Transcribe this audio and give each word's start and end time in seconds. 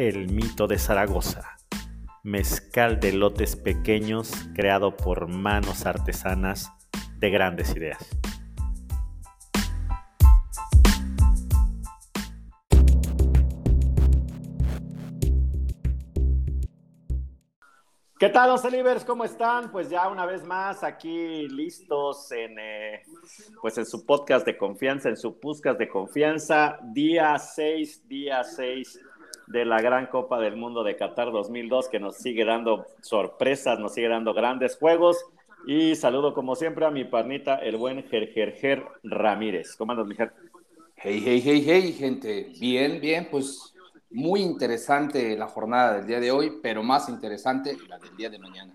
El 0.00 0.32
Mito 0.32 0.66
de 0.66 0.78
Zaragoza, 0.78 1.58
mezcal 2.22 3.00
de 3.00 3.12
lotes 3.12 3.54
pequeños 3.54 4.32
creado 4.54 4.96
por 4.96 5.28
manos 5.28 5.84
artesanas 5.84 6.72
de 7.18 7.28
grandes 7.28 7.76
ideas. 7.76 7.98
¿Qué 18.18 18.30
tal, 18.30 18.48
los 18.48 18.64
Elivers? 18.64 19.04
¿Cómo 19.04 19.24
están? 19.24 19.70
Pues 19.70 19.90
ya 19.90 20.08
una 20.08 20.24
vez 20.24 20.42
más 20.42 20.82
aquí 20.82 21.46
listos 21.46 22.32
en, 22.32 22.58
eh, 22.58 23.02
pues 23.60 23.76
en 23.76 23.84
su 23.84 24.06
podcast 24.06 24.46
de 24.46 24.56
confianza, 24.56 25.10
en 25.10 25.18
su 25.18 25.38
podcast 25.38 25.78
de 25.78 25.90
confianza, 25.90 26.78
día 26.94 27.38
6, 27.38 28.08
día 28.08 28.42
6 28.42 28.98
de 29.50 29.64
la 29.64 29.80
Gran 29.80 30.06
Copa 30.06 30.38
del 30.38 30.56
Mundo 30.56 30.84
de 30.84 30.96
Qatar 30.96 31.32
2002, 31.32 31.88
que 31.88 31.98
nos 31.98 32.16
sigue 32.16 32.44
dando 32.44 32.86
sorpresas, 33.02 33.80
nos 33.80 33.94
sigue 33.94 34.08
dando 34.08 34.32
grandes 34.32 34.76
juegos. 34.76 35.24
Y 35.66 35.96
saludo 35.96 36.34
como 36.34 36.54
siempre 36.54 36.86
a 36.86 36.90
mi 36.90 37.04
parnita, 37.04 37.56
el 37.56 37.76
buen 37.76 38.04
Gergerger 38.04 38.84
Ramírez. 39.02 39.74
¿Cómo 39.76 39.92
andas, 39.92 40.06
Mijer? 40.06 40.32
Hey, 40.94 41.20
hey, 41.24 41.42
hey, 41.44 41.64
hey, 41.66 41.92
gente. 41.92 42.52
Bien, 42.60 43.00
bien, 43.00 43.26
pues 43.28 43.74
muy 44.10 44.40
interesante 44.40 45.36
la 45.36 45.48
jornada 45.48 45.96
del 45.96 46.06
día 46.06 46.20
de 46.20 46.30
hoy, 46.30 46.60
pero 46.62 46.84
más 46.84 47.08
interesante 47.08 47.76
la 47.88 47.98
del 47.98 48.16
día 48.16 48.30
de 48.30 48.38
mañana. 48.38 48.72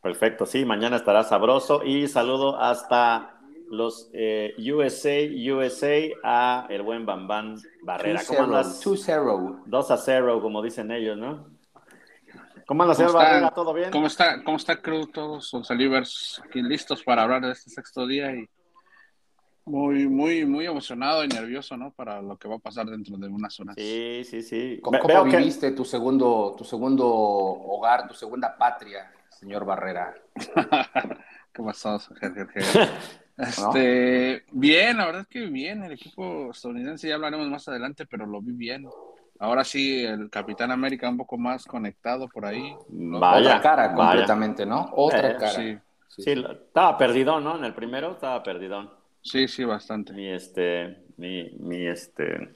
Perfecto, 0.00 0.46
sí, 0.46 0.64
mañana 0.64 0.96
estará 0.96 1.24
sabroso 1.24 1.82
y 1.84 2.06
saludo 2.06 2.56
hasta 2.56 3.39
los 3.70 4.10
eh, 4.12 4.54
USA, 4.58 5.20
USA 5.54 6.00
a 6.24 6.66
el 6.68 6.82
buen 6.82 7.06
Bambán 7.06 7.56
Barrera. 7.82 8.20
¿Cómo 8.26 8.42
andas? 8.42 8.84
2-0. 8.84 9.62
2 9.64 9.90
a 9.90 9.96
0, 9.96 10.42
como 10.42 10.60
dicen 10.60 10.90
ellos, 10.90 11.16
¿no? 11.16 11.46
¿Cómo 12.66 12.82
andas, 12.82 12.98
señor 12.98 13.12
Barrera? 13.12 13.50
¿Todo 13.50 13.72
bien? 13.72 13.90
¿Cómo 13.90 14.08
está, 14.08 14.42
cómo 14.42 14.56
está 14.56 14.80
Cruz? 14.82 15.12
Todos 15.12 15.48
son 15.48 15.64
salivers 15.64 16.42
aquí 16.44 16.62
listos 16.62 17.02
para 17.04 17.22
hablar 17.22 17.42
de 17.42 17.52
este 17.52 17.70
sexto 17.70 18.06
día 18.08 18.32
y 18.34 18.48
muy, 19.64 20.08
muy, 20.08 20.44
muy 20.46 20.66
emocionado 20.66 21.24
y 21.24 21.28
nervioso, 21.28 21.76
¿no? 21.76 21.92
Para 21.92 22.20
lo 22.20 22.36
que 22.36 22.48
va 22.48 22.56
a 22.56 22.60
pasar 22.60 22.86
dentro 22.86 23.16
de 23.18 23.28
unas 23.28 23.58
horas. 23.60 23.76
Sí, 23.78 24.22
sí, 24.24 24.42
sí. 24.42 24.80
¿Cómo, 24.82 24.98
cómo 24.98 25.24
viviste 25.24 25.70
tu 25.70 25.84
segundo, 25.84 26.56
tu 26.58 26.64
segundo 26.64 27.06
hogar, 27.06 28.08
tu 28.08 28.14
segunda 28.14 28.56
patria, 28.58 29.12
señor 29.28 29.64
Barrera? 29.64 30.12
¿Qué 31.52 31.62
pasó, 31.62 31.98
Este, 33.36 34.44
bien, 34.52 34.98
la 34.98 35.06
verdad 35.06 35.22
es 35.22 35.28
que 35.28 35.46
bien, 35.46 35.82
el 35.82 35.92
equipo 35.92 36.50
estadounidense 36.50 37.08
ya 37.08 37.14
hablaremos 37.14 37.48
más 37.48 37.66
adelante, 37.68 38.06
pero 38.06 38.26
lo 38.26 38.40
vi 38.40 38.52
bien. 38.52 38.86
Ahora 39.38 39.64
sí, 39.64 40.04
el 40.04 40.28
Capitán 40.28 40.70
América 40.70 41.08
un 41.08 41.16
poco 41.16 41.38
más 41.38 41.64
conectado 41.64 42.28
por 42.28 42.44
ahí. 42.44 42.74
Vaya, 42.88 43.40
Otra 43.56 43.60
cara 43.62 43.88
vaya. 43.88 43.94
completamente, 43.96 44.66
¿no? 44.66 44.90
Otra 44.92 45.30
Eh, 45.30 45.36
cara. 45.38 45.52
Sí, 45.52 45.78
sí, 46.08 46.30
estaba 46.32 46.98
perdidón, 46.98 47.44
¿no? 47.44 47.56
En 47.56 47.64
el 47.64 47.72
primero 47.74 48.12
estaba 48.12 48.42
perdidón. 48.42 48.90
Sí, 49.22 49.48
sí, 49.48 49.64
bastante. 49.64 50.12
Mi 50.12 50.28
este, 50.28 50.98
mi, 51.16 51.50
mi 51.58 51.86
este, 51.86 52.50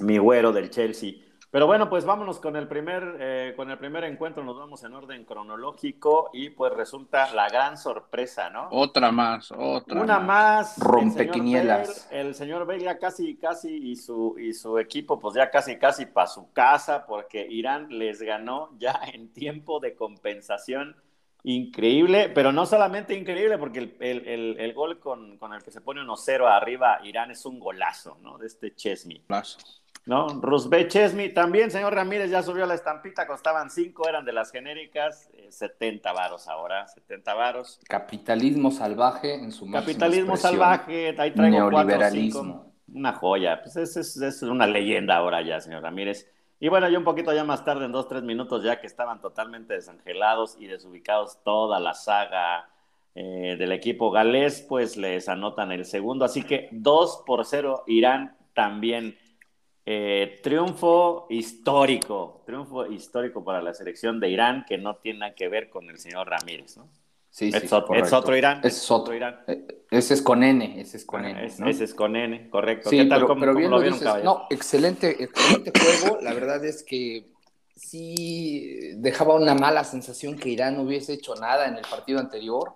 mi 0.00 0.16
güero 0.16 0.52
del 0.52 0.70
Chelsea. 0.70 1.12
Pero 1.50 1.66
bueno, 1.66 1.88
pues 1.88 2.04
vámonos 2.04 2.40
con 2.40 2.56
el 2.56 2.68
primer, 2.68 3.16
eh, 3.20 3.54
con 3.56 3.70
el 3.70 3.78
primer 3.78 4.04
encuentro, 4.04 4.44
nos 4.44 4.58
vamos 4.58 4.84
en 4.84 4.92
orden 4.92 5.24
cronológico 5.24 6.28
y 6.34 6.50
pues 6.50 6.74
resulta 6.74 7.32
la 7.32 7.48
gran 7.48 7.78
sorpresa, 7.78 8.50
¿no? 8.50 8.68
Otra 8.70 9.10
más, 9.10 9.50
otra 9.56 9.98
Una 10.02 10.18
más. 10.20 10.76
el 10.76 10.84
Rompequinielas. 10.84 12.08
El 12.10 12.34
señor 12.34 12.66
Bale 12.66 12.84
ya 12.84 12.98
casi, 12.98 13.36
casi 13.36 13.74
y 13.74 13.96
su, 13.96 14.36
y 14.38 14.52
su 14.52 14.78
equipo 14.78 15.18
pues 15.18 15.36
ya 15.36 15.50
casi, 15.50 15.78
casi 15.78 16.04
para 16.04 16.26
su 16.26 16.52
casa 16.52 17.06
porque 17.06 17.46
Irán 17.48 17.86
les 17.98 18.20
ganó 18.20 18.70
ya 18.78 19.00
en 19.14 19.32
tiempo 19.32 19.80
de 19.80 19.94
compensación. 19.94 20.96
Increíble, 21.44 22.30
pero 22.34 22.52
no 22.52 22.66
solamente 22.66 23.14
increíble 23.16 23.56
porque 23.58 23.78
el, 23.78 23.96
el- 24.00 24.28
el- 24.28 24.56
el 24.60 24.74
gol 24.74 24.98
con, 24.98 25.38
con 25.38 25.54
el 25.54 25.62
que 25.62 25.70
se 25.70 25.80
pone 25.80 26.02
1-0 26.02 26.46
arriba 26.46 26.98
Irán 27.04 27.30
es 27.30 27.46
un 27.46 27.58
golazo, 27.58 28.18
¿no? 28.22 28.36
De 28.38 28.46
este 28.48 28.74
Chesney. 28.74 29.20
Plazo. 29.20 29.58
¿No? 30.08 30.26
Rusbe 30.40 30.88
Chesney 30.88 31.34
también, 31.34 31.70
señor 31.70 31.94
Ramírez 31.94 32.30
ya 32.30 32.42
subió 32.42 32.64
la 32.64 32.74
estampita, 32.74 33.26
costaban 33.26 33.70
5, 33.70 34.08
eran 34.08 34.24
de 34.24 34.32
las 34.32 34.50
genéricas, 34.50 35.28
eh, 35.34 35.48
70 35.50 36.10
varos 36.12 36.48
ahora, 36.48 36.88
70 36.88 37.34
varos. 37.34 37.78
Capitalismo 37.86 38.70
salvaje 38.70 39.34
en 39.34 39.52
su 39.52 39.70
Capitalismo 39.70 40.36
salvaje, 40.36 41.14
ahí 41.18 41.32
traigo 41.32 41.70
cuatro, 41.70 41.84
Neoliberalismo. 41.84 42.42
cinco. 42.42 42.72
Una 42.94 43.12
joya, 43.12 43.60
pues 43.62 43.76
es, 43.76 43.98
es, 43.98 44.16
es 44.16 44.42
una 44.42 44.66
leyenda 44.66 45.16
ahora 45.16 45.42
ya, 45.42 45.60
señor 45.60 45.82
Ramírez. 45.82 46.26
Y 46.58 46.68
bueno, 46.68 46.88
yo 46.88 46.98
un 46.98 47.04
poquito 47.04 47.34
ya 47.34 47.44
más 47.44 47.62
tarde, 47.64 47.84
en 47.84 47.92
dos, 47.92 48.08
tres 48.08 48.22
minutos, 48.22 48.64
ya 48.64 48.80
que 48.80 48.86
estaban 48.86 49.20
totalmente 49.20 49.74
desangelados 49.74 50.56
y 50.58 50.66
desubicados 50.66 51.38
toda 51.44 51.78
la 51.80 51.92
saga 51.92 52.70
eh, 53.14 53.56
del 53.58 53.72
equipo 53.72 54.10
galés, 54.10 54.64
pues 54.66 54.96
les 54.96 55.28
anotan 55.28 55.70
el 55.70 55.84
segundo. 55.84 56.24
Así 56.24 56.42
que 56.44 56.68
2 56.72 57.24
por 57.26 57.44
0 57.44 57.84
Irán 57.86 58.36
también. 58.54 59.18
Eh, 59.90 60.40
triunfo 60.42 61.26
histórico, 61.30 62.42
triunfo 62.44 62.84
histórico 62.84 63.42
para 63.42 63.62
la 63.62 63.72
selección 63.72 64.20
de 64.20 64.28
Irán 64.28 64.66
que 64.68 64.76
no 64.76 64.96
tiene 64.96 65.20
nada 65.20 65.34
que 65.34 65.48
ver 65.48 65.70
con 65.70 65.88
el 65.88 65.98
señor 65.98 66.28
Ramírez, 66.28 66.76
¿no? 66.76 66.88
Sí, 67.30 67.48
es, 67.48 67.72
ot- 67.72 67.86
correcto. 67.86 68.06
es 68.08 68.12
otro 68.12 68.36
Irán. 68.36 68.58
Ese 68.58 68.68
es 68.68 68.90
otro. 68.90 69.14
Irán. 69.14 69.40
Eh, 69.46 69.66
Ese 69.90 70.12
es 70.12 70.20
con 70.20 70.42
N, 70.42 70.78
ese 70.78 70.98
es 70.98 71.06
con 71.06 71.24
Ah, 71.24 71.30
N. 71.30 71.46
es- 71.46 71.58
¿no? 71.58 71.68
Ese 71.70 71.84
es 71.84 71.94
con 71.94 72.16
N, 72.16 72.50
correcto. 72.50 72.90
Sí, 72.90 72.98
¿Qué 72.98 73.04
tal? 73.06 73.20
pero, 73.20 73.26
¿Cómo, 73.28 73.40
pero 73.40 73.52
cómo 73.54 73.60
bien 73.60 73.70
lo 73.70 73.80
dices. 73.80 74.24
No, 74.24 74.46
excelente, 74.50 75.22
excelente 75.24 75.72
juego. 75.80 76.18
La 76.20 76.34
verdad 76.34 76.62
es 76.66 76.82
que 76.82 77.24
sí 77.74 78.92
dejaba 78.96 79.36
una 79.36 79.54
mala 79.54 79.84
sensación 79.84 80.36
que 80.36 80.50
Irán 80.50 80.76
no 80.76 80.82
hubiese 80.82 81.14
hecho 81.14 81.34
nada 81.36 81.66
en 81.66 81.76
el 81.76 81.84
partido 81.90 82.18
anterior. 82.18 82.74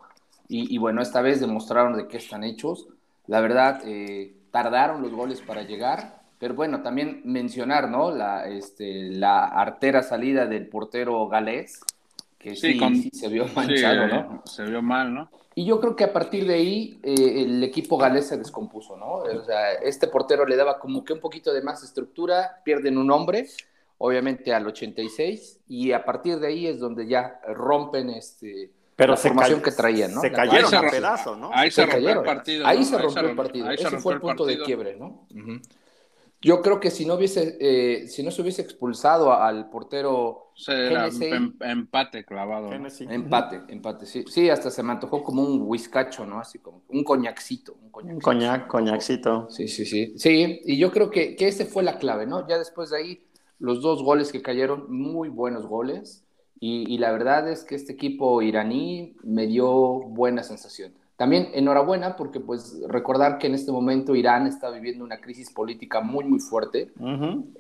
Y, 0.49 0.75
y 0.75 0.79
bueno, 0.79 1.03
esta 1.03 1.21
vez 1.21 1.41
demostraron 1.41 1.95
de 1.95 2.09
qué 2.09 2.17
están 2.17 2.43
hechos. 2.43 2.87
La 3.27 3.43
verdad, 3.43 3.83
eh, 3.85 4.35
tardaron 4.51 5.03
los 5.03 5.13
goles 5.13 5.43
para 5.43 5.63
llegar. 5.63 6.22
Pero 6.43 6.55
bueno, 6.55 6.83
también 6.83 7.21
mencionar, 7.25 7.89
¿no? 7.89 8.11
La, 8.11 8.49
este, 8.49 9.11
la 9.11 9.45
artera 9.45 10.03
salida 10.03 10.47
del 10.47 10.67
portero 10.67 11.29
galés, 11.29 11.79
que 12.37 12.57
sí, 12.57 12.73
Sí, 12.73 12.79
con- 12.79 12.97
sí 12.97 13.11
se 13.13 13.29
vio 13.29 13.47
manchado, 13.55 14.09
Sí, 14.09 14.13
¿no? 14.13 14.43
Se 14.45 14.65
vio 14.65 14.83
mal, 14.83 15.15
¿no? 15.15 15.31
Y 15.55 15.65
yo 15.67 15.79
creo 15.81 15.95
que 15.95 16.03
a 16.03 16.13
partir 16.13 16.45
de 16.49 16.55
ahí 16.55 16.99
eh, 17.05 17.45
el 17.45 17.63
equipo 17.63 17.97
galés 17.97 18.27
se 18.27 18.39
descompuso, 18.39 18.97
¿no? 18.97 19.19
O 19.19 19.45
sea, 19.45 19.71
este 19.75 20.09
portero 20.09 20.45
le 20.45 20.57
daba 20.57 20.81
como 20.81 21.05
que 21.05 21.13
un 21.13 21.21
poquito 21.21 21.53
de 21.53 21.63
más 21.63 21.85
estructura, 21.85 22.61
pierden 22.65 22.99
un 22.99 23.13
hombre, 23.13 23.47
obviamente 23.99 24.53
al 24.53 24.67
86, 24.67 25.61
y 25.69 25.93
a 25.93 26.05
partir 26.05 26.41
de 26.41 26.49
ahí 26.49 26.67
es 26.67 26.81
donde 26.81 27.07
ya 27.07 27.41
rompen 27.55 28.11
este, 28.11 28.73
Pero 28.97 29.13
la 29.13 29.17
se 29.17 29.29
formación 29.29 29.63
que 29.63 29.71
traían, 29.71 30.13
¿no? 30.13 30.23
Se 30.23 30.33
cayeron 30.33 30.65
Ahí 30.65 30.71
se 30.71 30.77
a 30.77 30.91
pedazos, 30.91 31.39
¿no? 31.39 31.51
Ahí 31.53 31.71
se 31.71 31.77
se 31.77 31.83
rompió 31.83 31.99
el 31.99 32.05
cayeron. 32.07 32.25
partido. 32.25 32.67
Ahí 32.67 32.79
¿no? 32.81 32.85
se 32.85 32.99
rompió 32.99 33.23
el 33.23 33.29
rom- 33.31 33.37
partido. 33.37 33.69
ahí 33.69 33.77
se 33.77 33.83
Ese 33.85 33.91
rompió 33.91 34.03
fue 34.03 34.13
el 34.15 34.17
el 34.17 34.21
punto 34.23 34.45
de 34.47 34.53
partido. 34.57 34.67
quiebre, 34.67 34.97
¿no? 34.97 35.07
Ujú. 35.31 35.61
Yo 36.43 36.61
creo 36.61 36.81
que 36.81 36.91
si 36.91 37.07
no 37.07 37.15
hubiese, 37.15 37.57
eh, 37.61 38.09
si 38.09 38.23
no 38.23 38.31
se 38.31 38.43
hubiese 38.43 38.63
expulsado 38.63 39.33
al 39.33 39.71
portero 39.71 40.51
Se 40.57 40.73
era 40.87 41.05
Genesee, 41.05 41.35
em- 41.37 41.57
empate 41.61 42.25
clavado. 42.25 42.71
empate, 42.73 43.63
empate, 43.69 44.07
sí, 44.07 44.25
sí, 44.29 44.51
hasta 44.51 44.71
se 44.71 44.83
me 44.83 44.93
antojó 44.93 45.23
como 45.23 45.43
un 45.43 45.63
whiskacho, 45.63 46.27
¿no? 46.27 46.41
Así 46.41 46.59
como 46.59 46.83
un 46.89 47.05
coñacito, 47.05 47.75
un 47.75 47.85
Un 47.85 47.91
coñacito. 47.93 48.25
coñac, 48.25 48.67
coñacito. 48.69 49.49
Sí, 49.51 49.69
sí, 49.69 49.85
sí. 49.87 50.15
Sí, 50.17 50.61
y 50.65 50.79
yo 50.79 50.91
creo 50.91 51.11
que, 51.11 51.37
que 51.37 51.49
ese 51.49 51.65
fue 51.67 51.83
la 51.83 51.99
clave, 51.99 52.27
¿no? 52.27 52.47
Ya 52.49 52.59
después 52.59 52.91
de 52.91 52.97
ahí, 52.99 53.27
los 53.59 53.81
dos 53.83 54.03
goles 54.03 54.33
que 54.33 54.43
cayeron, 54.43 54.87
muy 54.91 55.29
buenos 55.29 55.67
goles. 55.67 56.25
Y, 56.59 56.93
y 56.93 56.99
la 56.99 57.11
verdad 57.13 57.49
es 57.51 57.65
que 57.65 57.75
este 57.75 57.93
equipo 57.93 58.41
iraní 58.41 59.17
me 59.23 59.47
dio 59.47 59.69
buena 59.69 60.43
sensación. 60.43 60.93
También 61.23 61.51
enhorabuena 61.55 62.17
porque 62.17 62.41
pues 62.41 62.83
recordar 62.89 63.39
que 63.39 63.47
en 63.47 63.55
este 63.55 63.71
momento 63.71 64.17
Irán 64.17 64.49
está 64.49 64.71
viviendo 64.71 65.05
una 65.05 65.21
crisis 65.21 65.53
política 65.53 66.01
muy, 66.01 66.25
muy 66.25 66.41
fuerte. 66.41 66.91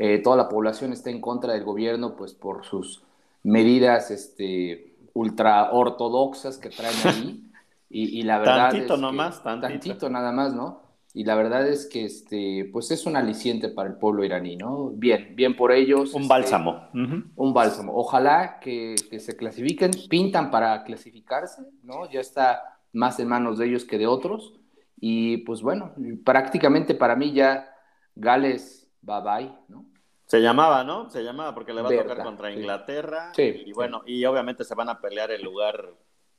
Eh, 0.01 0.19
toda 0.19 0.37
la 0.37 0.49
población 0.49 0.93
está 0.93 1.11
en 1.11 1.21
contra 1.21 1.53
del 1.53 1.63
gobierno 1.63 2.17
pues 2.17 2.35
por 2.35 2.65
sus 2.65 3.05
medidas 3.45 4.11
este, 4.11 4.97
ultra 5.15 5.71
ortodoxas 5.71 6.59
que 6.59 6.71
traen 6.71 6.97
ahí. 7.05 7.49
Y, 7.89 8.19
y 8.19 8.23
la 8.23 8.39
verdad 8.39 8.71
Tantito 8.71 8.95
es 8.95 8.99
que- 8.99 9.01
nomás, 9.07 9.43
tantito. 9.45 9.69
tantito 9.69 10.11
nada 10.11 10.33
más, 10.33 10.55
¿no? 10.55 10.81
y 11.15 11.25
la 11.25 11.35
verdad 11.35 11.69
es 11.69 11.87
que 11.87 12.07
este, 12.07 12.69
pues 12.73 12.91
es 12.91 13.05
un 13.07 13.17
aliciente 13.17 13.69
para 13.69 13.91
el 13.91 13.97
pueblo 13.97 14.25
iraní, 14.25 14.57
¿no? 14.57 14.89
Bien, 14.95 15.35
bien 15.37 15.55
por 15.55 15.71
ellos. 15.71 16.15
Un 16.15 16.23
este, 16.23 16.29
bálsamo. 16.35 16.89
Un 17.37 17.53
bálsamo. 17.53 17.95
Ojalá 17.95 18.59
que, 18.61 18.95
que, 19.11 19.21
se 19.21 19.37
clasifiquen, 19.37 19.91
pintan 20.09 20.51
para 20.51 20.83
clasificarse, 20.85 21.63
¿no? 21.83 22.11
Ya 22.11 22.21
está 22.21 22.72
más 22.93 23.19
en 23.21 23.29
manos 23.29 23.59
de 23.59 23.67
ellos 23.67 23.85
que 23.85 23.99
de 23.99 24.07
otros. 24.07 24.55
Y 25.01 25.39
pues 25.39 25.63
bueno, 25.63 25.95
prácticamente 26.25 26.95
para 26.95 27.17
mí 27.17 27.33
ya 27.33 27.69
Gales, 28.15 28.89
bye 29.01 29.21
bye, 29.21 29.53
¿no? 29.69 29.87
Se 30.27 30.41
llamaba, 30.41 30.85
¿no? 30.85 31.11
Se 31.11 31.23
llamaba 31.23 31.55
porque 31.55 31.75
le 31.75 31.83
va 31.83 31.91
a 31.91 31.97
tocar 31.97 32.23
contra 32.23 32.53
Inglaterra. 32.53 33.33
Sí, 33.35 33.65
y 33.67 33.73
bueno, 33.73 34.03
y 34.07 34.25
obviamente 34.25 34.65
se 34.65 34.75
van 34.75 34.89
a 34.89 35.01
pelear 35.01 35.31
el 35.31 35.43
lugar 35.43 35.95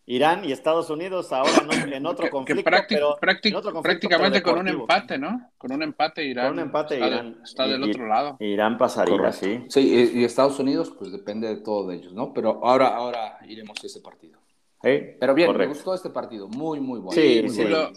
Irán 0.05 0.43
y 0.43 0.51
Estados 0.51 0.89
Unidos 0.89 1.31
ahora 1.31 1.51
en 1.85 2.05
otro 2.05 2.29
conflicto, 2.29 2.69
pero 2.89 3.17
prácticamente 3.19 4.41
con 4.41 4.59
un 4.59 4.67
empate, 4.67 5.17
¿no? 5.17 5.51
Con 5.57 5.71
un 5.71 5.81
empate 5.81 6.25
Irán. 6.25 6.47
Con 6.47 6.53
un 6.53 6.59
empate 6.59 6.95
está 6.95 7.07
Irán. 7.07 7.37
está 7.43 7.67
del 7.67 7.83
otro 7.83 8.07
lado. 8.07 8.37
Irán 8.39 8.77
pasaría, 8.77 9.31
sí. 9.31 9.63
Sí, 9.69 10.11
y 10.13 10.23
Estados 10.25 10.59
Unidos, 10.59 10.93
pues 10.97 11.11
depende 11.11 11.47
de 11.47 11.57
todo 11.57 11.87
de 11.87 11.95
ellos, 11.95 12.13
¿no? 12.13 12.33
Pero 12.33 12.65
ahora, 12.65 12.95
ahora 12.95 13.37
iremos 13.47 13.81
a 13.81 13.87
ese 13.87 14.01
partido. 14.01 14.39
¿Eh? 14.83 15.17
Pero 15.19 15.33
bien, 15.33 15.55
me 15.57 15.65
gustó 15.67 15.93
este 15.95 16.09
partido, 16.09 16.47
muy, 16.49 16.79
muy 16.79 16.99
bueno. 16.99 17.19
Sí, 17.21 17.39
muy 17.41 17.49
sí. 17.49 17.61
Y, 17.63 17.67
lo, 17.69 17.91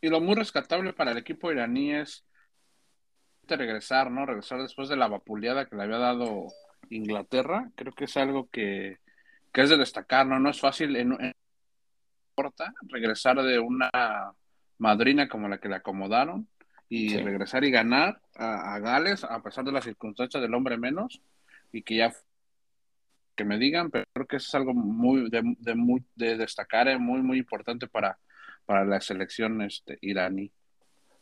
y 0.00 0.08
lo 0.08 0.20
muy 0.20 0.34
rescatable 0.34 0.92
para 0.92 1.12
el 1.12 1.18
equipo 1.18 1.50
iraní 1.52 1.94
es 1.94 2.24
regresar, 3.46 4.10
¿no? 4.10 4.26
Regresar 4.26 4.60
después 4.60 4.88
de 4.88 4.96
la 4.96 5.08
vapuleada 5.08 5.66
que 5.66 5.76
le 5.76 5.82
había 5.84 5.98
dado 5.98 6.46
Inglaterra. 6.90 7.70
Creo 7.76 7.92
que 7.92 8.04
es 8.04 8.16
algo 8.16 8.48
que, 8.50 8.98
que 9.52 9.60
es 9.62 9.70
de 9.70 9.76
destacar, 9.76 10.26
¿no? 10.26 10.38
No 10.40 10.50
es 10.50 10.60
fácil 10.60 10.96
en, 10.96 11.12
en 11.20 11.32
regresar 12.88 13.40
de 13.42 13.58
una 13.58 13.90
madrina 14.78 15.28
como 15.28 15.48
la 15.48 15.58
que 15.58 15.68
le 15.68 15.76
acomodaron 15.76 16.48
y 16.88 17.10
Sí. 17.10 17.18
regresar 17.18 17.62
y 17.64 17.70
ganar 17.70 18.20
a, 18.34 18.74
a 18.74 18.78
Gales 18.80 19.24
a 19.24 19.42
pesar 19.42 19.64
de 19.64 19.72
las 19.72 19.84
circunstancias 19.84 20.42
del 20.42 20.54
hombre 20.54 20.76
menos 20.76 21.20
y 21.72 21.82
que 21.82 21.96
ya 21.96 22.12
que 23.36 23.44
me 23.44 23.58
digan, 23.58 23.90
pero 23.90 24.04
creo 24.12 24.26
que 24.26 24.36
eso 24.36 24.46
es 24.48 24.54
algo 24.54 24.74
muy 24.74 25.30
de, 25.30 25.42
de, 25.58 25.74
muy, 25.74 26.04
de 26.16 26.36
destacar, 26.36 26.88
eh, 26.88 26.98
muy 26.98 27.22
muy 27.22 27.38
importante 27.38 27.86
para, 27.88 28.18
para 28.66 28.84
la 28.84 29.00
selección 29.00 29.62
este, 29.62 29.98
iraní. 30.02 30.52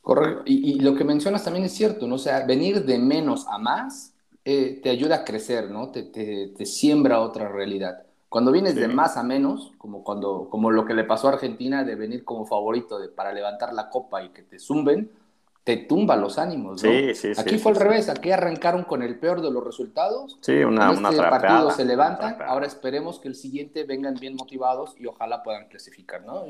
Correcto. 0.01 0.43
Y, 0.47 0.73
y 0.73 0.81
lo 0.81 0.95
que 0.95 1.05
mencionas 1.05 1.45
también 1.45 1.65
es 1.67 1.73
cierto, 1.75 2.07
¿no? 2.07 2.15
O 2.15 2.19
sea, 2.19 2.47
venir 2.47 2.85
de 2.85 2.99
menos 2.99 3.47
a 3.49 3.59
más 3.59 4.15
eh, 4.45 4.81
te 4.83 4.89
ayuda 4.91 5.17
a 5.17 5.25
crecer, 5.25 5.71
¿no? 5.71 5.91
Te, 5.91 6.05
te, 6.05 6.49
te 6.57 6.67
siembra 6.67 7.21
otra 7.21 7.49
realidad. 7.49 8.03
Cuando 8.29 8.53
vienes 8.53 8.75
Sí. 8.75 8.81
de 8.81 8.89
más 8.89 9.17
a 9.17 9.23
menos, 9.23 9.73
como, 9.77 10.03
cuando, 10.05 10.49
como 10.51 10.71
lo 10.71 10.85
que 10.87 10.95
le 10.95 11.05
pasó 11.05 11.29
a 11.29 11.33
Argentina 11.33 11.85
de 11.85 11.97
venir 11.97 12.25
como 12.25 12.47
favorito 12.47 12.99
de, 12.99 13.09
para 13.09 13.33
levantar 13.33 13.75
la 13.75 13.91
copa 13.91 14.23
y 14.23 14.31
que 14.31 14.43
te 14.43 14.59
zumben, 14.59 15.11
te 15.65 15.77
tumba 15.77 16.17
los 16.17 16.39
ánimos, 16.39 16.83
¿no? 16.83 16.91
Sí, 16.91 17.15
sí, 17.15 17.35
sí, 17.35 17.41
Aquí 17.41 17.51
sí, 17.51 17.59
fue 17.59 17.73
al 17.73 17.79
revés, 17.79 18.09
aquí 18.09 18.31
arrancaron 18.31 18.85
con 18.85 19.03
el 19.03 19.19
peor 19.19 19.43
de 19.43 19.51
los 19.51 19.63
resultados. 19.63 20.39
Sí, 20.41 20.63
una, 20.65 20.91
en 20.91 20.99
una 20.99 21.09
este 21.11 21.21
trapeada, 21.21 21.41
partido 21.41 21.71
se 21.71 21.85
levantan, 21.85 22.35
una 22.37 22.47
ahora 22.47 22.67
esperemos 22.67 23.21
que 23.21 23.29
el 23.29 23.35
siguiente 23.35 23.85
vengan 23.85 24.15
bien 24.15 24.35
motivados 24.37 24.95
y 24.99 25.07
ojalá 25.07 25.43
puedan 25.43 25.69
clasificar, 25.69 26.23
¿no? 26.25 26.45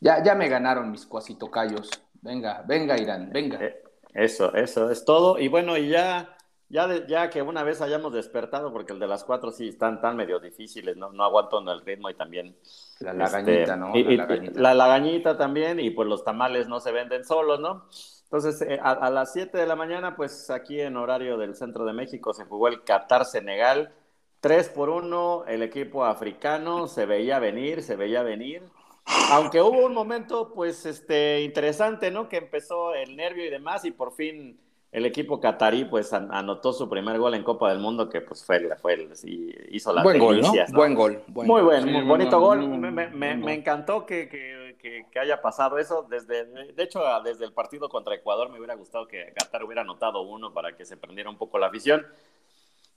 Ya, 0.00 0.22
ya 0.22 0.34
me 0.34 0.48
ganaron 0.48 0.90
mis 0.90 1.04
cuasitocayos. 1.06 1.90
Venga, 2.22 2.62
venga 2.66 2.98
Irán, 2.98 3.30
venga. 3.32 3.58
Eh, 3.62 3.82
Eso, 4.14 4.54
eso 4.54 4.90
es 4.90 5.04
todo. 5.04 5.38
Y 5.38 5.48
bueno, 5.48 5.76
y 5.76 5.88
ya, 5.88 6.36
ya, 6.68 6.86
de- 6.86 7.06
ya 7.06 7.30
que 7.30 7.42
una 7.42 7.62
vez 7.62 7.80
hayamos 7.80 8.12
despertado, 8.12 8.72
porque 8.72 8.92
el 8.92 8.98
de 8.98 9.06
las 9.06 9.24
cuatro 9.24 9.50
sí 9.52 9.68
están 9.68 10.00
tan 10.00 10.16
medio 10.16 10.40
difíciles, 10.40 10.96
no, 10.96 11.12
no 11.12 11.24
aguanto 11.24 11.58
el 11.60 11.80
ritmo 11.84 12.08
y 12.10 12.14
también. 12.14 12.56
La 13.00 13.12
lagañita, 13.12 13.52
este, 13.52 13.76
¿no? 13.76 13.92
La 13.92 13.98
y- 13.98 14.16
lagañita. 14.16 14.60
la 14.60 14.74
lagañita 14.74 15.36
también, 15.38 15.80
y 15.80 15.90
pues 15.90 16.08
los 16.08 16.24
tamales 16.24 16.66
no 16.68 16.80
se 16.80 16.92
venden 16.92 17.24
solos, 17.24 17.60
¿no? 17.60 17.86
Entonces, 18.32 18.62
eh, 18.62 18.78
a, 18.80 18.92
a 18.92 19.10
las 19.10 19.32
7 19.32 19.58
de 19.58 19.66
la 19.66 19.74
mañana, 19.74 20.14
pues 20.14 20.50
aquí 20.50 20.80
en 20.80 20.96
horario 20.96 21.36
del 21.36 21.56
centro 21.56 21.84
de 21.84 21.92
México 21.92 22.32
se 22.32 22.44
jugó 22.44 22.68
el 22.68 22.84
Qatar-Senegal. 22.84 23.92
3 24.40 24.68
por 24.68 24.88
1, 24.88 25.46
el 25.48 25.62
equipo 25.64 26.04
africano 26.04 26.86
se 26.86 27.06
veía 27.06 27.40
venir, 27.40 27.82
se 27.82 27.96
veía 27.96 28.22
venir. 28.22 28.62
Aunque 29.32 29.60
hubo 29.60 29.84
un 29.84 29.92
momento, 29.94 30.52
pues, 30.54 30.86
este, 30.86 31.42
interesante, 31.42 32.12
¿no? 32.12 32.28
Que 32.28 32.36
empezó 32.36 32.94
el 32.94 33.16
nervio 33.16 33.44
y 33.44 33.50
demás, 33.50 33.84
y 33.84 33.90
por 33.90 34.12
fin 34.12 34.58
el 34.92 35.06
equipo 35.06 35.40
catarí, 35.40 35.84
pues, 35.84 36.12
an- 36.12 36.28
anotó 36.32 36.72
su 36.72 36.88
primer 36.88 37.18
gol 37.18 37.34
en 37.34 37.42
Copa 37.42 37.68
del 37.70 37.80
Mundo, 37.80 38.08
que 38.08 38.20
pues 38.20 38.44
fue, 38.44 38.56
el- 38.56 38.76
fue 38.76 38.94
el- 38.94 39.16
sí, 39.16 39.52
hizo 39.70 39.92
las 39.92 40.04
Buen 40.04 40.18
gol, 40.18 40.36
¿no? 40.36 40.42
delicias, 40.42 40.72
Buen 40.72 40.94
gol. 40.94 41.22
buen 41.28 41.46
muy 41.48 41.60
gol. 41.60 41.64
buen, 41.70 41.82
Sí, 41.82 41.86
muy 41.86 41.94
buen 42.02 42.08
bonito 42.08 42.40
gol, 42.40 42.66
Me, 42.68 42.90
me- 43.08 43.36
me 43.36 43.54
encantó 43.54 44.06
que, 44.06 44.28
que- 44.28 44.59
que- 44.80 45.06
que 45.10 45.18
haya 45.18 45.40
pasado 45.42 45.78
eso. 45.78 46.06
Desde, 46.08 46.44
de 46.44 46.82
hecho, 46.82 47.02
desde 47.24 47.44
el 47.44 47.52
partido 47.52 47.88
contra 47.88 48.14
Ecuador 48.14 48.50
me 48.50 48.58
hubiera 48.58 48.74
gustado 48.74 49.06
que 49.06 49.32
Qatar 49.34 49.64
hubiera 49.64 49.82
anotado 49.82 50.22
uno 50.22 50.52
para 50.52 50.76
que 50.76 50.84
se 50.84 50.96
prendiera 50.96 51.30
un 51.30 51.36
poco 51.36 51.58
la 51.58 51.66
afición. 51.66 52.06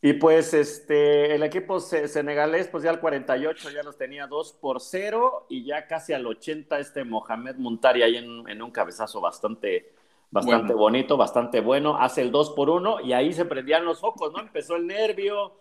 Y 0.02 0.14
pues 0.14 0.54
este, 0.54 1.34
el 1.34 1.44
equipo 1.44 1.80
se- 1.80 2.10
senegalés, 2.10 2.68
pues 2.68 2.84
ya 2.84 2.90
al 2.90 3.00
48 3.00 3.70
ya 3.70 3.84
los 3.84 3.98
tenía 3.98 4.28
2 4.28 4.52
por 4.52 4.82
0 4.82 5.46
y 5.48 5.64
ya 5.64 5.88
casi 5.88 6.12
al 6.12 6.26
80 6.28 6.78
este 6.80 7.06
Mohamed 7.06 7.56
Muntari 7.56 8.04
ahí 8.04 8.18
en, 8.18 8.48
en 8.50 8.62
un 8.62 8.70
cabezazo 8.72 9.22
bastante, 9.22 9.94
bastante 10.30 10.74
Bueno. 10.74 10.78
bonito, 10.82 11.16
bastante 11.16 11.62
bueno, 11.62 11.96
hace 11.98 12.22
el 12.22 12.32
2 12.32 12.50
por 12.50 12.70
1 12.70 13.00
y 13.00 13.14
ahí 13.14 13.32
se 13.32 13.46
prendían 13.46 13.86
los 13.86 14.02
focos, 14.02 14.34
¿no? 14.34 14.40
Empezó 14.42 14.76
el 14.76 14.88
nervio, 14.88 15.54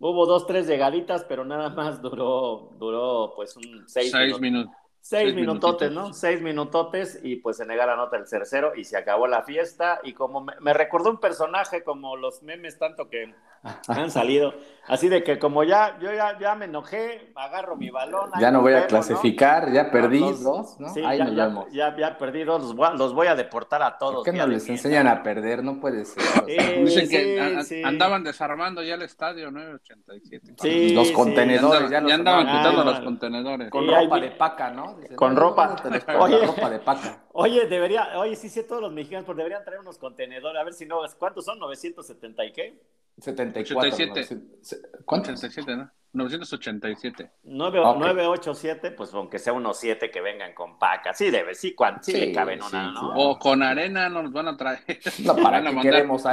hubo 0.00 0.24
dos, 0.24 0.46
tres 0.46 0.66
llegaditas, 0.66 1.24
pero 1.24 1.44
nada 1.44 1.68
más 1.68 2.00
duró, 2.00 2.70
duró 2.78 3.34
pues 3.36 3.54
un 3.58 3.86
6 3.86 4.10
Seis 4.10 4.40
minutos. 4.40 4.74
Seis 5.08 5.26
Seis 5.26 5.34
minutotes. 5.36 5.92
¿no? 5.92 6.12
Seis 6.12 6.42
minutotes 6.42 7.20
y 7.22 7.36
pues 7.36 7.58
Senegal 7.58 7.90
anota 7.90 8.16
el 8.16 8.28
tercero 8.28 8.74
y 8.74 8.82
se 8.82 8.96
acabó 8.96 9.28
la 9.28 9.42
fiesta. 9.42 10.00
Y 10.02 10.14
como 10.14 10.40
me, 10.40 10.54
me 10.58 10.72
recordó 10.74 11.10
un 11.10 11.20
personaje 11.20 11.84
como 11.84 12.16
los 12.16 12.42
memes 12.42 12.76
tanto 12.76 13.08
que 13.08 13.32
han 13.88 14.10
salido, 14.10 14.54
así 14.86 15.08
de 15.08 15.24
que 15.24 15.38
como 15.38 15.64
ya, 15.64 15.98
yo 16.00 16.12
ya, 16.12 16.38
ya 16.38 16.54
me 16.54 16.66
enojé, 16.66 17.32
agarro 17.34 17.76
mi 17.76 17.90
balón. 17.90 18.30
Ya 18.40 18.50
no 18.50 18.60
voy 18.60 18.72
a 18.72 18.76
vemos, 18.76 18.92
¿no? 18.92 18.98
clasificar, 18.98 19.72
ya 19.72 19.90
perdí 19.90 20.20
Los- 20.20 20.42
dos, 20.42 20.78
¿no? 20.80 20.88
Sí, 20.94 21.02
Ahí 21.04 21.18
ya, 21.18 21.24
nos 21.24 21.34
ya, 21.36 21.46
vemos. 21.46 21.66
ya, 21.72 21.96
ya 21.96 22.18
perdí 22.18 22.44
dos, 22.44 22.62
los 22.62 22.74
voy, 22.76 22.86
a, 22.86 22.90
los 22.92 23.12
voy 23.14 23.26
a 23.26 23.34
deportar 23.34 23.82
a 23.82 23.98
todos. 23.98 24.16
¿Por 24.16 24.24
qué 24.24 24.32
no 24.32 24.46
les 24.46 24.64
bien. 24.64 24.76
enseñan 24.76 25.08
a 25.08 25.22
perder? 25.22 25.64
No 25.64 25.80
puede 25.80 26.04
ser. 26.04 26.22
o 26.22 26.26
sea, 26.26 26.44
Sí, 26.46 26.56
Dicen 26.84 27.08
que 27.08 27.24
sí, 27.24 27.38
a- 27.38 27.58
a- 27.58 27.62
sí. 27.64 27.82
andaban 27.82 28.22
desarmando 28.22 28.82
ya 28.82 28.94
el 28.94 29.02
estadio 29.02 29.50
987. 29.50 30.54
Sí, 30.60 30.94
los 30.94 31.06
sí. 31.08 31.10
Ya 31.12 31.16
contenedores, 31.16 31.80
andaban, 31.82 31.90
ya 31.90 32.00
los 32.00 32.08
ya 32.08 32.14
andaban 32.14 32.46
quitando 32.46 32.84
los 32.84 33.00
contenedores. 33.00 33.70
con 33.70 33.88
ropa 33.88 34.20
de 34.20 34.30
paca, 34.30 34.70
¿no? 34.70 34.94
Dicen, 34.96 35.16
Con 35.16 35.34
"No, 35.34 35.40
ropa. 35.40 35.76
Oye. 36.20 36.46
Ropa 36.46 36.70
de 36.70 36.78
paca. 36.78 37.24
Oye, 37.32 37.66
debería, 37.66 38.18
oye, 38.18 38.34
sí, 38.36 38.48
sí, 38.48 38.62
todos 38.66 38.80
los 38.82 38.92
mexicanos, 38.92 39.26
pues 39.26 39.36
deberían 39.36 39.62
traer 39.64 39.80
unos 39.80 39.98
contenedores, 39.98 40.58
a 40.60 40.64
ver 40.64 40.72
si 40.72 40.86
no, 40.86 41.00
¿cuántos 41.18 41.44
son? 41.44 41.58
¿970 41.58 42.46
y 42.46 42.52
qué? 42.52 42.80
74. 43.18 43.88
87. 43.92 44.34
¿no? 44.34 45.04
¿Cuántos? 45.04 45.42
87, 45.42 45.76
¿no? 45.76 45.90
987. 46.16 47.30
9, 47.44 47.80
Ok. 47.80 47.96
987, 47.98 48.90
pues 48.92 49.12
aunque 49.14 49.38
sea 49.38 49.52
unos 49.52 49.78
7 49.78 50.10
que 50.10 50.20
vengan 50.20 50.52
con 50.54 50.78
paca. 50.78 51.14
Sí, 51.14 51.30
debe, 51.30 51.54
sí, 51.54 51.74
cuan- 51.74 52.02
sí, 52.02 52.12
Sí, 52.12 52.18
le 52.20 52.32
caben 52.32 52.60
sí, 52.62 52.68
una, 52.70 52.92
¿no? 52.92 53.00
sí. 53.00 53.06
O 53.16 53.38
con 53.38 53.62
arena 53.62 54.08
nos 54.08 54.32
van 54.32 54.48
a 54.48 54.56
traer. 54.56 54.80
No, 55.24 55.34
para 55.36 55.58
Van 55.60 55.66
a 55.66 55.70
que 55.70 55.76
mandar- 55.76 55.82
queremos 55.82 56.26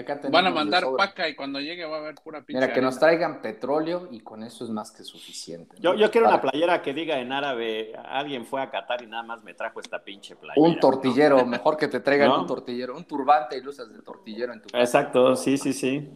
acá 0.00 0.16
tenemos 0.16 0.32
Van 0.32 0.46
a 0.46 0.50
mandar 0.50 0.84
paca 0.96 1.28
y 1.28 1.34
cuando 1.34 1.60
llegue 1.60 1.84
va 1.84 1.96
a 1.96 2.00
haber 2.00 2.14
pura 2.16 2.42
pinche. 2.42 2.60
Mira, 2.60 2.72
que 2.72 2.80
nos 2.80 2.96
arena. 2.96 3.00
traigan 3.08 3.42
petróleo 3.42 4.08
y 4.10 4.20
con 4.20 4.42
eso 4.42 4.64
es 4.64 4.70
más 4.70 4.90
que 4.92 5.02
suficiente. 5.04 5.76
¿no? 5.76 5.82
Yo, 5.82 5.94
yo 5.94 6.10
quiero 6.10 6.28
una 6.28 6.40
playera 6.40 6.82
que 6.82 6.92
diga 6.94 7.18
en 7.18 7.32
árabe, 7.32 7.92
alguien 8.04 8.44
fue 8.46 8.60
a 8.62 8.70
Qatar 8.70 9.02
y 9.02 9.06
nada 9.06 9.22
más 9.22 9.42
me 9.44 9.54
trajo 9.54 9.80
esta 9.80 10.02
pinche 10.02 10.36
playera. 10.36 10.60
Un 10.66 10.78
tortillero, 10.80 11.44
mejor 11.46 11.76
que 11.76 11.88
te 11.88 12.00
traigan 12.00 12.28
¿No? 12.28 12.40
un 12.40 12.46
tortillero, 12.46 12.96
un 12.96 13.04
turbante 13.04 13.56
y 13.56 13.60
luces 13.60 13.88
de 13.92 14.02
tortillero 14.02 14.52
en 14.52 14.62
tu 14.62 14.68
casa. 14.68 14.82
Exacto, 14.82 15.36
sí, 15.36 15.56
sí, 15.58 15.72
sí. 15.72 16.08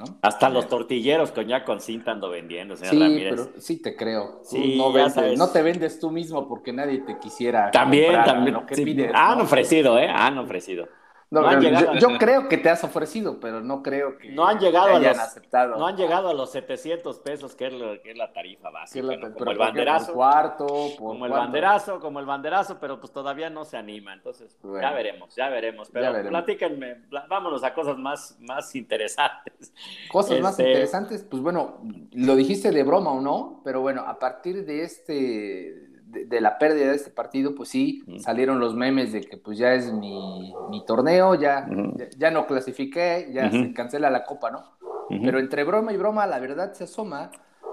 ¿No? 0.00 0.18
Hasta 0.22 0.48
los 0.50 0.68
tortilleros 0.68 1.30
con 1.30 1.46
ya 1.46 1.64
con 1.64 1.80
cinta 1.80 2.10
ando 2.10 2.28
vendiendo, 2.30 2.74
señor 2.76 2.94
Sí, 2.94 3.00
Ramírez. 3.00 3.30
pero 3.30 3.60
sí 3.60 3.80
te 3.80 3.94
creo. 3.94 4.40
Sí, 4.42 4.76
no, 4.76 4.92
vendes- 4.92 5.52
te 5.52 5.62
vendes 5.62 6.00
tú 6.00 6.10
mismo 6.10 6.48
porque 6.48 6.72
nadie 6.72 6.98
te 7.00 7.18
quisiera. 7.18 7.70
También, 7.70 8.06
comprar, 8.06 8.26
también. 8.26 8.54
¿no? 8.54 8.66
¿Qué 8.66 8.74
sí. 8.74 8.84
pides, 8.84 9.12
han 9.14 9.38
no? 9.38 9.44
ofrecido, 9.44 9.98
¿eh? 9.98 10.08
Han 10.08 10.38
ofrecido. 10.38 10.88
No, 11.32 11.42
no 11.42 11.48
han 11.48 11.60
yo- 11.60 11.68
llegado. 11.68 11.94
yo, 11.94 12.08
yo 12.10 12.18
creo 12.18 12.48
que 12.48 12.56
te 12.58 12.68
has 12.70 12.82
ofrecido, 12.82 13.38
pero 13.38 13.60
no 13.60 13.84
creo 13.84 14.18
que 14.18 14.30
No 14.30 14.48
han 14.48 14.58
llegado 14.58 14.86
te 14.86 14.92
a 14.94 14.96
hayan 14.96 15.12
los- 15.16 15.20
aceptado. 15.20 15.76
No 15.76 15.86
han 15.86 15.96
llegado 15.96 16.28
a 16.28 16.34
los 16.34 16.50
700 16.50 17.20
pesos, 17.20 17.54
que 17.54 17.68
es, 17.68 17.72
lo- 17.72 18.02
que 18.02 18.10
es 18.10 18.18
la 18.18 18.32
tarifa 18.32 18.70
básica, 18.70 19.06
la- 19.06 19.14
¿no? 19.14 19.20
pero 19.20 19.34
como 19.36 19.50
el 19.52 19.58
banderazo. 19.58 20.06
Por 20.06 20.14
cuarto, 20.16 20.66
por 20.66 20.96
como 20.96 21.26
el 21.26 21.32
banderazo, 21.32 22.00
como 22.00 22.18
el 22.18 22.26
banderazo, 22.26 22.78
pero 22.80 22.98
pues 22.98 23.12
todavía 23.12 23.48
no 23.48 23.64
se 23.64 23.76
anima. 23.76 24.12
Entonces, 24.12 24.58
Bueno. 24.60 24.80
ya 24.82 24.90
veremos, 24.92 25.36
ya 25.36 25.48
veremos. 25.48 25.88
Pero 25.92 26.06
Ya 26.06 26.10
veremos. 26.10 26.30
platíquenme, 26.30 26.94
pla- 27.08 27.26
vámonos 27.28 27.62
a 27.62 27.74
cosas 27.74 27.96
más, 27.96 28.36
más 28.40 28.74
interesantes. 28.74 29.72
Cosas 30.10 30.40
más 30.40 30.58
Este- 30.58 30.68
interesantes, 30.68 31.22
pues 31.30 31.40
bueno, 31.40 31.78
lo 32.12 32.34
dijiste 32.34 32.72
de 32.72 32.82
broma 32.82 33.12
o 33.12 33.20
no, 33.20 33.60
pero 33.64 33.80
bueno, 33.80 34.02
a 34.04 34.18
partir 34.18 34.64
de 34.66 34.82
este, 34.82 35.89
de, 36.10 36.26
de 36.26 36.40
la 36.40 36.58
pérdida 36.58 36.88
de 36.90 36.96
este 36.96 37.10
partido, 37.10 37.54
pues 37.54 37.68
sí, 37.68 38.04
salieron 38.20 38.58
los 38.60 38.74
memes 38.74 39.12
de 39.12 39.20
que 39.20 39.36
pues 39.36 39.58
ya 39.58 39.74
es 39.74 39.92
mi, 39.92 40.54
mi 40.70 40.84
torneo, 40.84 41.34
ya, 41.34 41.66
ya, 41.96 42.08
ya 42.16 42.30
no 42.30 42.46
clasifiqué, 42.46 43.30
ya 43.32 43.50
se 43.50 43.72
cancela 43.72 44.10
la 44.10 44.24
copa, 44.24 44.50
¿no? 44.50 44.64
Pero 45.08 45.38
entre 45.40 45.64
broma 45.64 45.92
y 45.92 45.96
broma, 45.96 46.26
la 46.26 46.38
verdad 46.38 46.72
se 46.72 46.84
asoma, 46.84 47.30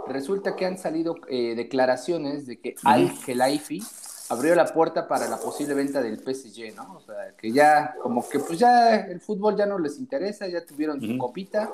resulta 0.07 0.55
que 0.55 0.65
han 0.65 0.77
salido 0.77 1.15
eh, 1.29 1.53
declaraciones 1.55 2.47
de 2.47 2.59
que 2.59 2.75
Al 2.83 3.11
Khelaifi 3.25 3.81
abrió 4.29 4.55
la 4.55 4.65
puerta 4.65 5.07
para 5.07 5.27
la 5.27 5.37
posible 5.37 5.73
venta 5.73 6.01
del 6.01 6.17
PSG, 6.17 6.75
¿no? 6.75 6.95
O 6.95 7.01
sea, 7.01 7.33
que 7.37 7.51
ya, 7.51 7.95
como 8.01 8.27
que 8.27 8.39
pues 8.39 8.57
ya 8.59 8.95
el 8.97 9.21
fútbol 9.21 9.55
ya 9.55 9.65
no 9.65 9.77
les 9.77 9.99
interesa, 9.99 10.47
ya 10.47 10.65
tuvieron 10.65 10.99
su 10.99 11.17
copita, 11.17 11.71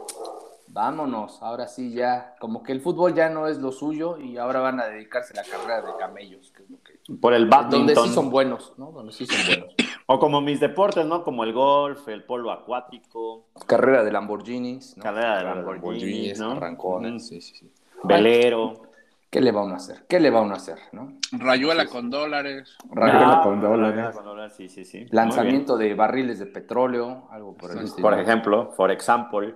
vámonos, 0.67 1.41
ahora 1.41 1.67
sí 1.67 1.93
ya, 1.93 2.35
como 2.39 2.63
que 2.63 2.71
el 2.71 2.81
fútbol 2.81 3.13
ya 3.13 3.29
no 3.29 3.47
es 3.47 3.59
lo 3.59 3.71
suyo 3.71 4.17
y 4.17 4.37
ahora 4.37 4.59
van 4.59 4.79
a 4.79 4.85
dedicarse 4.85 5.33
a 5.33 5.43
la 5.43 5.49
carrera 5.49 5.81
de 5.81 5.97
camellos, 5.99 6.51
que 6.51 6.63
es 6.63 6.69
lo 6.69 6.77
que... 6.81 6.93
Por 7.17 7.33
el 7.33 7.47
badminton. 7.47 7.85
Donde 7.87 7.95
sí 7.95 8.09
son 8.09 8.29
buenos, 8.29 8.73
¿no? 8.77 8.91
Donde 8.91 9.11
sí 9.11 9.25
son 9.25 9.45
buenos. 9.45 9.75
O 10.05 10.19
como 10.19 10.41
mis 10.41 10.59
deportes, 10.59 11.05
¿no? 11.05 11.23
Como 11.23 11.45
el 11.45 11.53
golf, 11.53 12.09
el 12.09 12.25
polo 12.25 12.51
acuático. 12.51 13.45
Carrera 13.65 14.03
de 14.03 14.11
Lamborghinis, 14.11 14.97
¿no? 14.97 15.03
Carrera 15.03 15.37
de 15.37 15.43
Lamborghinis, 15.45 16.39
¿no? 16.39 16.51
Arrancones, 16.51 17.25
sí, 17.25 17.39
sí, 17.39 17.55
sí. 17.55 17.71
Velero. 18.03 18.73
¿Qué 19.33 19.41
le 19.41 19.51
va 19.51 19.61
a 19.61 19.63
uno 19.63 19.73
a 19.73 19.77
hacer? 19.77 20.05
¿Qué 20.07 20.19
le 20.19 20.29
va 20.29 20.39
a 20.39 20.41
uno 20.43 20.53
a 20.53 20.57
hacer, 20.57 20.77
no? 20.91 21.13
Rayuela 21.31 21.87
con 21.87 22.11
dólares. 22.11 22.77
Rayuela 22.91 23.41
con 23.41 23.61
dólares. 23.61 24.15
Con 24.15 24.25
dólares. 24.25 24.53
Sí, 24.55 24.69
sí, 24.69 24.85
sí. 24.85 25.07
Lanzamiento 25.09 25.75
de 25.75 25.95
barriles 25.95 26.37
de 26.37 26.45
petróleo, 26.45 27.29
algo 27.31 27.55
por 27.55 27.71
el 27.71 27.79
estilo. 27.79 28.07
Por 28.07 28.19
ejemplo, 28.19 28.71
for 28.75 28.91
example. 28.91 29.55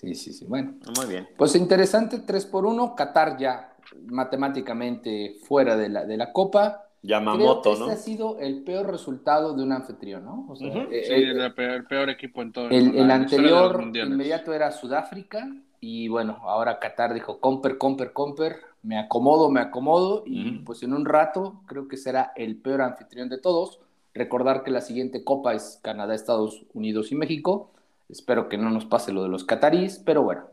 Sí, 0.00 0.14
sí, 0.14 0.32
sí. 0.32 0.44
Bueno. 0.46 0.74
Muy 0.96 1.06
bien. 1.06 1.28
Pues 1.36 1.56
interesante, 1.56 2.20
3 2.20 2.46
por 2.46 2.64
1 2.64 2.94
Qatar 2.94 3.36
ya 3.36 3.74
matemáticamente 4.06 5.36
fuera 5.42 5.76
de 5.76 5.88
la, 5.88 6.04
de 6.04 6.16
la 6.16 6.32
Copa. 6.32 6.84
Yamamoto, 7.02 7.62
Creo 7.62 7.74
que 7.74 7.80
¿no? 7.80 7.86
Este 7.86 8.00
ha 8.00 8.04
sido 8.04 8.38
el 8.38 8.62
peor 8.62 8.90
resultado 8.90 9.54
de 9.54 9.62
un 9.62 9.72
anfitrión, 9.72 10.24
¿no? 10.24 10.46
O 10.48 10.56
sea, 10.56 10.72
Sí, 10.72 10.78
el, 10.90 11.40
el, 11.40 11.54
peor, 11.54 11.70
el 11.74 11.84
peor 11.86 12.10
equipo 12.10 12.42
en 12.42 12.52
todo 12.52 12.66
el, 12.66 12.74
el 12.74 12.86
historia 12.86 13.00
de 13.00 13.04
los 13.04 13.10
anterior 13.10 13.90
inmediato 13.94 14.52
era 14.52 14.70
Sudáfrica 14.70 15.48
y 15.80 16.08
bueno, 16.08 16.38
ahora 16.42 16.78
Qatar 16.78 17.14
dijo, 17.14 17.38
comper, 17.40 17.78
comper, 17.78 18.12
comper, 18.12 18.56
me 18.82 18.98
acomodo, 18.98 19.50
me 19.50 19.60
acomodo 19.60 20.24
y 20.26 20.58
pues 20.58 20.82
en 20.82 20.92
un 20.92 21.04
rato 21.04 21.62
creo 21.66 21.88
que 21.88 21.96
será 21.96 22.32
el 22.36 22.56
peor 22.56 22.82
anfitrión 22.82 23.28
de 23.28 23.38
todos. 23.38 23.80
Recordar 24.14 24.64
que 24.64 24.70
la 24.72 24.80
siguiente 24.80 25.22
copa 25.22 25.54
es 25.54 25.78
Canadá, 25.82 26.14
Estados 26.14 26.64
Unidos 26.74 27.12
y 27.12 27.14
México. 27.14 27.70
Espero 28.08 28.48
que 28.48 28.56
no 28.56 28.70
nos 28.70 28.86
pase 28.86 29.12
lo 29.12 29.22
de 29.22 29.28
los 29.28 29.44
catarís, 29.44 29.98
pero 30.04 30.22
bueno, 30.22 30.46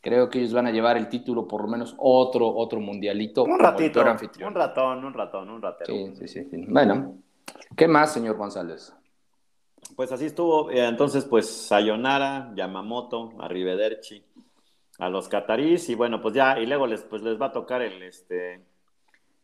creo 0.00 0.30
que 0.30 0.38
ellos 0.38 0.54
van 0.54 0.66
a 0.66 0.70
llevar 0.70 0.96
el 0.96 1.08
título 1.08 1.46
por 1.46 1.62
lo 1.62 1.68
menos 1.68 1.94
otro, 1.98 2.48
otro 2.48 2.80
mundialito. 2.80 3.44
Un 3.44 3.58
ratito, 3.58 4.00
un 4.00 4.54
ratón, 4.54 5.04
un 5.04 5.12
ratón, 5.12 5.50
un 5.50 5.60
ratero. 5.60 5.92
Sí, 5.92 6.12
sí, 6.16 6.28
sí, 6.28 6.48
sí. 6.50 6.64
Bueno, 6.68 7.18
¿qué 7.76 7.86
más, 7.86 8.12
señor 8.12 8.36
González? 8.36 8.94
Pues 9.94 10.10
así 10.10 10.26
estuvo. 10.26 10.70
Eh, 10.70 10.86
Entonces, 10.86 11.24
pues 11.24 11.48
Sayonara, 11.48 12.52
Yamamoto, 12.54 13.32
Arrivederci, 13.40 14.24
a 14.98 15.08
los 15.10 15.28
catarís 15.28 15.88
y 15.90 15.94
bueno, 15.94 16.20
pues 16.22 16.34
ya, 16.34 16.58
y 16.58 16.66
luego 16.66 16.86
les, 16.86 17.02
pues 17.02 17.22
les 17.22 17.40
va 17.40 17.46
a 17.46 17.52
tocar 17.52 17.82
el, 17.82 18.02
este, 18.02 18.64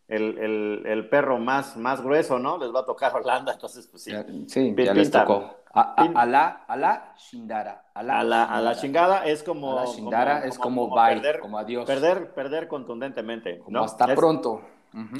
el, 0.09 0.39
el, 0.39 0.83
el 0.87 1.09
perro 1.09 1.39
más, 1.39 1.77
más 1.77 2.03
grueso, 2.03 2.39
¿no? 2.39 2.59
Les 2.59 2.75
va 2.75 2.81
a 2.81 2.87
tocar 2.87 3.15
Holanda, 3.15 3.53
entonces 3.55 3.87
pues 3.87 4.05
sí. 4.05 4.13
Sí, 4.47 4.75
ya 4.77 4.95
les 4.95 5.11
tocó. 5.11 5.62
A, 5.75 5.81
a- 5.81 5.97
Pin- 5.97 6.13
a 6.17 6.27
la, 6.27 6.65
a 6.69 6.77
la 6.77 7.15
Shindara. 7.17 7.87
A 7.95 8.03
la, 8.03 8.21
A 8.21 8.25
la, 8.25 8.45
a 8.45 8.61
la 8.61 8.75
chingada 8.75 9.27
es 9.27 9.43
como... 9.43 9.79
A 9.79 9.85
la 9.85 9.91
Shindara 9.91 10.45
es 10.45 10.59
como 10.59 10.91
bye, 10.95 11.41
como 11.41 11.59
adiós. 11.59 11.87
Perder, 11.87 12.35
perder 12.35 12.69
contundentemente, 12.69 13.59
Como 13.59 13.79
¿no? 13.79 13.85
hasta 13.85 14.07
Es- 14.13 14.15
pronto. 14.19 14.61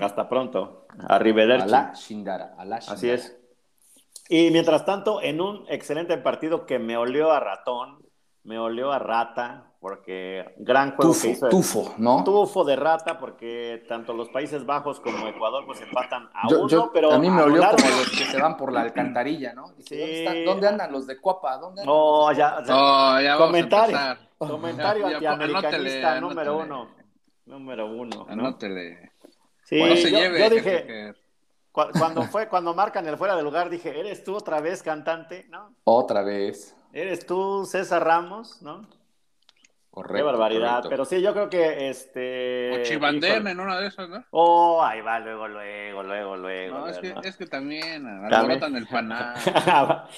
Hasta 0.03 0.29
pronto. 0.29 0.87
Arrivederci. 1.09 1.69
la 1.71 1.93
Shindara. 1.95 2.55
A 2.59 2.65
la 2.67 2.79
Shindara. 2.81 2.97
Así 2.97 3.09
es. 3.11 3.39
Y 4.29 4.51
mientras 4.51 4.85
tanto, 4.85 5.21
en 5.23 5.41
un 5.41 5.65
excelente 5.69 6.17
partido 6.19 6.67
que 6.67 6.79
me 6.79 6.97
olió 6.97 7.33
a 7.33 7.41
ratón, 7.41 7.99
me 8.45 8.59
olió 8.59 8.93
a 8.93 8.99
rata, 8.99 9.72
porque 9.83 10.55
gran 10.59 10.95
juego 10.95 11.13
que 11.13 11.19
Tufo, 11.19 11.29
hizo. 11.29 11.49
tufo, 11.49 11.95
¿no? 11.99 12.23
Tufo 12.23 12.63
de 12.65 12.77
rata, 12.77 13.19
porque 13.19 13.85
tanto 13.89 14.15
los 14.15 14.29
Países 14.29 14.65
Bajos 14.65 15.01
como 15.01 15.27
Ecuador 15.27 15.67
pues 15.67 15.81
empatan 15.81 16.31
a 16.33 16.49
Yo- 16.49 16.61
uno, 16.61 16.69
yo- 16.69 16.91
pero 16.95 17.11
a 17.13 17.19
mí 17.19 17.29
me 17.29 17.43
olió 17.43 17.61
como 17.69 17.89
los 17.99 18.09
que 18.11 18.25
se 18.27 18.41
van 18.41 18.57
por 18.57 18.73
la 18.73 18.83
alcantarilla, 18.83 19.53
¿no? 19.55 19.73
Dice, 19.73 19.95
Sí. 19.97 19.99
¿dónde, 20.01 20.19
están- 20.23 20.45
dónde 20.45 20.69
andan 20.69 20.93
los 20.93 21.07
de 21.09 21.21
Copa? 21.21 21.57
¿Dónde 21.59 21.81
andan 21.83 21.87
No, 21.95 22.21
los 22.29 22.29
de 22.31 22.37
ya, 22.37 22.63
ya. 22.65 22.73
No, 22.73 23.21
ya 23.21 23.35
vamos 23.35 23.47
Comentario. 23.49 23.99
a 23.99 24.11
empezar. 24.13 24.29
Comentario 24.39 25.07
antiamericanista 25.17 26.21
número 26.21 26.53
anótele. 26.53 26.65
uno. 26.73 26.89
Número 27.47 27.87
uno. 27.87 28.17
¿no? 28.25 28.33
Anótele. 28.33 29.11
Sí, 29.65 29.83
no 29.83 29.97
se 29.97 30.11
yo, 30.13 30.19
lleve. 30.19 30.39
yo 30.39 30.49
que- 30.49 30.55
dije, 30.55 30.87
que- 30.87 31.15
cu- 31.73 31.91
cuando 31.99 32.23
fue, 32.23 32.49
cuando 32.49 32.73
marcan 32.73 33.05
el 33.09 33.17
fuera 33.17 33.35
de 33.35 33.43
lugar, 33.43 33.69
dije, 33.69 33.99
¿eres 33.99 34.23
tú 34.23 34.37
otra 34.37 34.61
vez 34.61 34.81
cantante? 34.81 35.47
¿No? 35.51 35.75
Otra 35.83 36.23
vez. 36.23 36.77
¿Eres 36.93 37.27
tú 37.27 37.65
César 37.67 38.05
Ramos? 38.05 38.63
¿no? 38.63 38.87
Correcto. 39.93 40.17
Qué 40.17 40.23
barbaridad. 40.23 40.69
correcto. 40.71 40.89
Pero 40.89 41.05
sí, 41.05 41.21
yo 41.21 41.33
creo 41.35 41.51
que 41.51 41.91
este. 41.91 42.81
O 42.81 42.83
Chivandem 42.83 43.47
en 43.47 43.61
una 43.61 43.79
de 43.79 43.89
esas, 43.89 44.09
¿no? 44.09 44.25
Oh, 44.31 44.83
ahí 44.83 45.03
va, 45.03 45.21
luego, 45.21 45.47
luego, 45.49 46.03
luego, 46.03 46.37
luego. 46.39 46.79
No, 46.79 46.89
es 46.89 46.99
que, 46.99 47.13
¿no? 47.13 47.21
es 47.21 47.37
que 47.37 47.47
también 47.47 48.03
También. 48.03 48.33
alborotan 48.35 48.77
el 48.77 48.87
panal. 48.87 49.35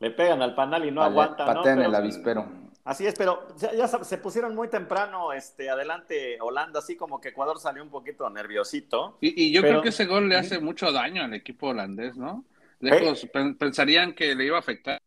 Le 0.00 0.10
pegan 0.12 0.40
al 0.40 0.54
panal 0.54 0.84
y 0.84 0.90
no 0.92 1.00
Pale- 1.00 1.10
aguantan, 1.12 1.46
¿no? 1.48 1.54
patean 1.54 1.78
Pero- 1.78 1.88
el 1.88 1.94
avispero. 1.96 2.46
Así 2.84 3.06
es, 3.06 3.14
pero 3.16 3.48
ya, 3.56 3.72
ya 3.72 3.88
se 3.88 4.18
pusieron 4.18 4.54
muy 4.54 4.68
temprano 4.68 5.32
este, 5.32 5.70
adelante 5.70 6.36
Holanda, 6.40 6.80
así 6.80 6.96
como 6.96 7.18
que 7.18 7.30
Ecuador 7.30 7.58
salió 7.58 7.82
un 7.82 7.88
poquito 7.88 8.28
nerviosito. 8.28 9.16
Y, 9.22 9.42
y 9.46 9.52
yo 9.52 9.62
Pero- 9.62 9.72
creo 9.74 9.82
que 9.82 9.88
ese 9.88 10.04
gol 10.04 10.28
le 10.28 10.36
hace 10.36 10.58
mucho 10.60 10.92
daño 10.92 11.24
al 11.24 11.32
equipo 11.32 11.68
holandés, 11.68 12.16
¿no? 12.16 12.44
Lejos, 12.80 13.26
pen- 13.32 13.56
pensarían 13.56 14.12
que 14.12 14.34
le 14.34 14.44
iba 14.44 14.56
a 14.56 14.60
afectar 14.60 15.00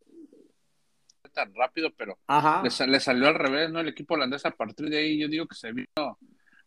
tan 1.37 1.53
rápido, 1.53 1.91
pero 1.95 2.17
le, 2.63 2.87
le 2.87 2.99
salió 2.99 3.27
al 3.27 3.35
revés, 3.35 3.69
¿no? 3.69 3.79
El 3.79 3.87
equipo 3.89 4.15
holandés 4.15 4.45
a 4.45 4.51
partir 4.51 4.89
de 4.89 4.97
ahí, 4.97 5.19
yo 5.19 5.27
digo 5.27 5.45
que 5.45 5.55
se 5.55 5.71
vio, 5.71 5.85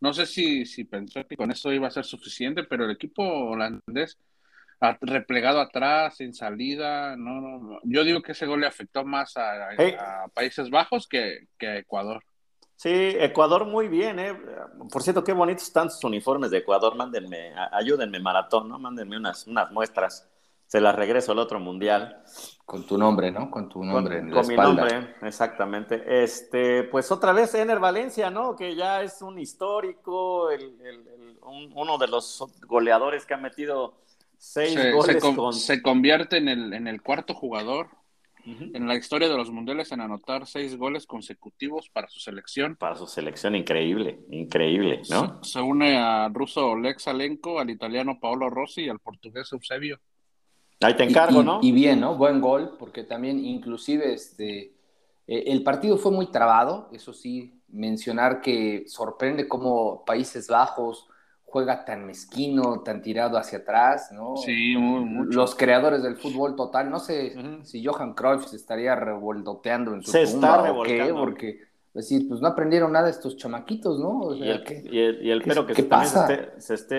no 0.01 0.13
sé 0.15 0.27
si, 0.27 0.65
si 0.65 0.85
pensó 0.85 1.27
que 1.27 1.37
con 1.37 1.51
esto 1.51 1.73
iba 1.73 1.89
a 1.89 1.91
ser 1.91 2.05
suficiente, 2.05 2.63
pero 2.65 2.85
el 2.85 2.93
equipo 2.93 3.23
holandés 3.23 4.17
replegado 5.03 5.61
atrás, 5.61 6.17
sin 6.17 6.33
salida, 6.33 7.15
no, 7.17 7.41
no, 7.41 7.81
yo 7.83 8.03
digo 8.05 8.23
que 8.23 8.33
ese 8.33 8.47
gol 8.47 8.61
le 8.61 8.67
afectó 8.67 9.05
más 9.05 9.37
a, 9.37 9.69
a- 9.71 9.75
Hey. 9.77 9.95
a 9.99 10.29
Países 10.33 10.71
Bajos 10.71 11.07
que, 11.07 11.49
que 11.59 11.67
a 11.69 11.77
Ecuador. 11.79 12.23
Sí, 12.77 12.89
Ecuador 12.91 13.67
muy 13.67 13.89
bien, 13.89 14.19
¿eh? 14.19 14.35
Por 14.91 15.03
cierto, 15.03 15.23
qué 15.23 15.35
bonitos 15.35 15.65
están 15.65 15.91
sus 15.91 16.03
uniformes 16.05 16.51
de 16.51 16.59
Ecuador. 16.59 16.95
Mándenme, 16.97 17.53
ayúdenme, 17.73 18.21
maratón, 18.21 18.71
¿no? 18.71 18.79
Mándenme 18.79 19.19
unas, 19.19 19.47
unas 19.47 19.71
muestras. 19.71 20.27
Se 20.67 20.81
las 20.81 20.95
regreso 20.95 21.33
al 21.33 21.41
otro 21.41 21.61
mundial. 21.61 22.23
Con 22.71 22.87
tu 22.87 22.97
nombre, 22.97 23.33
¿no? 23.33 23.51
Con 23.51 23.69
tu 23.69 23.83
nombre 23.85 24.19
con 24.19 24.29
en 24.29 24.31
la 24.33 24.41
con 24.41 24.47
mi 24.47 24.55
espalda. 24.55 24.85
nombre, 24.85 25.15
exactamente. 25.23 26.23
Este, 26.23 26.85
pues 26.85 27.11
otra 27.11 27.33
vez 27.33 27.53
Ener 27.57 27.81
Valencia, 27.81 28.31
¿no? 28.31 28.55
Que 28.55 28.77
ya 28.77 29.03
es 29.03 29.21
un 29.23 29.41
histórico, 29.41 30.51
el- 30.53 30.81
el- 30.81 31.09
el- 31.09 31.39
un- 31.43 31.73
uno 31.75 31.99
de 31.99 32.07
los 32.07 32.45
goleadores 32.69 33.27
que 33.27 33.35
ha 33.35 33.39
metido 33.39 33.95
seis 34.39 34.75
Se, 34.75 34.83
se 34.83 34.93
goles 34.93 35.21
con- 35.21 35.35
con. 35.35 35.53
se 35.53 35.83
convierte 35.83 36.37
en 36.37 36.47
el, 36.49 36.73
en 36.73 36.87
el 36.87 37.03
cuarto 37.03 37.35
jugador 37.35 37.89
en 38.47 38.87
la 38.89 38.95
historia 38.95 39.29
de 39.29 39.37
los 39.37 39.51
mundiales 39.51 39.91
en 39.93 40.01
anotar 40.01 40.47
seis 40.47 40.77
goles 40.77 41.07
consecutivos 41.07 41.91
para 41.91 42.09
su 42.09 42.21
selección. 42.21 42.75
Para 42.77 42.95
su 42.97 43.07
selección, 43.07 43.55
increíble, 43.55 44.21
increíble, 44.31 45.03
¿no? 45.11 45.43
Se, 45.43 45.53
se 45.53 45.61
une 45.61 45.99
al 45.99 46.33
ruso 46.33 46.69
Oleg 46.69 47.01
Salenko, 47.01 47.61
al 47.61 47.69
italiano 47.69 48.19
Paolo 48.21 48.49
Rossi 48.49 48.85
y 48.85 48.89
al 48.89 48.99
portugués 49.01 49.53
Eusebio. 49.53 49.99
Ahí 50.81 50.95
te 50.97 51.05
encargo, 51.05 51.43
y, 51.43 51.43
¿no? 51.43 51.69
Y 51.69 51.73
bien, 51.73 52.01
¿no? 52.01 52.17
Buen 52.17 52.41
gol, 52.41 52.77
porque 52.79 53.05
también 53.05 53.45
inclusive 53.45 54.13
este, 54.15 54.75
eh, 55.27 55.45
el 55.47 55.63
partido 55.63 55.97
fue 55.99 56.13
muy 56.13 56.31
trabado, 56.31 56.89
eso 56.93 57.13
sí, 57.13 57.61
mencionar 57.69 58.41
que 58.41 58.85
sorprende 58.87 59.49
cómo 59.49 60.05
Países 60.05 60.49
Bajos 60.49 61.09
juega 61.45 61.85
tan 61.85 62.07
mezquino, 62.07 62.83
tan 62.83 63.03
tirado 63.03 63.37
hacia 63.39 63.59
atrás, 63.59 64.11
¿no? 64.13 64.35
Sí, 64.37 64.77
muy, 64.77 65.05
mucho. 65.05 65.39
Los 65.39 65.55
creadores 65.57 66.03
del 66.03 66.17
fútbol 66.17 66.57
total, 66.57 66.91
no 66.91 67.01
sé 67.01 67.37
si 67.63 67.85
Johan 67.85 68.15
Cruyff 68.15 68.47
se 68.47 68.57
estaría 68.57 68.95
revoltoteando 68.95 69.93
en 69.95 70.03
su 70.03 70.13
Se 70.13 70.23
tumba 70.23 70.63
está 70.63 70.73
o 70.73 70.83
qué, 70.83 71.13
porque 71.15 71.61
decir, 71.95 72.29
pues 72.29 72.41
no 72.41 72.49
aprendieron 72.49 72.93
nada 72.93 73.11
estos 73.11 73.37
chamaquitos, 73.37 73.99
¿no? 73.99 74.21
O 74.21 74.35
Y 74.35 74.49
el, 74.51 74.63
¿qué? 74.65 74.85
y 74.91 74.99
el, 75.01 75.23
y 75.27 75.31
el 75.31 75.43
qué- 75.43 75.47
pero 75.47 75.67
que 75.67 75.75
qué 75.75 75.83
se- 75.83 75.89
también 75.89 76.11
se 76.11 76.17
pasa? 76.19 76.19
esté, 76.19 76.61
se 76.61 76.75
esté, 76.75 76.97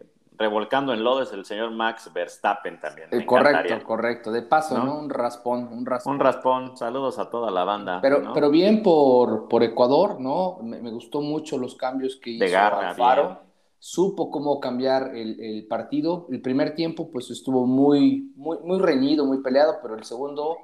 eh, 0.00 0.11
revolcando 0.42 0.92
en 0.92 1.02
lodo 1.04 1.22
es 1.22 1.32
el 1.32 1.44
señor 1.44 1.70
Max 1.70 2.10
Verstappen 2.12 2.78
también. 2.80 3.08
Eh, 3.12 3.24
correcto, 3.24 3.58
encantaría. 3.58 3.84
correcto. 3.84 4.32
De 4.32 4.42
paso, 4.42 4.76
¿No? 4.78 4.84
¿no? 4.84 4.98
Un 4.98 5.08
raspón, 5.10 5.68
un 5.72 5.86
raspón. 5.86 6.14
Un 6.14 6.20
raspón, 6.20 6.76
saludos 6.76 7.18
a 7.18 7.30
toda 7.30 7.50
la 7.50 7.64
banda. 7.64 8.00
Pero, 8.02 8.18
¿no? 8.20 8.32
pero 8.34 8.50
bien 8.50 8.82
por, 8.82 9.48
por 9.48 9.62
Ecuador, 9.62 10.20
¿no? 10.20 10.58
Me, 10.62 10.80
me 10.80 10.90
gustó 10.90 11.20
mucho 11.20 11.56
los 11.58 11.74
cambios 11.76 12.16
que 12.16 12.30
hizo 12.30 12.44
De 12.44 12.50
garra, 12.50 12.90
Alfaro. 12.90 13.22
bien. 13.26 13.38
Supo 13.78 14.30
cómo 14.30 14.60
cambiar 14.60 15.14
el, 15.16 15.40
el 15.40 15.66
partido. 15.66 16.26
El 16.30 16.40
primer 16.42 16.74
tiempo, 16.74 17.10
pues 17.10 17.30
estuvo 17.30 17.66
muy, 17.66 18.32
muy, 18.36 18.58
muy 18.64 18.78
reñido, 18.80 19.24
muy 19.24 19.38
peleado, 19.42 19.78
pero 19.82 19.96
el 19.96 20.04
segundo, 20.04 20.56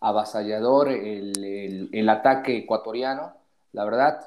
avasallador, 0.00 0.88
el, 0.88 1.32
el- 1.44 1.88
el 1.92 2.08
ataque 2.08 2.56
ecuatoriano. 2.58 3.32
La 3.72 3.84
verdad, 3.84 4.18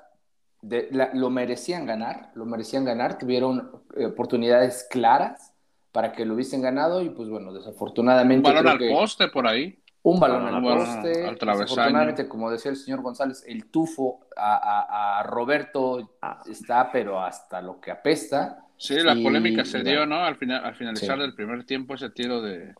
de- 0.68 0.90
la- 0.92 1.12
lo 1.14 1.30
merecían 1.30 1.86
ganar, 1.86 2.32
lo 2.36 2.46
merecían 2.46 2.86
ganar. 2.86 3.18
Tuvieron 3.18 3.72
eh, 3.96 4.06
oportunidades 4.06 4.88
claras 4.90 5.54
para 5.92 6.12
que 6.12 6.26
lo 6.26 6.34
hubiesen 6.36 6.62
ganado 6.62 7.02
y, 7.02 7.10
pues 7.10 7.30
bueno, 7.30 7.50
Un 7.50 7.58
desafortunadamente. 7.58 8.48
balón 8.48 8.64
creo 8.64 8.72
al 8.74 8.80
que- 8.80 8.90
poste 8.90 9.28
por 9.30 9.48
ahí. 9.48 9.80
Un 10.04 10.20
balón 10.20 10.46
al 10.48 10.62
poste. 10.62 11.28
Afortunadamente, 11.28 12.28
como 12.30 12.50
decía 12.50 12.72
el 12.72 12.78
señor 12.78 13.02
González, 13.02 13.44
el 13.46 13.66
tufo 13.66 14.22
a, 14.38 15.22
Roberto 15.26 16.16
ah. 16.22 16.42
está, 16.50 16.92
pero 16.92 17.20
hasta 17.20 17.62
lo 17.62 17.82
que 17.82 17.92
apesta. 17.92 18.64
Sí, 18.78 18.96
la 19.00 19.16
polémica 19.16 19.66
se 19.66 19.84
dio, 19.84 20.06
¿no? 20.06 20.24
Al, 20.24 20.36
final, 20.38 20.64
al 20.64 20.76
finalizar 20.76 21.18
del 21.20 21.34
primer 21.34 21.66
tiempo, 21.66 21.96
ese 21.96 22.10
tiro 22.10 22.42
de, 22.42 22.74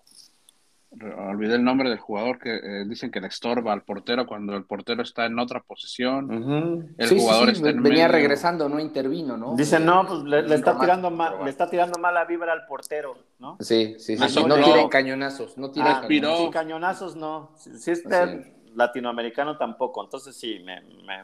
olvidé 1.06 1.56
el 1.56 1.64
nombre 1.64 1.90
del 1.90 2.00
jugador 2.00 2.40
que 2.40 2.56
eh, 2.56 2.86
dicen 2.88 3.12
que 3.12 3.22
le 3.22 3.28
estorba 3.28 3.74
al 3.74 3.84
portero 3.84 4.26
cuando 4.26 4.56
el 4.56 4.66
portero 4.66 5.02
está 5.02 5.26
en 5.26 5.38
otra 5.40 5.62
posición. 5.62 6.94
El 6.98 7.10
jugador 7.10 7.54
venía 7.82 8.08
regresando, 8.08 8.70
no 8.70 8.80
intervino, 8.80 9.38
¿no? 9.38 9.56
Dicen, 9.56 9.86
no, 9.86 10.06
pues 10.08 10.24
le, 10.24 10.56
está 10.56 10.78
tirando 10.80 11.12
mal, 11.12 11.44
le 11.44 11.50
está 11.50 11.70
tirando 11.70 12.00
mala 12.00 12.26
vibra 12.26 12.54
al 12.54 12.66
portero, 12.66 13.16
¿no? 13.40 13.58
Sí, 13.60 13.96
sí, 14.00 14.18
sí, 14.18 14.44
no 14.46 14.56
tiene 14.56 14.90
cañonazos, 14.90 15.58
no 15.58 15.72
tiene 15.72 15.90
ah, 15.90 16.02
cañonazos. 16.02 16.52
cañonazos 16.52 17.16
no. 17.16 17.52
Si, 17.58 17.92
es 17.92 18.04
latinoamericano 18.76 19.58
tampoco, 19.58 20.04
entonces 20.04 20.36
sí, 20.36 20.60
me, 20.64 20.82
me, 20.82 21.24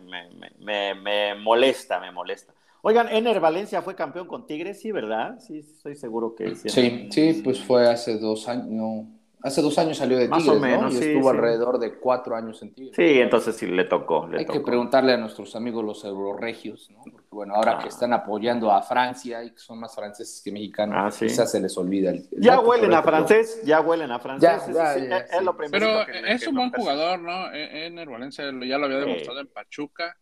me, 0.59 0.95
me, 0.95 1.35
molesta, 1.35 1.99
me 1.99 2.11
molesta. 2.11 2.53
Oigan, 2.81 3.07
Ener 3.09 3.39
Valencia 3.39 3.81
fue 3.81 3.95
campeón 3.95 4.27
con 4.27 4.45
Tigres, 4.45 4.81
sí, 4.81 4.91
¿verdad? 4.91 5.39
Sí, 5.39 5.59
estoy 5.59 5.95
seguro 5.95 6.35
que 6.35 6.55
sí. 6.55 6.67
Sí, 6.67 7.07
sí, 7.11 7.41
pues 7.43 7.61
fue 7.61 7.87
hace 7.87 8.17
dos 8.17 8.49
años, 8.49 8.67
no, 8.67 9.07
Hace 9.43 9.61
dos 9.61 9.77
años 9.77 9.97
salió 9.97 10.17
de 10.17 10.29
Tigres, 10.29 10.47
¿no? 10.47 10.89
Y 10.89 10.97
estuvo 10.97 11.29
alrededor 11.29 11.77
de 11.77 11.95
cuatro 11.95 12.33
años 12.33 12.61
en 12.61 12.73
Tigres. 12.73 12.95
Sí, 12.95 13.19
entonces 13.19 13.57
sí 13.57 13.67
le 13.67 13.83
tocó. 13.83 14.29
Hay 14.31 14.45
que 14.45 14.61
preguntarle 14.61 15.11
a 15.11 15.17
nuestros 15.17 15.53
amigos 15.57 15.83
los 15.83 16.05
euroregios, 16.05 16.89
¿no? 16.91 17.03
Porque 17.03 17.27
bueno, 17.29 17.53
ahora 17.55 17.77
que 17.77 17.85
ah. 17.85 17.89
están 17.89 18.13
apoyando 18.13 18.71
a 18.71 18.81
Francia 18.81 19.43
y 19.43 19.51
que 19.51 19.59
son 19.59 19.81
más 19.81 19.93
franceses 19.93 20.41
que 20.41 20.49
mexicanos, 20.49 20.95
ah, 20.97 21.25
quizás 21.25 21.51
se 21.51 21.59
les 21.59 21.77
olvida. 21.77 22.11
El, 22.11 22.25
ya 22.37 22.61
huelen 22.61 22.93
a 22.93 23.03
francés, 23.03 23.61
ya 23.65 23.81
huelen 23.81 24.11
a 24.11 24.19
francés. 24.19 24.61
es, 24.69 25.43
lo 25.43 25.57
Pero 25.57 26.07
es 26.07 26.47
un 26.47 26.55
buen 26.55 26.71
jugador, 26.71 27.19
¿no? 27.19 27.51
Ener 27.51 28.07
Valencia 28.07 28.45
ya 28.45 28.77
lo 28.77 28.85
había 28.85 28.99
demostrado 28.99 29.41
en 29.41 29.47
Pachuca. 29.47 30.17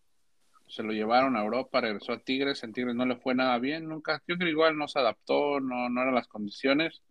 Se 0.68 0.82
lo 0.82 0.94
llevaron 0.94 1.36
a 1.36 1.44
Europa, 1.44 1.80
regresó 1.80 2.14
a 2.14 2.20
Tigres. 2.20 2.64
En 2.64 2.74
Tigres 2.74 2.96
no 2.96 3.06
le 3.06 3.18
fue 3.18 3.36
nada 3.36 3.60
bien, 3.60 3.88
nunca. 3.88 4.24
Yo 4.28 4.36
creo 4.36 4.48
que 4.48 4.52
igual 4.52 4.78
no 4.78 4.88
se 4.88 4.98
adaptó, 4.98 5.60
no, 5.60 5.90
no 5.90 6.02
eran 6.02 6.16
las 6.16 6.28
condiciones 6.28 7.04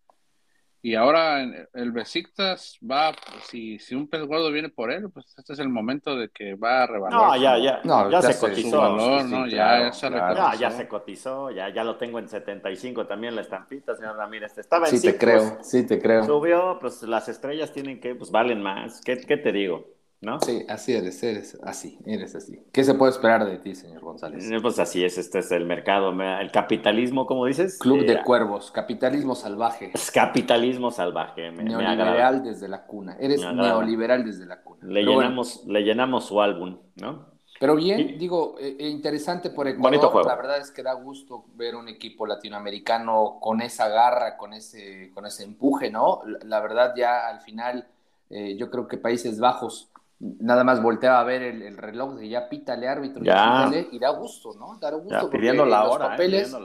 y 0.83 0.95
ahora 0.95 1.43
el 1.75 1.93
Besiktas 1.93 2.79
va, 2.83 3.13
si, 3.43 3.79
si 3.79 3.95
un 3.95 4.09
pez 4.09 4.23
gordo 4.23 4.51
viene 4.51 4.71
por 4.71 4.91
él, 4.91 5.11
pues 5.13 5.35
este 5.37 5.53
es 5.53 5.59
el 5.59 5.69
momento 5.69 6.17
de 6.17 6.31
que 6.31 6.55
va 6.55 6.85
a 6.85 6.87
revaluar. 6.87 7.13
No, 7.13 7.37
ya, 7.37 7.59
ya, 7.59 7.81
no, 7.85 8.11
ya, 8.11 8.23
se 8.23 8.39
cotizó. 8.41 8.81
Valor, 8.81 9.25
¿no? 9.27 9.47
ya, 9.47 9.93
se 9.93 10.11
ya, 10.59 10.71
se 10.71 10.89
cotizó, 10.89 11.51
ya, 11.51 11.69
ya 11.69 11.85
lo 11.85 11.97
tengo 11.97 12.19
en 12.19 12.29
75 12.29 13.07
también 13.07 13.35
la 13.35 13.43
estampita, 13.43 13.95
señor 13.95 14.17
Ramírez. 14.17 14.57
Estaba 14.57 14.89
en 14.89 14.99
sí 14.99 15.07
te 15.07 15.19
creo, 15.19 15.59
sí 15.63 15.87
te 15.87 16.01
creo. 16.01 16.25
Subió, 16.25 16.79
pues 16.81 17.03
las 17.03 17.29
estrellas 17.29 17.73
tienen 17.73 18.01
que, 18.01 18.15
pues 18.15 18.31
valen 18.31 18.63
más. 18.63 19.03
¿Qué, 19.05 19.21
qué 19.21 19.37
te 19.37 19.53
digo? 19.53 20.00
¿No? 20.21 20.39
Sí, 20.41 20.65
así 20.69 20.95
eres, 20.95 21.23
eres 21.23 21.59
así, 21.63 21.99
eres 22.05 22.35
así. 22.35 22.63
¿Qué 22.73 22.85
se 22.85 22.95
puede 22.95 23.13
esperar 23.13 23.45
de 23.47 23.59
ti, 23.59 23.75
señor 23.75 24.03
González? 24.03 24.51
Eh, 24.51 24.59
pues 24.61 24.79
así 24.79 25.03
es, 25.03 25.17
este 25.17 25.39
es 25.39 25.51
el 25.51 25.65
mercado, 25.65 26.11
el 26.11 26.51
capitalismo, 26.53 27.27
como 27.27 27.47
dices. 27.47 27.79
Club 27.79 28.05
de 28.05 28.23
cuervos, 28.23 28.71
capitalismo 28.71 29.35
salvaje. 29.35 29.91
Es 29.95 30.11
capitalismo 30.11 30.91
salvaje, 30.91 31.51
me, 31.51 31.65
Neoliberal 31.65 32.43
desde 32.43 32.69
la 32.69 32.85
cuna, 32.85 33.17
eres 33.19 33.41
neoliberal 33.41 34.25
desde 34.25 34.45
la 34.45 34.61
cuna. 34.61 34.81
Le 34.83 35.05
llenamos, 35.05 35.65
le 35.67 35.83
llenamos 35.83 36.27
su 36.27 36.41
álbum, 36.41 36.79
¿no? 36.97 37.31
Pero 37.59 37.77
bien, 37.77 38.17
digo, 38.19 38.57
eh, 38.59 38.77
eh, 38.79 38.89
interesante 38.89 39.51
por 39.51 39.69
Ecuador. 39.69 40.25
La 40.25 40.35
verdad 40.35 40.59
es 40.59 40.71
que 40.71 40.83
da 40.83 40.95
gusto 40.95 41.45
ver 41.57 41.77
un 41.77 41.89
equipo 41.89 42.27
latinoamericano 42.27 43.37
con 43.39 43.61
esa 43.61 43.89
garra, 43.89 44.39
con 44.39 44.55
ese, 44.55 45.11
con 45.13 45.27
ese 45.27 45.45
empuje, 45.45 45.91
¿no? 45.91 46.23
La, 46.43 46.61
verdad, 46.61 46.95
ya 46.97 47.29
al 47.29 47.43
final, 47.43 47.87
yo 48.31 48.71
creo 48.71 48.89
que 48.89 48.97
Países 48.97 49.41
Bajos 49.41 49.90
nada 50.21 50.65
más 50.65 50.83
volteaba 50.83 51.21
a 51.21 51.25
ver 51.25 51.43
el, 51.43 51.77
reloj 51.77 52.17
de 52.17 52.29
ya 52.29 52.49
pítale 52.49 52.89
árbitro, 52.89 53.23
ya. 53.23 53.71
y 53.91 53.99
da 53.99 54.11
gusto, 54.11 54.55
¿no? 54.55 54.79
Da 54.79 54.91
gusto 54.93 55.31
pidiendo 55.31 55.65
la 55.65 55.89
hora, 55.89 56.05
los 56.05 56.11
papeles, 56.13 56.57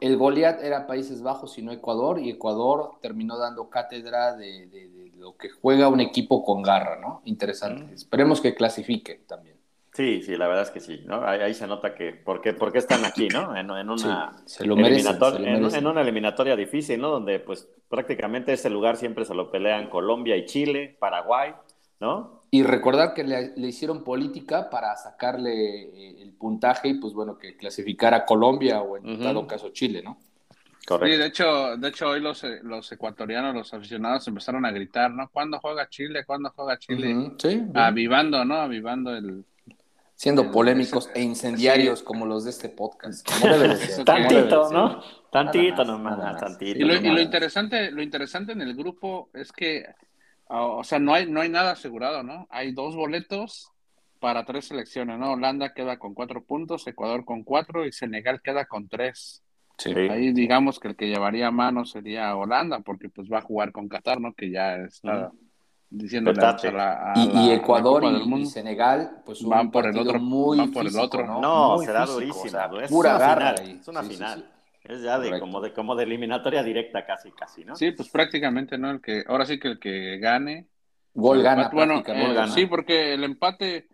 el 0.00 0.16
Goliat 0.16 0.62
era 0.62 0.86
Países 0.86 1.22
Bajos 1.22 1.56
y 1.58 1.62
no 1.62 1.70
Ecuador, 1.70 2.18
y 2.18 2.30
Ecuador 2.30 2.92
terminó 3.00 3.38
dando 3.38 3.70
cátedra 3.70 4.34
de, 4.34 5.10
lo 5.16 5.36
que 5.36 5.50
juega 5.50 5.88
un 5.88 6.00
equipo 6.00 6.44
con 6.44 6.62
garra, 6.62 6.98
¿no? 7.00 7.22
Interesante. 7.24 7.84
Mm. 7.84 7.94
Esperemos 7.94 8.40
que 8.40 8.54
clasifique 8.54 9.22
también. 9.28 9.56
Sí, 9.92 10.22
sí, 10.22 10.36
la 10.36 10.48
verdad 10.48 10.64
es 10.64 10.70
que 10.70 10.80
sí, 10.80 11.02
¿no? 11.04 11.22
Ahí, 11.24 11.54
se 11.54 11.66
nota 11.66 11.94
que, 11.94 12.14
¿por 12.14 12.40
qué, 12.40 12.56
están 12.78 13.04
aquí, 13.04 13.28
¿no? 13.28 13.54
En, 13.56 13.70
una 13.70 14.32
eliminatoria, 14.58 15.54
en, 15.54 15.86
una 15.86 16.00
eliminatoria 16.00 16.56
difícil, 16.56 17.00
¿no? 17.00 17.10
Donde, 17.10 17.38
pues, 17.38 17.68
prácticamente 17.88 18.54
ese 18.54 18.70
lugar 18.70 18.96
siempre 18.96 19.24
se 19.24 19.34
lo 19.34 19.50
pelean 19.50 19.90
Colombia 19.90 20.36
y 20.36 20.46
Chile, 20.46 20.96
Paraguay, 20.98 21.52
¿no? 22.00 22.41
Y 22.54 22.64
recordar 22.64 23.14
que 23.14 23.24
le, 23.24 23.54
hicieron 23.66 24.04
política 24.04 24.68
para 24.68 24.94
sacarle 24.94 25.84
eh, 25.84 26.22
el 26.22 26.32
puntaje 26.32 26.88
y 26.88 26.94
pues 27.00 27.14
bueno, 27.14 27.38
que 27.38 27.56
clasificara 27.56 28.18
a 28.18 28.24
Colombia 28.26 28.82
o 28.82 28.98
en 28.98 29.20
dado 29.20 29.46
caso 29.46 29.70
Chile, 29.70 30.02
¿no? 30.02 30.18
Correcto. 30.86 31.14
Sí, 31.14 31.18
de 31.18 31.26
hecho, 31.28 31.76
de 31.78 31.88
hecho 31.88 32.08
hoy 32.10 32.20
los, 32.20 32.44
eh, 32.44 32.60
los 32.62 32.92
ecuatorianos, 32.92 33.54
los 33.54 33.72
aficionados 33.72 34.28
empezaron 34.28 34.66
a 34.66 34.70
gritar, 34.70 35.10
¿no? 35.12 35.30
¿Cuándo 35.32 35.58
juega 35.60 35.88
Chile? 35.88 36.26
¿Cuándo 36.26 36.52
juega 36.54 36.78
Chile? 36.78 37.32
Sí. 37.38 37.62
Avivando, 37.72 38.44
¿no? 38.44 38.56
Avivando 38.56 39.16
el... 39.16 39.46
Siendo 40.14 40.50
polémicos 40.50 41.08
e 41.14 41.22
incendiarios 41.22 42.02
como 42.02 42.26
los 42.26 42.44
de 42.44 42.50
este 42.50 42.68
podcast. 42.68 43.26
tantito, 44.04 44.70
¿no? 44.70 45.02
Tantito 45.30 45.84
nomás, 45.86 46.38
tantito. 46.38 46.78
Y 46.78 46.84
lo, 46.84 46.96
y 46.96 47.14
lo, 47.14 47.20
interesante, 47.22 47.90
lo 47.90 48.02
interesante 48.02 48.52
en 48.52 48.60
el 48.60 48.74
grupo 48.74 49.30
es 49.32 49.50
que 49.52 49.86
o 50.52 50.84
sea, 50.84 50.98
no 50.98 51.14
hay, 51.14 51.30
no 51.30 51.40
hay 51.40 51.48
nada 51.48 51.72
asegurado, 51.72 52.22
¿no? 52.22 52.46
Hay 52.50 52.72
dos 52.72 52.94
boletos 52.94 53.70
para 54.20 54.44
tres 54.44 54.66
selecciones, 54.66 55.18
¿no? 55.18 55.32
Holanda 55.32 55.72
queda 55.74 55.98
con 55.98 56.14
cuatro 56.14 56.44
puntos, 56.44 56.86
Ecuador 56.86 57.24
con 57.24 57.42
cuatro 57.42 57.86
y 57.86 57.92
Senegal 57.92 58.40
queda 58.42 58.66
con 58.66 58.88
tres. 58.88 59.42
Sí. 59.78 59.90
Ahí 59.90 60.32
digamos 60.32 60.78
que 60.78 60.88
el 60.88 60.96
que 60.96 61.08
llevaría 61.08 61.50
mano 61.50 61.84
sería 61.84 62.36
Holanda, 62.36 62.80
porque 62.80 63.08
pues 63.08 63.28
va 63.32 63.38
a 63.38 63.42
jugar 63.42 63.72
con 63.72 63.88
Qatar, 63.88 64.20
¿no? 64.20 64.32
Que 64.34 64.50
ya 64.50 64.76
está 64.76 65.32
diciendo 65.90 66.32
la, 66.32 67.12
y, 67.16 67.50
Ecuador 67.50 68.04
y, 68.04 68.46
Senegal, 68.46 69.22
pues 69.24 69.42
van 69.42 69.70
por 69.70 69.86
el 69.86 69.98
otro, 69.98 70.18
muy 70.20 70.58
van 70.58 70.70
por 70.70 70.86
el 70.86 70.98
otro. 70.98 71.26
¿no? 71.26 71.40
No, 71.40 71.78
será 71.78 72.06
durísimo. 72.06 72.80
es 72.80 72.90
pura 72.90 73.18
garra. 73.18 73.54
Es 73.54 73.88
una 73.88 74.02
final. 74.02 74.48
Es 74.84 75.02
ya 75.02 75.18
de 75.18 75.38
como 75.38 75.60
de 75.60 75.72
como 75.72 75.94
de 75.94 76.04
eliminatoria 76.04 76.62
directa 76.62 77.06
casi 77.06 77.30
casi, 77.30 77.64
¿no? 77.64 77.76
Sí, 77.76 77.92
pues 77.92 78.08
prácticamente, 78.08 78.76
¿no? 78.78 78.90
El 78.90 79.00
que 79.00 79.24
ahora 79.28 79.46
sí 79.46 79.58
que 79.58 79.68
el 79.68 79.78
que 79.78 80.18
gane 80.18 80.66
gol 81.14 81.42
gana, 81.42 81.70
bueno, 81.72 82.02
eh, 82.04 82.46
sí, 82.52 82.66
porque 82.66 83.14
el 83.14 83.22
empate 83.22 83.86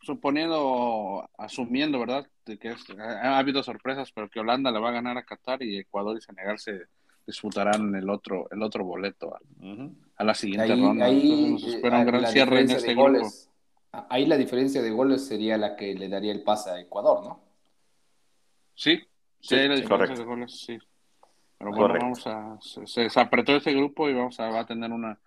suponiendo 0.00 1.28
asumiendo, 1.36 1.98
¿verdad? 1.98 2.26
De 2.46 2.58
que 2.58 2.74
ha, 2.98 3.38
habido 3.38 3.62
sorpresas, 3.62 4.12
pero 4.12 4.28
que 4.28 4.40
Holanda 4.40 4.70
le 4.70 4.78
va 4.78 4.90
a 4.90 4.92
ganar 4.92 5.18
a 5.18 5.24
Qatar 5.24 5.62
y 5.62 5.78
Ecuador 5.78 6.16
y 6.16 6.20
Senegal 6.20 6.58
se 6.58 6.86
disputarán 7.26 7.94
el 7.94 8.08
otro 8.08 8.48
el 8.50 8.62
otro 8.62 8.84
boleto 8.84 9.34
a, 10.16 10.24
la 10.24 10.34
siguiente 10.34 10.76
ronda. 10.76 11.06
Ahí, 11.06 11.56
espera 11.66 11.98
un 11.98 12.06
gran 12.06 12.26
cierre 12.26 12.60
en 12.60 12.70
este 12.70 12.94
grupo. 12.94 13.28
Ahí 14.08 14.26
la 14.26 14.36
diferencia 14.36 14.80
de 14.80 14.90
goles 14.90 15.26
sería 15.26 15.56
la 15.58 15.74
que 15.74 15.94
le 15.94 16.08
daría 16.08 16.30
el 16.30 16.42
pase 16.42 16.70
a 16.70 16.80
Ecuador, 16.80 17.24
¿no? 17.24 17.40
Sí, 18.74 19.00
Sí, 19.40 19.56
la 19.56 19.74
diferencia 19.74 20.16
de 20.16 20.24
goles, 20.24 20.60
sí. 20.60 20.78
Pero 21.58 21.72
bueno, 21.72 21.94
vamos 22.00 22.26
a. 22.26 22.58
Se, 22.60 23.08
apretó 23.20 23.56
ese 23.56 23.72
grupo 23.72 24.08
y 24.08 24.14
vamos 24.14 24.38
a, 24.40 24.48
va 24.48 24.60
a 24.60 24.66
tener 24.66 24.90
una, 24.90 25.18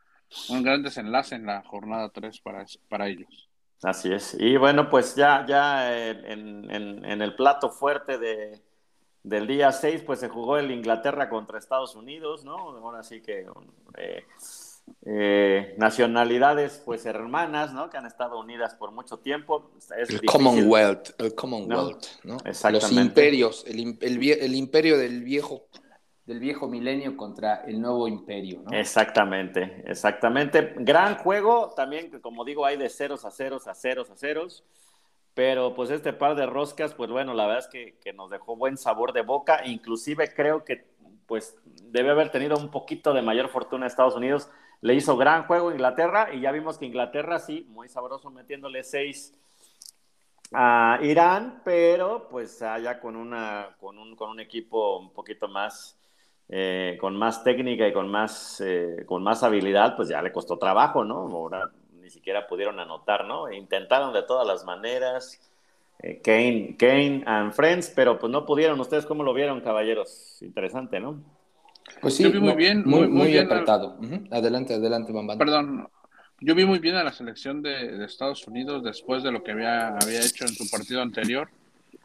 un 0.49 0.63
gran 0.63 0.81
desenlace 0.81 1.35
en 1.35 1.45
la 1.45 1.63
jornada 1.63 2.09
3 2.09 2.39
para, 2.41 2.65
para 2.89 3.07
ellos. 3.07 3.49
Así 3.83 4.11
es. 4.11 4.35
Y 4.39 4.57
bueno, 4.57 4.89
pues 4.89 5.15
ya, 5.15 5.45
ya 5.45 5.95
en, 5.95 6.71
en, 6.71 7.05
en 7.05 7.21
el 7.21 7.35
plato 7.35 7.69
fuerte 7.69 8.17
de, 8.17 8.61
del 9.23 9.47
día 9.47 9.71
6, 9.71 10.03
pues 10.05 10.19
se 10.19 10.29
jugó 10.29 10.57
el 10.57 10.69
Inglaterra 10.71 11.29
contra 11.29 11.57
Estados 11.57 11.95
Unidos, 11.95 12.43
¿no? 12.43 12.57
Ahora 12.57 13.03
sí 13.03 13.21
que. 13.21 13.47
Eh, 13.97 14.25
eh, 15.05 15.75
nacionalidades 15.77 16.81
pues 16.85 17.05
hermanas, 17.05 17.73
¿no? 17.73 17.89
Que 17.89 17.97
han 17.97 18.05
estado 18.05 18.39
unidas 18.39 18.75
por 18.75 18.91
mucho 18.91 19.17
tiempo. 19.17 19.71
el 19.97 20.21
Commonwealth, 20.25 21.19
el 21.19 21.35
Commonwealth, 21.35 22.05
¿no? 22.23 22.37
Los 22.71 22.91
imperios, 22.91 23.65
el, 23.67 23.97
el, 24.01 24.55
imperio 24.55 24.97
del 24.97 25.23
viejo 25.23 25.67
del 26.25 26.39
viejo 26.39 26.69
milenio 26.69 27.17
contra 27.17 27.65
el 27.65 27.81
nuevo 27.81 28.07
imperio, 28.07 28.61
¿no? 28.63 28.71
Exactamente, 28.71 29.83
exactamente. 29.85 30.73
Gran 30.77 31.17
juego, 31.17 31.73
también, 31.75 32.09
como 32.21 32.45
digo, 32.45 32.65
hay 32.65 32.77
de 32.77 32.89
ceros 32.89 33.25
a 33.25 33.31
ceros 33.31 33.67
a 33.67 33.75
ceros 33.75 34.09
a 34.09 34.15
ceros, 34.15 34.63
pero 35.33 35.73
pues 35.73 35.89
este 35.89 36.13
par 36.13 36.35
de 36.35 36.45
roscas, 36.45 36.93
pues 36.93 37.09
bueno, 37.09 37.33
la 37.33 37.45
verdad 37.45 37.65
es 37.65 37.67
que, 37.67 37.97
que 38.01 38.13
nos 38.13 38.29
dejó 38.29 38.55
buen 38.55 38.77
sabor 38.77 39.11
de 39.11 39.21
boca, 39.21 39.65
inclusive 39.65 40.33
creo 40.33 40.63
que 40.63 40.85
pues 41.25 41.57
debe 41.65 42.11
haber 42.11 42.31
tenido 42.31 42.57
un 42.57 42.69
poquito 42.69 43.13
de 43.13 43.21
mayor 43.21 43.49
fortuna 43.49 43.87
Estados 43.87 44.15
Unidos 44.15 44.49
le 44.83 44.95
hizo 44.95 45.15
gran 45.15 45.45
juego 45.45 45.71
Inglaterra 45.71 46.33
y 46.33 46.41
ya 46.41 46.51
vimos 46.51 46.77
que 46.77 46.85
Inglaterra 46.85 47.39
sí, 47.39 47.65
muy 47.69 47.87
sabroso 47.87 48.29
metiéndole 48.29 48.83
seis 48.83 49.33
a 50.51 50.99
Irán, 51.01 51.61
pero 51.63 52.27
pues 52.29 52.61
allá 52.61 52.99
con, 52.99 53.15
una, 53.15 53.77
con, 53.79 53.97
un, 53.97 54.17
con 54.17 54.29
un 54.29 54.41
equipo 54.41 54.99
un 54.99 55.13
poquito 55.13 55.47
más, 55.47 55.97
eh, 56.49 56.97
con 56.99 57.15
más 57.15 57.45
técnica 57.45 57.87
y 57.87 57.93
con 57.93 58.11
más, 58.11 58.59
eh, 58.59 59.05
con 59.05 59.23
más 59.23 59.41
habilidad, 59.43 59.95
pues 59.95 60.09
ya 60.09 60.21
le 60.21 60.33
costó 60.33 60.57
trabajo, 60.57 61.05
¿no? 61.05 61.15
Ahora 61.15 61.71
ni 62.01 62.09
siquiera 62.09 62.45
pudieron 62.45 62.77
anotar, 62.77 63.25
¿no? 63.25 63.49
Intentaron 63.53 64.11
de 64.11 64.23
todas 64.23 64.45
las 64.45 64.65
maneras. 64.65 65.39
Eh, 65.99 66.19
Kane, 66.21 66.75
Kane 66.77 67.23
and 67.25 67.53
Friends, 67.53 67.89
pero 67.95 68.19
pues 68.19 68.29
no 68.29 68.45
pudieron. 68.45 68.77
¿Ustedes 68.81 69.05
cómo 69.05 69.23
lo 69.23 69.33
vieron, 69.33 69.61
caballeros? 69.61 70.41
Interesante, 70.41 70.99
¿no? 70.99 71.23
Pues 72.03 72.15
sí, 72.17 72.23
Yo 72.23 72.31
vi 72.31 72.39
muy 72.39 72.53
bien, 72.55 72.83
muy, 72.85 72.99
muy- 73.01 73.07
muy 73.07 73.27
bien 73.31 73.45
apretado. 73.45 73.97
Ujú. 73.99 74.23
Adelante, 74.29 74.73
adelante, 74.75 75.11
Bambán. 75.11 75.37
Perdón, 75.37 75.87
yo 76.41 76.53
vi 76.53 76.65
muy 76.65 76.79
bien 76.79 76.95
a 76.95 77.03
la 77.03 77.13
selección 77.13 77.61
de, 77.61 77.97
de 77.97 78.05
Estados 78.05 78.45
Unidos 78.47 78.83
después 78.83 79.23
de 79.23 79.31
lo 79.31 79.41
que 79.41 79.51
había, 79.53 79.87
había 79.97 80.19
hecho 80.19 80.43
en 80.45 80.53
su 80.53 80.69
partido 80.69 81.01
anterior. 81.01 81.49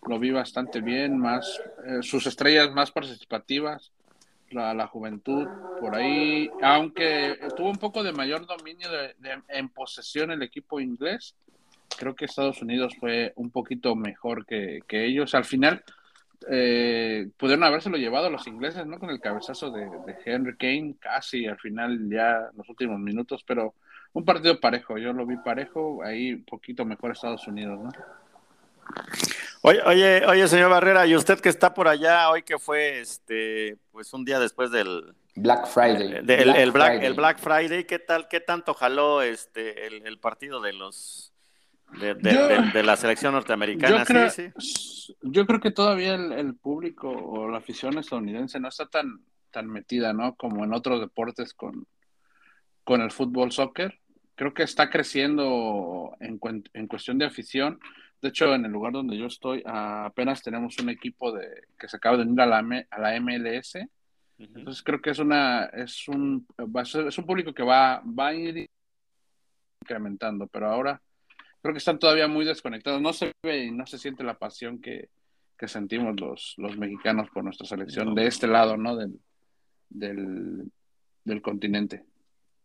Lo 0.07 0.19
vi 0.19 0.31
bastante 0.31 0.81
bien, 0.81 1.19
más 1.19 1.61
eh, 1.85 1.99
sus 2.03 2.27
estrellas 2.27 2.73
más 2.73 2.93
participativas, 2.93 3.91
la, 4.51 4.73
la 4.73 4.87
juventud 4.87 5.47
por 5.81 5.97
ahí, 5.97 6.49
aunque 6.63 7.37
tuvo 7.57 7.69
un 7.71 7.77
poco 7.79 8.03
de 8.03 8.13
mayor 8.13 8.47
dominio 8.47 8.91
de- 8.91 9.15
de- 9.19 9.43
en 9.49 9.69
posesión 9.69 10.31
el 10.31 10.43
equipo 10.43 10.81
inglés, 10.81 11.35
creo 11.99 12.15
que 12.15 12.25
Estados 12.27 12.63
Unidos 12.63 12.95
fue 13.01 13.33
un 13.37 13.51
poquito 13.51 13.97
mejor 13.97 14.47
que, 14.47 14.79
que 14.87 15.05
ellos. 15.05 15.35
Al 15.35 15.45
final 15.45 15.83
eh, 16.51 17.29
pudieron 17.37 17.65
habérselo 17.65 17.97
llevado 17.97 18.31
los 18.31 18.47
ingleses, 18.47 18.87
¿no? 18.87 18.99
Con 18.99 19.11
el 19.11 19.21
cabezazo 19.21 19.71
de, 19.71 19.85
de 19.85 20.17
Henry 20.25 20.57
Kane, 20.57 20.95
casi 20.99 21.47
al 21.47 21.59
final 21.59 22.09
ya 22.11 22.49
los 22.57 22.69
últimos 22.69 22.99
minutos, 22.99 23.45
pero 23.47 23.75
un 24.13 24.25
partido 24.25 24.59
parejo, 24.59 24.99
yo 24.99 25.13
lo 25.13 25.27
vi 25.27 25.37
parejo, 25.37 26.03
ahí 26.03 26.35
un 26.35 26.45
poquito 26.45 26.85
mejor 26.85 27.13
Estados 27.13 27.47
Unidos, 27.47 27.79
¿no? 27.79 27.91
Oye, 29.63 29.81
oye, 29.85 30.27
oye, 30.27 30.49
señor 30.49 30.71
Barrera, 30.71 31.07
y 31.07 31.15
usted 31.15 31.41
que 31.41 31.51
está 31.51 31.75
por 31.75 31.89
allá 31.89 32.31
hoy 32.31 32.43
que 32.43 32.59
fue, 32.59 33.01
este, 33.01 33.77
pues 33.93 34.13
un 34.15 34.25
día 34.25 34.39
después 34.39 34.71
del, 34.71 35.15
Black 35.35 35.67
Friday. 35.67 36.15
el 36.27 36.73
Black, 36.73 36.93
Friday. 36.93 37.07
el 37.07 37.15
Black 37.15 37.39
Friday, 37.39 37.85
¿qué 37.85 37.99
tal, 37.99 38.29
qué 38.29 38.41
tanto 38.41 38.75
jaló 38.75 39.23
este 39.23 39.87
el, 39.87 40.07
el 40.07 40.19
partido 40.19 40.61
de 40.61 40.73
los 40.73 41.33
de, 42.01 42.15
de- 42.15 42.33
Yo- 42.35 42.49
de- 42.49 42.71
de 42.73 42.83
la 42.83 42.97
selección 42.97 43.33
norteamericana? 43.35 43.99
Yo 44.01 44.05
creo, 44.05 44.31
sí, 44.31 44.49
sí. 44.59 45.17
yo 45.23 45.47
creo 45.47 45.61
que 45.61 45.71
todavía 45.71 46.15
el, 46.15 46.33
el 46.33 46.55
público 46.55 47.09
o 47.11 47.49
la 47.49 47.59
afición 47.59 47.99
estadounidense 47.99 48.61
no 48.61 48.69
está 48.69 48.87
tan, 48.87 49.21
tan 49.51 49.67
metida, 49.69 50.13
¿no? 50.13 50.35
Como 50.37 50.65
en 50.65 50.73
otros 50.73 51.01
deportes 51.01 51.55
con, 51.55 51.87
con 52.85 53.01
el 53.01 53.11
fútbol, 53.11 53.53
soccer. 53.53 53.99
Creo 54.35 54.55
que 54.55 54.63
está 54.63 54.89
creciendo 54.91 56.15
en, 56.21 56.39
en 56.75 56.87
cuestión 56.87 57.19
de 57.19 57.25
afición. 57.27 57.81
De 58.23 58.29
hecho, 58.29 58.55
en 58.55 58.65
el 58.65 58.71
lugar 58.73 58.93
donde 58.93 59.17
yo 59.17 59.27
estoy, 59.27 59.63
apenas 59.65 60.43
tenemos 60.43 60.79
un 60.79 60.91
equipo 60.91 61.33
de, 61.33 61.47
que 61.79 61.89
se 61.89 61.97
acaba 61.97 62.17
de 62.17 62.23
unir 62.25 62.41
a 62.43 62.47
la, 62.47 62.59
a 62.91 63.01
la 63.01 63.21
MLS. 63.21 63.77
Entonces 64.39 64.83
creo 64.85 65.01
que 65.01 65.11
es 65.11 65.19
una, 65.19 65.65
es 65.67 66.07
un, 66.09 66.47
es 67.09 67.19
un 67.19 67.27
público 67.27 67.53
que 67.53 67.65
va, 67.65 68.01
va 68.07 68.29
a 68.29 68.35
ir 68.35 68.69
incrementando, 69.83 70.47
pero 70.47 70.71
ahora 70.71 71.01
creo 71.63 71.75
que 71.75 71.79
están 71.79 71.99
todavía 71.99 72.29
muy 72.29 72.45
desconectados. 72.45 73.01
No 73.01 73.13
se 73.13 73.33
ve 73.43 73.65
y 73.65 73.71
no 73.71 73.87
se 73.87 73.99
siente 73.99 74.25
la 74.25 74.39
pasión 74.39 74.81
que, 74.81 75.09
que 75.57 75.69
sentimos 75.69 76.19
los, 76.21 76.55
los 76.57 76.77
mexicanos 76.77 77.29
por 77.31 77.45
nuestra 77.45 77.67
selección 77.67 78.15
de 78.15 78.27
este 78.27 78.47
lado, 78.47 78.77
¿no? 78.77 78.97
Del, 78.97 79.19
del, 79.89 80.71
del 81.25 81.43
continente. 81.43 82.05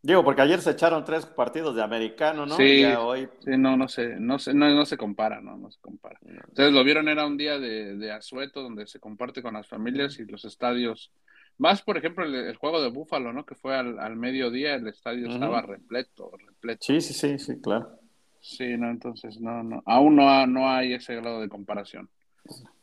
Digo, 0.05 0.21
porque 0.21 0.41
ayer 0.41 0.59
se 0.59 0.71
echaron 0.71 1.05
tres 1.05 1.25
partidos 1.25 1.77
de 1.77 1.81
americano, 1.81 2.45
¿no? 2.45 2.57
Sí. 2.57 2.81
Ya 2.81 2.99
hoy 2.99 3.29
Sí, 3.39 3.51
no, 3.57 3.77
no 3.77 3.87
se, 3.87 4.19
no 4.19 4.37
se, 4.37 4.53
no, 4.53 4.69
no 4.69 4.85
se 4.85 4.97
compara, 4.97 5.39
¿no? 5.39 5.55
No 5.55 5.71
se 5.71 5.79
compara. 5.79 6.19
Ustedes 6.49 6.73
lo 6.73 6.83
vieron, 6.83 7.07
era 7.07 7.25
un 7.25 7.37
día 7.37 7.57
de, 7.57 7.95
de 7.95 8.11
asueto 8.11 8.61
donde 8.61 8.85
se 8.85 8.99
comparte 8.99 9.41
con 9.41 9.53
las 9.53 9.67
familias 9.67 10.19
y 10.19 10.25
los 10.25 10.43
estadios. 10.43 11.13
Más, 11.57 11.81
por 11.83 11.97
ejemplo, 11.97 12.25
el, 12.25 12.35
el 12.35 12.57
juego 12.57 12.81
de 12.81 12.89
Búfalo, 12.89 13.31
¿no? 13.31 13.45
Que 13.45 13.55
fue 13.55 13.77
al, 13.77 13.97
al 13.97 14.17
mediodía, 14.17 14.75
el 14.75 14.87
estadio 14.87 15.29
estaba 15.29 15.61
repleto, 15.61 16.31
repleto. 16.37 16.81
Sí, 16.81 16.99
sí, 16.99 17.13
sí, 17.13 17.39
sí, 17.39 17.61
claro. 17.61 17.97
Sí, 18.43 18.75
no, 18.77 18.89
entonces 18.89 19.39
no, 19.39 19.63
no, 19.63 19.81
aún 19.85 20.17
no, 20.17 20.29
ha- 20.29 20.45
no 20.45 20.69
hay 20.69 20.93
ese 20.93 21.15
grado 21.15 21.39
de 21.39 21.47
comparación. 21.47 22.09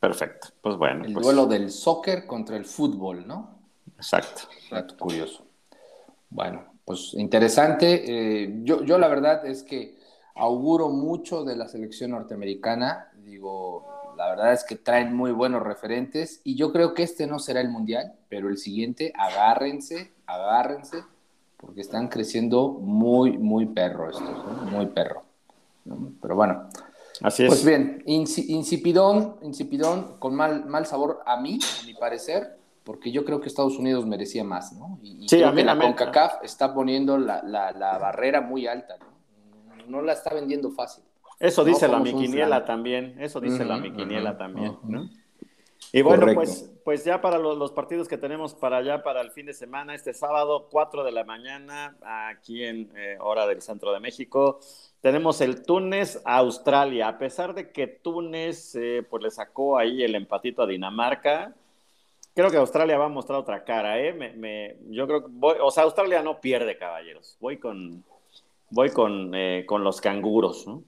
Perfecto. 0.00 0.48
Pues 0.62 0.76
bueno, 0.76 1.04
El 1.04 1.12
pues, 1.12 1.26
duelo 1.26 1.46
del 1.46 1.70
soccer 1.70 2.26
contra 2.26 2.56
el 2.56 2.64
fútbol, 2.64 3.26
¿no? 3.28 3.58
exacto. 3.96 4.44
Dato 4.70 4.96
curioso. 4.96 5.44
Bueno, 6.30 6.64
pues 6.86 7.12
interesante. 7.12 8.04
Eh, 8.44 8.60
yo, 8.62 8.82
yo 8.84 8.96
la 8.96 9.08
verdad 9.08 9.44
es 9.44 9.62
que 9.62 9.98
auguro 10.34 10.88
mucho 10.88 11.44
de 11.44 11.56
la 11.56 11.68
selección 11.68 12.12
norteamericana. 12.12 13.10
Digo, 13.22 14.14
la 14.16 14.30
verdad 14.30 14.54
es 14.54 14.64
que 14.64 14.76
traen 14.76 15.14
muy 15.14 15.30
buenos 15.32 15.62
referentes 15.62 16.40
y 16.42 16.56
yo 16.56 16.72
creo 16.72 16.94
que 16.94 17.02
este 17.02 17.26
no 17.26 17.38
será 17.38 17.60
el 17.60 17.68
mundial, 17.68 18.14
pero 18.30 18.48
el 18.48 18.56
siguiente, 18.56 19.12
agárrense, 19.14 20.12
agárrense, 20.24 21.04
porque 21.58 21.82
están 21.82 22.08
creciendo 22.08 22.70
muy, 22.70 23.36
muy 23.36 23.66
perro 23.66 24.08
estos, 24.08 24.22
¿no? 24.46 24.52
muy 24.70 24.86
perro. 24.86 25.28
Pero 26.20 26.34
bueno, 26.36 26.68
Así 27.22 27.44
es. 27.44 27.48
pues 27.48 27.64
bien, 27.64 28.02
insipidón, 28.06 29.36
insipidón, 29.42 30.16
con 30.18 30.34
mal, 30.34 30.66
mal 30.66 30.86
sabor 30.86 31.22
a 31.26 31.40
mí, 31.40 31.58
a 31.80 31.86
mi 31.86 31.94
parecer, 31.94 32.58
porque 32.84 33.12
yo 33.12 33.24
creo 33.24 33.40
que 33.40 33.48
Estados 33.48 33.78
Unidos 33.78 34.06
merecía 34.06 34.44
más, 34.44 34.72
¿no? 34.72 34.98
Y, 35.02 35.24
y 35.24 35.28
Sí, 35.28 35.36
creo 35.36 35.48
a 35.48 35.52
mí 35.52 35.60
que 35.60 35.64
la. 35.64 35.78
CONCACAF 35.78 36.44
está 36.44 36.72
poniendo 36.74 37.18
la, 37.18 37.42
la- 37.42 37.72
la 37.72 37.98
barrera 37.98 38.40
muy 38.40 38.66
alta, 38.66 38.96
¿no? 38.98 39.10
No 39.88 40.02
la 40.02 40.12
está 40.12 40.32
vendiendo 40.32 40.70
fácil. 40.70 41.02
Eso 41.38 41.62
No 41.62 41.68
dice 41.68 41.88
la 41.88 41.94
somos 41.94 42.12
mi 42.12 42.14
un 42.14 42.20
quiniela 42.22 42.56
flan. 42.56 42.64
también. 42.66 43.16
Eso 43.20 43.40
dice 43.40 43.64
la 43.64 43.74
Ujú, 43.76 43.82
mi 43.84 43.92
quiniela 43.92 44.30
ujú, 44.30 44.38
también. 44.38 44.76
¿no? 44.88 45.08
Y 45.92 46.02
bueno, 46.02 46.20
Correcto. 46.20 46.40
pues, 46.42 46.70
pues 46.84 47.04
ya 47.04 47.20
para 47.20 47.38
los, 47.38 47.58
los 47.58 47.72
partidos 47.72 48.06
que 48.06 48.16
tenemos 48.18 48.54
para 48.54 48.76
allá, 48.76 49.02
para 49.02 49.20
el 49.20 49.30
fin 49.32 49.46
de 49.46 49.54
semana, 49.54 49.94
este 49.94 50.14
sábado, 50.14 50.68
4 50.70 51.02
de 51.02 51.10
la 51.12 51.24
mañana, 51.24 51.96
aquí 52.28 52.62
en 52.62 52.92
eh, 52.94 53.16
hora 53.20 53.46
del 53.46 53.60
centro 53.62 53.92
de 53.92 53.98
México, 54.00 54.60
tenemos 55.00 55.40
el 55.40 55.62
Túnez 55.64 56.20
a 56.24 56.36
Australia. 56.38 57.08
A 57.08 57.18
pesar 57.18 57.54
de 57.54 57.70
que 57.70 57.86
Túnez 57.86 58.74
eh, 58.76 59.02
pues 59.08 59.22
le 59.22 59.30
sacó 59.30 59.78
ahí 59.78 60.02
el 60.02 60.14
empatito 60.14 60.62
a 60.62 60.66
Dinamarca, 60.66 61.54
creo 62.34 62.50
que 62.50 62.56
Australia 62.56 62.98
va 62.98 63.06
a 63.06 63.08
mostrar 63.10 63.38
otra 63.38 63.64
cara, 63.64 63.98
¿eh? 64.00 64.12
Me- 64.12 64.32
me- 64.34 64.76
yo 64.90 65.06
creo 65.06 65.24
que 65.24 65.30
voy, 65.30 65.56
o 65.62 65.70
sea, 65.70 65.84
Australia 65.84 66.22
no 66.22 66.40
pierde, 66.40 66.76
caballeros. 66.78 67.36
Voy 67.40 67.58
con, 67.58 68.04
voy 68.70 68.90
con, 68.90 69.34
eh, 69.34 69.64
con 69.66 69.82
los 69.84 70.00
canguros, 70.00 70.66
¿no? 70.66 70.82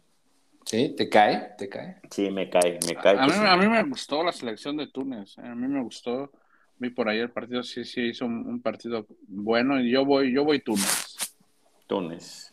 ¿Sí? 0.65 0.95
¿Te 0.97 1.09
cae? 1.09 1.55
¿Te 1.59 1.69
cae? 1.69 1.97
Sí, 2.11 2.31
me 2.31 2.49
cae, 2.49 2.79
me 2.87 2.95
cae. 2.95 3.17
A 3.19 3.21
que 3.23 3.27
mí, 3.27 3.33
sí. 3.33 3.45
a 3.47 3.57
mí 3.57 3.67
me 3.69 3.83
gustó 3.83 4.23
la 4.23 4.33
selección 4.33 4.77
de 4.77 4.87
Túnez, 4.87 5.37
eh, 5.39 5.43
a 5.47 5.55
mí 5.55 5.67
me 5.67 5.83
gustó. 5.83 6.31
Vi 6.79 6.91
por 6.91 7.09
ahí 7.09 7.19
el 7.19 7.31
partido, 7.31 7.63
sí, 7.63 7.85
sí, 7.85 8.01
hizo 8.09 8.25
un, 8.27 8.47
un 8.47 8.61
partido 8.61 9.07
bueno 9.27 9.81
y 9.81 9.91
yo 9.91 10.05
voy, 10.05 10.33
yo 10.33 10.45
voy 10.45 10.61
Túnez. 10.61 11.17
Túnez. 11.87 12.52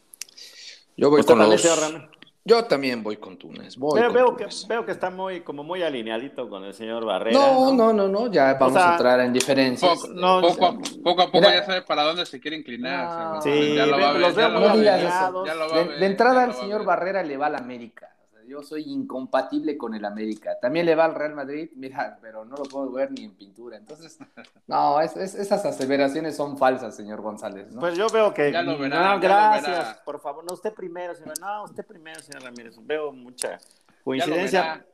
Yo 0.99 1.09
voy 1.09 1.21
¿Usted 1.21 1.33
con 1.33 1.39
también, 1.39 1.51
los... 1.51 1.61
señor 1.61 1.79
Rame? 1.79 2.09
Yo 2.45 2.65
también 2.65 3.03
voy 3.03 3.17
con 3.17 3.37
Túnez. 3.37 3.77
Voy 3.77 3.99
Veo, 3.99 4.07
con 4.07 4.15
veo 4.15 4.35
que, 4.35 4.47
veo 4.67 4.85
que 4.85 4.91
está 4.91 5.09
muy, 5.09 5.41
como 5.41 5.63
muy 5.63 5.83
alineadito 5.83 6.49
con 6.49 6.63
el 6.63 6.73
señor 6.73 7.05
Barrera. 7.05 7.37
No, 7.37 7.71
no, 7.73 7.93
no, 7.93 8.07
no, 8.07 8.31
ya 8.31 8.55
vamos 8.55 8.73
sea, 8.73 8.89
a 8.89 8.91
entrar 8.93 9.19
en 9.19 9.33
diferencias. 9.33 9.99
Poco, 9.99 10.13
no, 10.13 10.41
poco, 10.41 10.65
a, 10.65 10.77
poco 11.03 11.21
a 11.21 11.25
poco 11.25 11.39
Mira. 11.41 11.59
ya 11.59 11.65
sabe 11.65 11.81
para 11.83 12.03
dónde 12.03 12.25
se 12.25 12.39
quiere 12.39 12.57
inclinar. 12.57 13.35
No. 13.35 13.41
Sí, 13.41 13.75
ya 13.75 13.85
lo 13.85 13.99
va 13.99 14.09
a 14.09 14.13
ver, 14.13 14.41
a 14.41 15.25
a 15.27 15.83
De, 15.99 16.05
entrada 16.05 16.45
a 16.45 16.53
señor. 16.53 16.83
Barrera 16.85 17.21
le 17.23 17.37
va 17.37 17.47
al 17.47 17.55
América. 17.55 18.09
Yo 18.49 18.63
soy 18.63 18.83
incompatible 18.91 19.77
con 19.77 19.93
el 19.93 20.03
América. 20.03 20.57
También 20.59 20.85
le 20.87 20.95
va 20.95 21.05
al 21.05 21.13
Real 21.15 21.35
Madrid, 21.35 21.69
mira, 21.75 22.17
pero 22.21 22.43
no 22.45 22.55
lo 22.57 22.63
puedo 22.63 22.91
ver 22.91 23.11
ni 23.11 23.23
en 23.23 23.35
pintura. 23.35 23.77
Entonces, 23.77 24.17
no, 24.67 24.99
es- 24.99 25.15
es- 25.15 25.35
esas 25.35 25.63
aseveraciones 25.65 26.35
son 26.35 26.57
falsas, 26.57 26.95
señor 26.95 27.21
González. 27.21 27.71
¿no? 27.71 27.79
Pues 27.79 27.95
yo 27.97 28.07
veo 28.09 28.33
que. 28.33 28.51
Ya 28.51 28.61
lo 28.63 28.77
verá, 28.77 28.97
no, 28.97 29.03
ya 29.03 29.13
lo 29.15 29.19
gracias, 29.21 29.67
verá. 29.77 30.01
por 30.03 30.19
favor. 30.19 30.43
No, 30.43 30.53
usted 30.53 30.73
primero, 30.73 31.13
señor. 31.15 31.39
No, 31.39 31.63
usted 31.63 31.85
primero, 31.85 32.19
señor 32.21 32.43
Ramírez. 32.43 32.75
Veo 32.81 33.11
mucha 33.13 33.49
Ya 33.51 33.55
lo 33.57 34.03
coincidencia. 34.03 34.61
verá, 34.61 34.85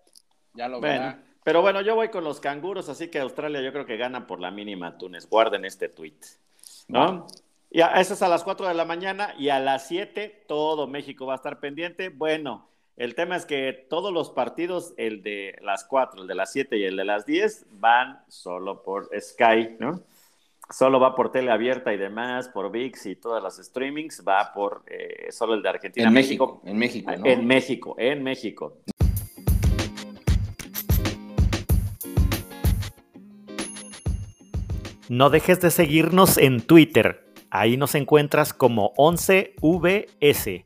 Ya 0.53 0.67
lo 0.67 0.79
Bueno, 0.81 0.99
verá. 0.99 1.23
pero 1.43 1.61
bueno, 1.61 1.81
yo 1.81 1.95
voy 1.95 2.09
con 2.09 2.23
los 2.23 2.39
canguros, 2.41 2.89
así 2.89 3.09
que 3.09 3.19
Australia 3.19 3.61
yo 3.61 3.71
creo 3.71 3.85
que 3.85 3.97
gana 3.97 4.27
por 4.27 4.39
la 4.39 4.51
mínima 4.51 4.97
Túnez. 4.97 5.29
Guarden 5.29 5.63
este 5.65 5.89
tweet. 5.89 6.19
¿No? 6.87 7.25
Y 7.71 7.81
a, 7.81 7.87
eso 7.99 8.13
es 8.13 8.21
a 8.21 8.29
las 8.29 8.43
4 8.43 8.67
de 8.67 8.73
la 8.73 8.85
mañana 8.85 9.33
y 9.37 9.49
a 9.49 9.59
las 9.59 9.87
7 9.87 10.45
todo 10.47 10.87
México 10.87 11.25
va 11.25 11.33
a 11.33 11.35
estar 11.37 11.59
pendiente. 11.59 12.09
Bueno, 12.09 12.69
el 12.97 13.13
tema 13.13 13.35
es 13.35 13.45
que 13.45 13.85
todos 13.89 14.13
los 14.13 14.29
partidos, 14.29 14.93
el 14.95 15.21
de 15.21 15.57
las 15.61 15.83
4, 15.83 16.21
el 16.21 16.27
de 16.27 16.35
las 16.35 16.53
7 16.53 16.77
y 16.77 16.85
el 16.85 16.95
de 16.95 17.03
las 17.03 17.25
10, 17.25 17.65
van 17.71 18.19
solo 18.29 18.83
por 18.83 19.09
Sky, 19.19 19.75
¿no? 19.79 20.01
Solo 20.69 20.99
va 20.99 21.13
por 21.13 21.29
tele 21.31 21.51
abierta 21.51 21.93
y 21.93 21.97
demás, 21.97 22.47
por 22.47 22.71
VIX 22.71 23.05
y 23.07 23.15
todas 23.17 23.43
las 23.43 23.57
streamings, 23.57 24.23
va 24.25 24.51
por 24.53 24.83
eh, 24.87 25.27
solo 25.29 25.55
el 25.55 25.61
de 25.61 25.69
Argentina. 25.69 26.07
en 26.07 26.13
México, 26.13 26.61
en 26.63 26.77
México, 26.77 27.11
¿no? 27.11 27.25
En 27.25 27.45
México, 27.45 27.95
en 27.99 28.23
México. 28.23 28.77
No 35.09 35.29
dejes 35.29 35.59
de 35.59 35.69
seguirnos 35.69 36.37
en 36.37 36.61
Twitter. 36.61 37.25
Ahí 37.51 37.75
nos 37.75 37.93
encuentras 37.93 38.53
como 38.53 38.93
11VS. 38.95 40.65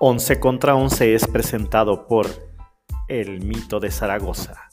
Once 0.00 0.38
contra 0.38 0.76
Once 0.76 1.12
es 1.16 1.26
presentado 1.26 2.06
por 2.06 2.28
El 3.08 3.44
Mito 3.44 3.80
de 3.80 3.90
Zaragoza, 3.90 4.70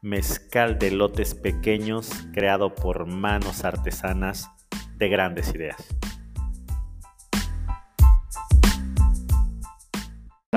mezcal 0.00 0.78
de 0.78 0.90
lotes 0.90 1.34
pequeños 1.34 2.10
creado 2.32 2.74
por 2.74 3.04
manos 3.04 3.62
artesanas 3.62 4.48
de 4.96 5.08
grandes 5.10 5.54
ideas. 5.54 5.76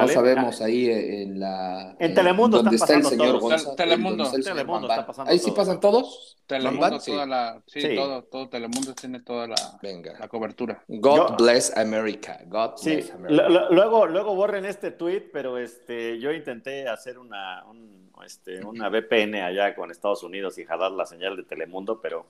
No 0.01 0.07
sabemos 0.07 0.61
ahí 0.61 0.89
en 0.89 1.39
la. 1.39 1.95
En 1.99 2.13
Telemundo 2.13 2.57
donde 2.57 2.75
están 2.75 2.97
está 2.97 2.97
el 2.97 3.03
pasando 3.03 3.23
señor 3.23 3.39
todos. 3.39 3.41
González. 3.63 3.75
Telemundo, 3.75 4.23
donde 4.23 4.23
está 4.23 4.37
el 4.37 4.43
señor 4.43 4.57
Telemundo 4.57 5.05
pasando 5.07 5.31
Ahí 5.31 5.39
sí 5.39 5.51
pasan 5.51 5.79
todos. 5.79 6.37
Telemundo, 6.47 6.99
toda 6.99 7.25
la, 7.25 7.61
sí, 7.67 7.81
Sí. 7.81 7.95
todo, 7.95 8.23
todo 8.23 8.47
Telemundo 8.47 8.93
tiene 8.93 9.19
toda 9.19 9.47
la, 9.47 9.55
Venga. 9.81 10.17
la 10.17 10.27
cobertura. 10.29 10.81
God 10.87 11.17
Yo- 11.31 11.35
bless 11.37 11.75
America. 11.75 12.39
God 12.47 12.77
Sí, 12.77 12.95
bless 12.95 13.11
America. 13.11 13.67
luego, 13.71 14.05
luego 14.07 14.33
borren 14.33 14.63
este 14.65 14.91
tweet, 14.91 15.29
pero 15.33 15.57
este, 15.57 16.19
yo 16.19 16.31
intenté 16.31 16.87
hacer 16.87 17.17
una, 17.19 17.65
un, 17.65 18.11
este, 18.25 18.63
una 18.65 18.87
VPN 18.89 19.41
allá 19.41 19.75
con 19.75 19.91
Estados 19.91 20.23
Unidos 20.23 20.57
y 20.57 20.63
jalar 20.63 20.91
la 20.91 21.05
señal 21.05 21.35
de 21.35 21.43
Telemundo, 21.43 21.99
pero 22.01 22.25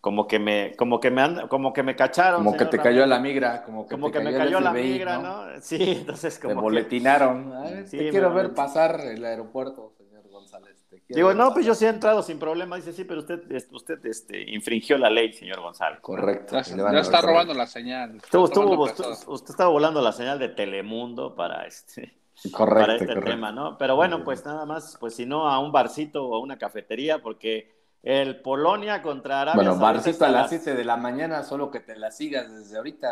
como 0.00 0.26
que 0.26 0.38
me, 0.38 0.74
como 0.76 0.98
que 0.98 1.10
me 1.10 1.20
han- 1.22 1.48
como 1.48 1.72
que 1.72 1.82
me 1.82 1.94
cacharon. 1.94 2.42
Como 2.44 2.52
que 2.56 2.64
te 2.64 2.76
Ramírez. 2.78 2.82
cayó 2.84 3.06
la 3.06 3.20
migra. 3.20 3.62
Como 3.64 3.86
que, 3.86 3.94
como 3.94 4.06
te 4.10 4.18
que 4.18 4.24
me 4.24 4.32
cayó 4.34 4.60
la 4.60 4.70
FBI, 4.72 4.92
migra, 4.92 5.18
¿no? 5.18 5.44
Sí, 5.60 5.76
entonces 6.00 6.34
Te 6.36 6.40
como 6.48 6.56
que- 6.56 6.62
boletinaron. 6.62 7.52
A 7.52 7.60
ver, 7.62 7.86
Sí, 7.88 7.98
te 7.98 8.10
quiero 8.10 8.32
ver 8.32 8.54
pasar 8.54 9.00
el 9.00 9.24
aeropuerto, 9.24 9.92
señor 9.98 10.26
González. 10.30 10.82
Te 10.88 11.00
quiero 11.02 11.16
Digo, 11.16 11.34
no, 11.34 11.52
pues 11.52 11.66
yo 11.66 11.72
pasar. 11.72 11.78
sí 11.80 11.84
he 11.84 11.88
entrado 11.90 12.22
sin 12.22 12.38
problema. 12.38 12.76
Dice, 12.76 12.92
sí, 12.94 13.04
pero 13.04 13.20
usted, 13.20 13.42
este, 13.52 13.74
usted 13.76 14.06
este, 14.06 14.50
infringió 14.50 14.96
la 14.96 15.10
ley, 15.10 15.32
señor 15.34 15.60
González. 15.60 16.00
Correcto. 16.00 16.56
A 16.56 16.60
está 16.60 17.20
robando 17.20 17.52
la 17.52 17.66
señal. 17.66 18.16
está 18.16 18.26
Estuvo, 18.26 18.44
estuvo- 18.46 18.64
tomando 18.88 19.32
usted, 19.34 19.50
estaba 19.50 19.70
volando 19.70 20.00
la 20.00 20.12
señal 20.12 20.38
de 20.38 20.48
Telemundo 20.48 21.34
para 21.34 21.66
este, 21.66 22.14
Correcto, 22.50 22.80
para 22.80 22.94
este 22.94 23.06
correcto. 23.06 23.30
tema, 23.30 23.52
¿no? 23.52 23.76
Pero 23.76 23.96
bueno, 23.96 24.24
pues 24.24 24.44
nada 24.46 24.64
más, 24.64 24.96
pues 24.98 25.14
si 25.14 25.26
no, 25.26 25.46
a 25.46 25.58
un 25.58 25.72
barcito 25.72 26.24
o 26.26 26.34
a 26.36 26.40
una 26.40 26.56
cafetería, 26.56 27.20
porque 27.22 27.78
el 28.02 28.40
Polonia 28.40 29.02
contra 29.02 29.42
Arabia 29.42 29.56
Bueno, 29.56 29.70
Saudita 29.72 29.92
barcito 29.92 30.24
a 30.24 30.28
las 30.30 30.48
7 30.48 30.74
de 30.74 30.84
la 30.84 30.96
mañana, 30.96 31.42
solo 31.42 31.70
que 31.70 31.80
te 31.80 31.96
la 31.96 32.10
sigas 32.10 32.50
desde 32.52 32.76
ahorita. 32.76 33.08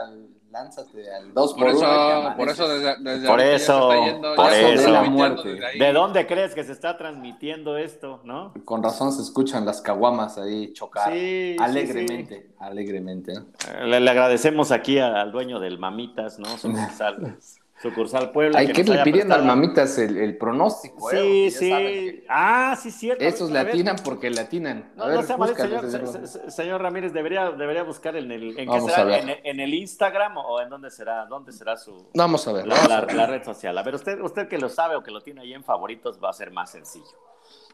Lánzate 0.51 1.15
al 1.15 1.35
2 1.35 1.53
Por 1.53 1.63
por 1.63 1.75
1. 1.75 1.77
eso, 1.79 2.35
por 2.39 2.49
eso 2.49 2.69
desde, 2.69 2.97
desde 3.03 3.27
Por 3.29 3.39
eso, 3.39 3.91
se 3.91 3.99
está 3.99 4.07
yendo, 4.13 4.35
por 4.35 4.47
eso. 4.51 4.61
transmitiendo 4.63 4.93
La 4.93 5.03
muerte. 5.03 5.49
desde. 5.61 5.79
¿De 5.79 5.93
dónde 5.93 6.27
crees 6.27 6.55
que 6.55 6.65
se 6.65 6.73
está 6.73 6.97
transmitiendo 6.97 7.77
esto, 7.77 8.23
no? 8.25 8.55
Con 8.65 8.83
razón 8.83 9.13
se 9.13 9.21
escuchan 9.21 9.67
las 9.67 9.83
caguamas 9.83 10.39
ahí 10.39 10.73
chocar. 10.73 11.13
Sí, 11.13 11.55
sí, 11.55 11.57
alegremente, 11.63 12.51
alegremente. 12.59 13.35
¿no? 13.35 13.87
Le, 13.87 14.01
le 14.01 14.11
agradecemos 14.11 14.73
aquí 14.73 14.99
al 14.99 15.31
dueño 15.33 15.61
del 15.61 15.79
Mamitas, 15.79 16.39
¿no? 16.39 16.49
sucursal 17.81 18.33
Puebla. 18.33 18.59
Hay 18.59 18.73
que 18.73 18.83
nos 18.83 18.89
le 18.89 18.95
haya 18.95 19.05
pidieron 19.05 19.33
al 19.33 19.39
prestado- 19.41 19.57
mamitas 19.57 19.99
el, 19.99 20.17
el 20.17 20.37
pronóstico. 20.37 21.11
¿eh? 21.13 21.17
Sí, 21.19 21.51
sí. 21.51 21.69
que 21.71 22.25
Ah, 22.29 22.77
sí, 22.81 22.91
cierto. 22.91 23.23
Esos 23.25 23.51
le 23.51 23.59
atinan 23.61 23.97
porque 24.05 24.31
le 24.31 24.41
atinan. 24.41 24.93
No, 24.97 25.05
a 25.05 25.07
ver, 25.09 25.17
no 25.17 25.23
sea 25.23 25.37
mal, 25.37 25.55
señor, 25.57 25.91
señor. 25.91 26.09
se- 26.09 26.27
se- 26.27 26.51
señor 26.51 26.83
Ramírez, 26.83 27.13
debería, 27.13 27.51
debería 27.53 27.83
buscar 27.85 28.17
en 28.17 28.31
el, 28.33 28.59
¿en 28.59 28.69
el- 28.71 29.37
en 29.45 29.61
el 29.61 29.75
Instagram 29.75 30.37
o 30.39 30.61
en 30.61 30.69
dónde 30.69 30.91
será, 30.91 31.27
dónde 31.27 31.53
será 31.53 31.77
su 31.77 32.09
Vamos 32.15 32.47
a 32.49 32.53
ver. 32.53 32.67
la, 32.67 32.75
vamos 32.75 32.89
la- 32.91 32.99
a 32.99 33.01
ver. 33.07 33.15
la 33.15 33.27
red 33.27 33.43
social. 33.45 33.79
A 33.79 33.83
ver, 33.83 33.95
usted, 33.95 34.21
usted 34.21 34.49
que 34.49 34.59
lo 34.59 34.69
sabe 34.69 34.97
o 34.97 35.03
que 35.03 35.11
lo 35.11 35.21
tiene 35.21 35.43
ahí 35.43 35.55
en 35.55 35.63
favoritos 35.65 36.19
va 36.23 36.31
a 36.31 36.33
ser 36.33 36.51
más 36.51 36.71
sencillo, 36.73 37.05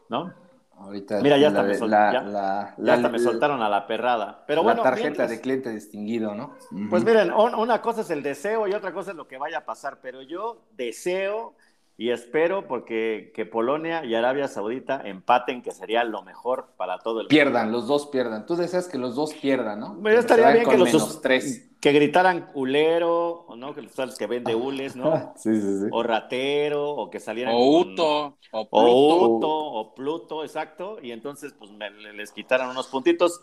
¿no? 0.09 0.33
Ahorita 0.77 1.21
Mira, 1.21 1.37
ya 1.37 1.49
la, 1.49 1.59
hasta 1.59 1.63
me 1.63 1.75
sol- 1.77 1.89
la- 1.89 2.13
ya- 2.13 2.21
la- 2.21 2.73
Ya 2.77 2.83
la- 2.83 2.93
hasta 2.93 3.09
me 3.09 3.17
soltaron 3.19 3.61
a 3.61 3.69
la 3.69 3.87
perrada. 3.87 4.43
Pero 4.45 4.63
la 4.63 4.75
tarjeta 4.75 5.01
mientras- 5.09 5.29
de 5.29 5.41
cliente 5.41 5.69
distinguido, 5.71 6.35
¿no? 6.35 6.55
pues 6.89 7.03
miren, 7.03 7.31
un- 7.31 7.55
una 7.55 7.81
cosa 7.81 8.01
es 8.01 8.09
el 8.09 8.21
deseo 8.21 8.67
y 8.67 8.73
otra 8.73 8.93
cosa 8.93 9.11
es 9.11 9.17
lo 9.17 9.27
que 9.27 9.37
vaya 9.37 9.59
a 9.59 9.65
pasar, 9.65 9.99
pero 10.01 10.21
yo 10.21 10.61
deseo 10.75 11.55
y 11.97 12.09
espero 12.11 12.67
porque 12.67 13.31
que 13.33 13.45
Polonia 13.45 14.03
y 14.03 14.15
Arabia 14.15 14.49
Saudita 14.49 15.01
empaten, 15.05 15.61
que 15.61 15.71
sería 15.71 16.03
lo 16.03 16.23
mejor 16.23 16.67
para 16.75 16.99
todo 16.99 17.21
el 17.21 17.27
pierdan, 17.27 17.71
los 17.71 17.87
dos 17.87 18.07
pierdan. 18.07 18.45
Tú 18.45 18.57
deseas 18.57 18.87
que 18.89 18.97
los 18.97 19.15
dos 19.15 19.33
pierdan, 19.33 19.79
¿no? 19.79 19.95
Bueno, 19.95 20.19
estaría 20.19 20.49
bien 20.51 20.69
que 20.69 20.77
los 20.77 21.21
tres. 21.21 21.69
Que 21.85 21.91
gritaran 21.91 22.51
culero, 22.51 23.45
o 23.47 23.55
no, 23.55 23.75
que 23.75 23.83
los 23.83 24.17
que 24.17 24.25
vende 24.25 24.55
hules, 24.55 24.95
¿no? 24.95 25.33
Sí, 25.37 25.53
sí, 25.61 25.81
sí. 25.81 25.87
O 25.91 26.01
ratero, 26.01 26.89
o 26.89 27.11
que 27.11 27.19
salieran 27.19 27.53
O 27.55 27.59
con- 27.83 27.91
Uto, 27.93 28.37
o 28.51 28.59
o 28.61 28.69
Pluto. 28.71 29.25
Uto, 29.37 29.49
o 29.49 29.93
Pluto, 29.93 30.43
exacto, 30.43 30.97
y 30.99 31.11
entonces 31.11 31.53
pues 31.53 31.69
me- 31.69 31.91
les 31.91 32.31
quitaran 32.31 32.71
unos 32.71 32.87
puntitos. 32.87 33.39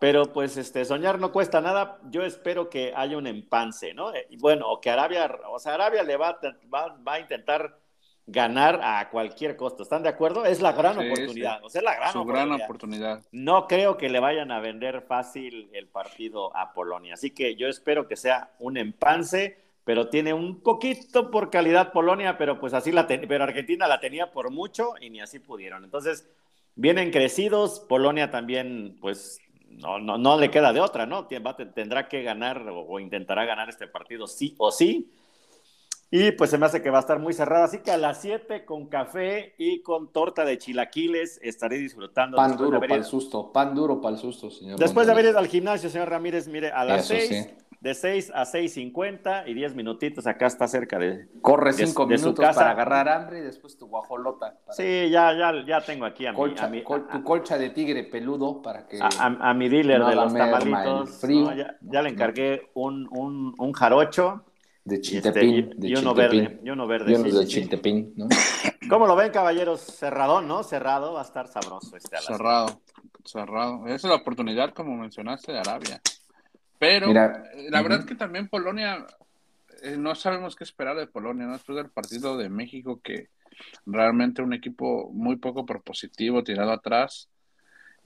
Pero 0.00 0.24
pues 0.32 0.56
este 0.56 0.84
soñar 0.84 1.20
no 1.20 1.30
cuesta 1.30 1.60
nada. 1.60 2.00
Yo 2.10 2.24
espero 2.24 2.68
que 2.68 2.92
haya 2.96 3.16
un 3.16 3.28
empance, 3.28 3.94
¿no? 3.94 4.12
Eh, 4.12 4.26
y 4.28 4.38
bueno, 4.38 4.68
o 4.68 4.80
que 4.80 4.90
Arabia, 4.90 5.30
o 5.52 5.60
sea, 5.60 5.74
Arabia 5.74 6.02
le 6.02 6.16
va, 6.16 6.36
va, 6.74 6.96
va 7.06 7.12
a 7.12 7.20
intentar 7.20 7.78
ganar 8.26 8.80
a 8.82 9.10
cualquier 9.10 9.56
costo. 9.56 9.82
¿Están 9.82 10.02
de 10.02 10.08
acuerdo? 10.08 10.44
Es 10.46 10.60
la 10.62 10.72
gran 10.72 10.98
Sí, 10.98 11.06
oportunidad. 11.06 11.62
O 11.64 11.68
sea, 11.68 11.80
es 11.80 11.84
la 11.84 11.94
gran 11.94 12.12
Su 12.12 12.20
oportunidad. 12.20 12.46
gran 12.46 12.62
oportunidad. 12.62 13.22
No 13.32 13.66
creo 13.66 13.96
que 13.96 14.08
le 14.08 14.20
vayan 14.20 14.50
a 14.50 14.60
vender 14.60 15.02
fácil 15.02 15.68
el 15.72 15.88
partido 15.88 16.56
a 16.56 16.72
Polonia. 16.72 17.14
Así 17.14 17.30
que 17.30 17.56
yo 17.56 17.68
espero 17.68 18.08
que 18.08 18.16
sea 18.16 18.52
un 18.58 18.76
empance, 18.78 19.58
pero 19.84 20.08
tiene 20.08 20.32
un 20.32 20.62
poquito 20.62 21.30
por 21.30 21.50
calidad 21.50 21.92
Polonia, 21.92 22.38
pero 22.38 22.58
pues 22.58 22.72
así 22.72 22.92
la 22.92 23.06
pero 23.06 23.44
Argentina 23.44 23.86
la 23.86 24.00
tenía 24.00 24.30
por 24.32 24.50
mucho 24.50 24.94
y 25.00 25.10
ni 25.10 25.20
así 25.20 25.38
pudieron. 25.38 25.84
Entonces, 25.84 26.26
vienen 26.74 27.10
crecidos, 27.10 27.80
Polonia 27.80 28.30
también 28.30 28.96
pues 29.00 29.40
no, 29.68 29.98
no, 29.98 30.16
no 30.18 30.38
le 30.38 30.50
queda 30.50 30.72
de 30.72 30.80
otra, 30.80 31.04
¿no? 31.04 31.26
Tendrá 31.26 32.08
que 32.08 32.22
ganar 32.22 32.66
o, 32.68 32.80
o 32.86 33.00
intentará 33.00 33.44
ganar 33.44 33.68
este 33.68 33.86
partido 33.86 34.26
sí 34.26 34.54
o 34.58 34.70
sí. 34.70 35.10
Y 36.16 36.30
pues 36.30 36.50
se 36.50 36.58
me 36.58 36.66
hace 36.66 36.80
que 36.80 36.90
va 36.90 36.98
a 36.98 37.00
estar 37.00 37.18
muy 37.18 37.32
cerrada. 37.32 37.64
Así 37.64 37.78
que 37.78 37.90
a 37.90 37.96
las 37.98 38.20
7 38.20 38.64
con 38.64 38.86
café 38.86 39.52
y 39.58 39.82
con 39.82 40.12
torta 40.12 40.44
de 40.44 40.58
chilaquiles 40.58 41.40
estaré 41.42 41.76
disfrutando. 41.78 42.36
Pan 42.36 42.56
duro 42.56 42.78
para 42.78 42.94
el 42.94 43.02
susto, 43.02 43.50
pan 43.52 43.74
duro 43.74 44.00
para 44.00 44.14
el 44.14 44.20
susto, 44.20 44.48
señor. 44.48 44.78
Después 44.78 45.08
de 45.08 45.12
haber 45.12 45.24
ido 45.24 45.38
al 45.40 45.48
gimnasio, 45.48 45.90
señor 45.90 46.08
Ramírez, 46.10 46.46
mire, 46.46 46.70
a 46.70 46.84
las 46.84 47.10
Eso 47.10 47.14
6, 47.28 47.28
sí. 47.48 47.54
de 47.80 47.94
6 47.94 48.30
a 48.32 48.44
6.50 48.44 49.42
y 49.48 49.54
10 49.54 49.74
minutitos, 49.74 50.24
acá 50.28 50.46
está 50.46 50.68
cerca 50.68 51.00
de... 51.00 51.26
Corre 51.42 51.72
de- 51.72 51.84
cinco 51.84 52.06
de 52.06 52.16
su 52.16 52.26
minutos 52.26 52.44
casa. 52.44 52.60
para 52.60 52.70
agarrar 52.70 53.08
hambre 53.08 53.40
y 53.40 53.42
después 53.42 53.76
tu 53.76 53.88
guajolota. 53.88 54.56
para- 54.64 54.72
Sí, 54.76 55.10
ya, 55.10 55.32
ya, 55.36 55.52
ya 55.66 55.80
tengo 55.80 56.04
aquí 56.04 56.26
a 56.26 56.30
mi, 56.30 56.36
colcha, 56.36 56.66
a 56.66 56.68
mi, 56.68 56.84
col- 56.84 57.08
tu 57.08 57.24
colcha 57.24 57.58
de 57.58 57.70
tigre 57.70 58.04
peludo 58.04 58.62
para 58.62 58.86
que 58.86 59.00
a- 59.02 59.08
a- 59.18 59.50
a 59.50 59.52
mi 59.54 59.68
dealer 59.68 59.98
no 59.98 60.08
de 60.10 60.14
los 60.14 60.32
tamalitos. 60.32 61.20
Ya, 61.56 61.76
ya 61.80 62.02
le 62.02 62.10
encargué 62.10 62.70
un, 62.74 63.08
un, 63.10 63.52
un 63.58 63.72
jarocho 63.72 64.44
de 64.84 64.96
y, 64.96 64.98
este, 64.98 65.10
chiltepín, 65.10 65.54
y- 65.54 65.62
de 65.80 65.88
y 65.88 65.96
uno 65.96 66.14
chiltepín. 66.14 66.44
verde. 66.44 66.60
Y 66.62 66.70
uno 66.70 66.86
verde, 66.86 67.12
Y 67.12 67.14
uno 67.14 67.24
sí, 67.24 67.30
de 67.30 67.38
sí, 67.38 67.46
sí. 67.46 67.52
chiltepín, 67.60 68.12
¿no? 68.16 68.28
¿Cómo 68.88 69.06
lo 69.06 69.16
ven, 69.16 69.32
caballeros? 69.32 69.80
Cerradón, 69.80 70.46
¿no? 70.46 70.62
Cerrado, 70.62 71.14
va 71.14 71.20
a 71.20 71.24
estar 71.24 71.48
sabroso 71.48 71.96
este 71.96 72.16
a 72.16 72.20
las- 72.20 72.26
Cerrado, 72.26 72.80
cerrado. 73.24 73.86
Esa 73.86 73.94
es 73.94 74.04
la 74.04 74.16
oportunidad, 74.16 74.74
como 74.74 74.96
mencionaste, 74.96 75.52
de 75.52 75.58
Arabia. 75.58 76.00
Pero 76.78 77.08
Mira, 77.08 77.44
eh, 77.54 77.70
la 77.70 77.80
verdad 77.82 78.00
ujú. 78.00 78.08
que 78.08 78.14
también 78.14 78.48
Polonia, 78.48 79.06
eh, 79.82 79.96
no 79.96 80.14
sabemos 80.14 80.54
qué 80.54 80.64
esperar 80.64 80.96
de 80.96 81.06
Polonia, 81.06 81.46
¿no? 81.46 81.54
Después 81.54 81.76
del 81.76 81.88
partido 81.88 82.36
de 82.36 82.50
México, 82.50 83.00
que 83.02 83.28
realmente 83.86 84.42
un 84.42 84.52
equipo 84.52 85.10
muy 85.12 85.36
poco 85.36 85.64
propositivo, 85.64 86.42
tirado 86.44 86.72
atrás, 86.72 87.28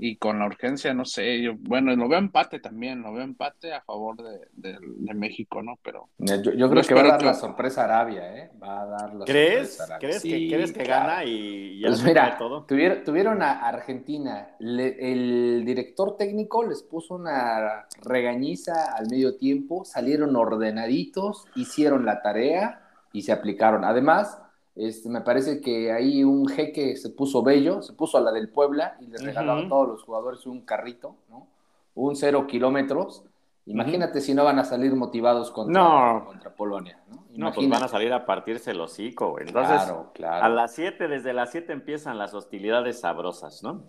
y 0.00 0.16
con 0.16 0.38
la 0.38 0.46
urgencia, 0.46 0.94
no 0.94 1.04
sé, 1.04 1.42
yo, 1.42 1.54
bueno, 1.58 1.94
lo 1.96 2.08
veo 2.08 2.20
empate 2.20 2.60
también, 2.60 3.02
lo 3.02 3.12
veo 3.12 3.24
empate 3.24 3.74
a 3.74 3.80
favor 3.82 4.16
de, 4.22 4.46
de- 4.52 4.78
de 4.80 5.14
México, 5.14 5.60
¿no? 5.60 5.76
Pero 5.82 6.08
Yo, 6.18 6.70
creo 6.70 6.82
que 6.84 6.94
va 6.94 7.00
a 7.00 7.08
dar 7.08 7.18
que- 7.18 7.26
la 7.26 7.34
sorpresa 7.34 7.82
a 7.82 7.84
Arabia, 7.86 8.36
¿eh? 8.36 8.50
Va 8.62 8.82
a 8.82 8.86
dar 8.86 9.14
la 9.14 9.24
¿Crees? 9.24 9.74
sorpresa 9.74 9.82
a 9.82 9.86
Arabia. 9.86 9.98
¿Crees, 10.08 10.22
que, 10.22 10.28
Sí, 10.30 10.48
¿Crees 10.50 10.72
que 10.72 10.84
claro. 10.84 11.06
gana 11.08 11.24
y 11.24 11.80
ya 11.80 11.88
Pues 11.88 12.04
mira, 12.04 12.38
todo? 12.38 12.64
tuvieron, 12.64 13.02
tuvieron 13.02 13.42
a 13.42 13.66
Argentina. 13.66 14.50
Le- 14.60 15.12
el 15.12 15.64
director 15.64 16.16
técnico 16.16 16.64
les 16.64 16.82
puso 16.84 17.16
una 17.16 17.86
regañiza 18.04 18.92
al 18.96 19.08
medio 19.10 19.36
tiempo, 19.36 19.84
salieron 19.84 20.36
ordenaditos, 20.36 21.44
hicieron 21.56 22.04
la 22.06 22.22
tarea 22.22 22.82
y 23.12 23.22
se 23.22 23.32
aplicaron. 23.32 23.84
Además, 23.84 24.40
este, 24.78 25.08
me 25.08 25.20
parece 25.22 25.60
que 25.60 25.92
ahí 25.92 26.22
un 26.22 26.46
jeque 26.48 26.96
se 26.96 27.10
puso 27.10 27.42
bello, 27.42 27.82
se 27.82 27.92
puso 27.92 28.16
a 28.16 28.20
la 28.20 28.30
del 28.32 28.48
Puebla 28.48 28.96
y 29.00 29.06
le 29.06 29.18
regaló 29.18 29.56
Ujú. 29.56 29.66
a 29.66 29.68
todos 29.68 29.88
los 29.88 30.02
jugadores 30.04 30.46
un 30.46 30.62
carrito, 30.62 31.16
¿no? 31.28 31.48
Un 31.94 32.14
cero 32.14 32.46
kilómetros. 32.46 33.24
Imagínate 33.66 34.20
si 34.20 34.32
no 34.32 34.44
van 34.44 34.58
a 34.60 34.64
salir 34.64 34.94
motivados 34.94 35.50
contra, 35.50 35.82
No. 35.82 36.24
contra 36.26 36.54
Polonia, 36.54 37.00
¿no? 37.10 37.24
No, 37.34 37.52
pues 37.52 37.68
van 37.68 37.82
a 37.82 37.88
salir 37.88 38.12
a 38.12 38.24
partirse 38.24 38.70
el 38.70 38.80
hocico, 38.80 39.30
güey. 39.32 39.46
Entonces, 39.46 39.82
claro, 39.82 40.10
claro. 40.14 40.44
a 40.44 40.48
las 40.48 40.74
7, 40.74 41.06
desde 41.06 41.32
las 41.32 41.50
7 41.50 41.72
empiezan 41.72 42.16
las 42.16 42.32
hostilidades 42.32 43.00
sabrosas, 43.00 43.62
¿no? 43.62 43.82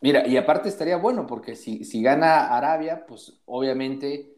Mira, 0.00 0.26
y 0.26 0.36
aparte 0.36 0.68
estaría 0.68 0.96
bueno, 0.96 1.26
porque 1.26 1.56
si, 1.56 1.84
si 1.84 2.02
gana 2.02 2.56
Arabia, 2.56 3.04
pues 3.06 3.40
obviamente 3.44 4.36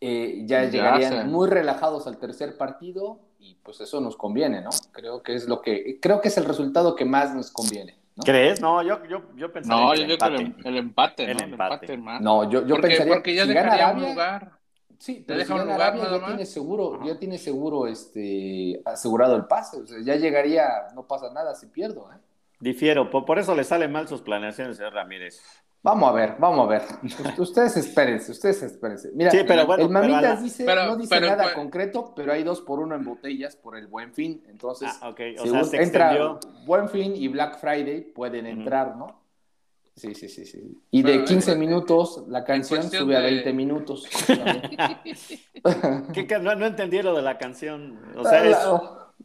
eh, 0.00 0.42
ya, 0.46 0.64
llegarían 0.64 1.30
muy 1.30 1.48
relajados 1.48 2.06
al 2.06 2.18
tercer 2.18 2.56
partido 2.56 3.20
y 3.42 3.56
pues 3.56 3.80
eso 3.80 4.00
nos 4.00 4.16
conviene, 4.16 4.60
¿no? 4.62 4.70
Creo 4.92 5.22
que 5.22 5.34
es 5.34 5.48
lo 5.48 5.60
que, 5.62 5.98
creo 6.00 6.20
que 6.20 6.28
es 6.28 6.36
el 6.38 6.44
resultado 6.44 6.94
que 6.96 7.04
más 7.04 7.34
nos 7.34 7.50
conviene. 7.50 7.98
¿no? 8.16 8.22
¿Crees? 8.24 8.60
No, 8.60 8.82
yo, 8.82 9.04
yo, 9.06 9.34
yo 9.36 9.52
pensaría 9.52 9.86
No, 9.86 9.90
que 9.90 9.98
yo 9.98 10.04
el 10.04 10.06
creo 10.06 10.20
que 10.20 10.26
empate. 10.26 10.38
el, 10.38 10.56
el 10.64 10.76
empate, 10.76 11.30
El 11.30 11.32
¿no? 11.32 11.42
El 11.44 11.52
empate. 11.52 11.86
empate 11.86 11.96
más. 11.98 12.20
No, 12.20 12.48
yo, 12.50 12.66
yo 12.66 12.78
porque, 12.78 12.80
pensaría 12.80 13.06
porque 13.06 13.34
ya 13.34 13.44
que 13.44 13.46
si 13.46 13.54
gana 13.54 13.72
dejaría 13.72 13.88
un 13.88 13.98
Arabia, 13.98 14.08
lugar. 14.08 14.58
sí, 14.98 15.24
pero 15.26 15.40
deja 15.40 15.44
si 15.44 15.54
un 15.54 15.64
gana 15.64 15.72
lugar 15.72 15.94
Arabia 15.94 16.04
nada 16.04 16.18
ya 16.18 16.18
más. 16.18 16.26
tiene 16.26 16.46
seguro, 16.46 16.94
Ajá. 16.94 17.04
ya 17.04 17.18
tiene 17.18 17.38
seguro 17.38 17.86
este 17.86 18.80
asegurado 18.84 19.36
el 19.36 19.46
pase, 19.46 19.80
o 19.82 19.86
sea, 19.86 19.98
ya 20.02 20.16
llegaría, 20.16 20.88
no 20.94 21.06
pasa 21.06 21.32
nada 21.32 21.54
si 21.54 21.66
pierdo, 21.68 22.12
¿eh? 22.12 22.18
Difiero, 22.60 23.10
por, 23.10 23.24
por 23.24 23.38
eso 23.38 23.54
le 23.54 23.64
salen 23.64 23.92
mal 23.92 24.08
sus 24.08 24.22
planeaciones, 24.22 24.76
señor 24.76 24.94
Ramírez. 24.94 25.40
Vamos 25.84 26.08
a 26.08 26.12
ver, 26.12 26.36
vamos 26.38 26.64
a 26.66 26.70
ver. 26.70 26.82
Ust- 27.02 27.38
Ustedes 27.40 27.76
espérense, 27.76 28.30
ustedes 28.30 28.62
espérense. 28.62 29.10
Mira, 29.14 29.32
Sí, 29.32 29.38
pero 29.46 29.66
bueno, 29.66 29.82
el 29.82 29.88
Mamitas 29.90 30.40
dice, 30.42 30.64
pero- 30.64 30.86
no 30.86 30.96
dice 30.96 31.08
pero- 31.12 31.26
nada 31.26 31.44
pero- 31.44 31.56
concreto, 31.56 32.12
pero 32.14 32.32
hay 32.32 32.44
dos 32.44 32.60
por 32.60 32.78
uno 32.78 32.94
en 32.94 33.04
botellas 33.04 33.56
por 33.56 33.76
el 33.76 33.88
Buen 33.88 34.12
Fin. 34.14 34.44
Entonces, 34.48 34.88
Ah, 35.00 35.08
ok, 35.08 35.20
o 35.40 35.46
sea, 35.46 35.64
se 35.64 35.82
entra 35.82 36.12
extendió. 36.12 36.38
Buen 36.66 36.88
Fin 36.88 37.14
y 37.16 37.26
Black 37.28 37.58
Friday 37.58 38.00
pueden 38.02 38.46
entrar, 38.46 38.96
¿no? 38.96 39.20
Sí, 39.96 40.14
sí, 40.14 40.28
sí, 40.28 40.46
sí. 40.46 40.80
Y 40.90 41.02
de 41.02 41.24
15 41.24 41.52
en- 41.52 41.58
minutos, 41.60 42.24
la 42.28 42.44
canción 42.44 42.88
sube 42.88 43.14
a 43.16 43.20
de- 43.20 43.30
20 43.32 43.52
minutos. 43.52 44.06
¿Qué- 46.14 46.26
qué? 46.26 46.38
No, 46.38 46.54
no 46.54 46.66
entendí 46.66 47.02
lo 47.02 47.14
de 47.14 47.22
la 47.22 47.38
canción. 47.38 47.98
O 48.16 48.24
sea, 48.24 48.44
es- 48.44 48.56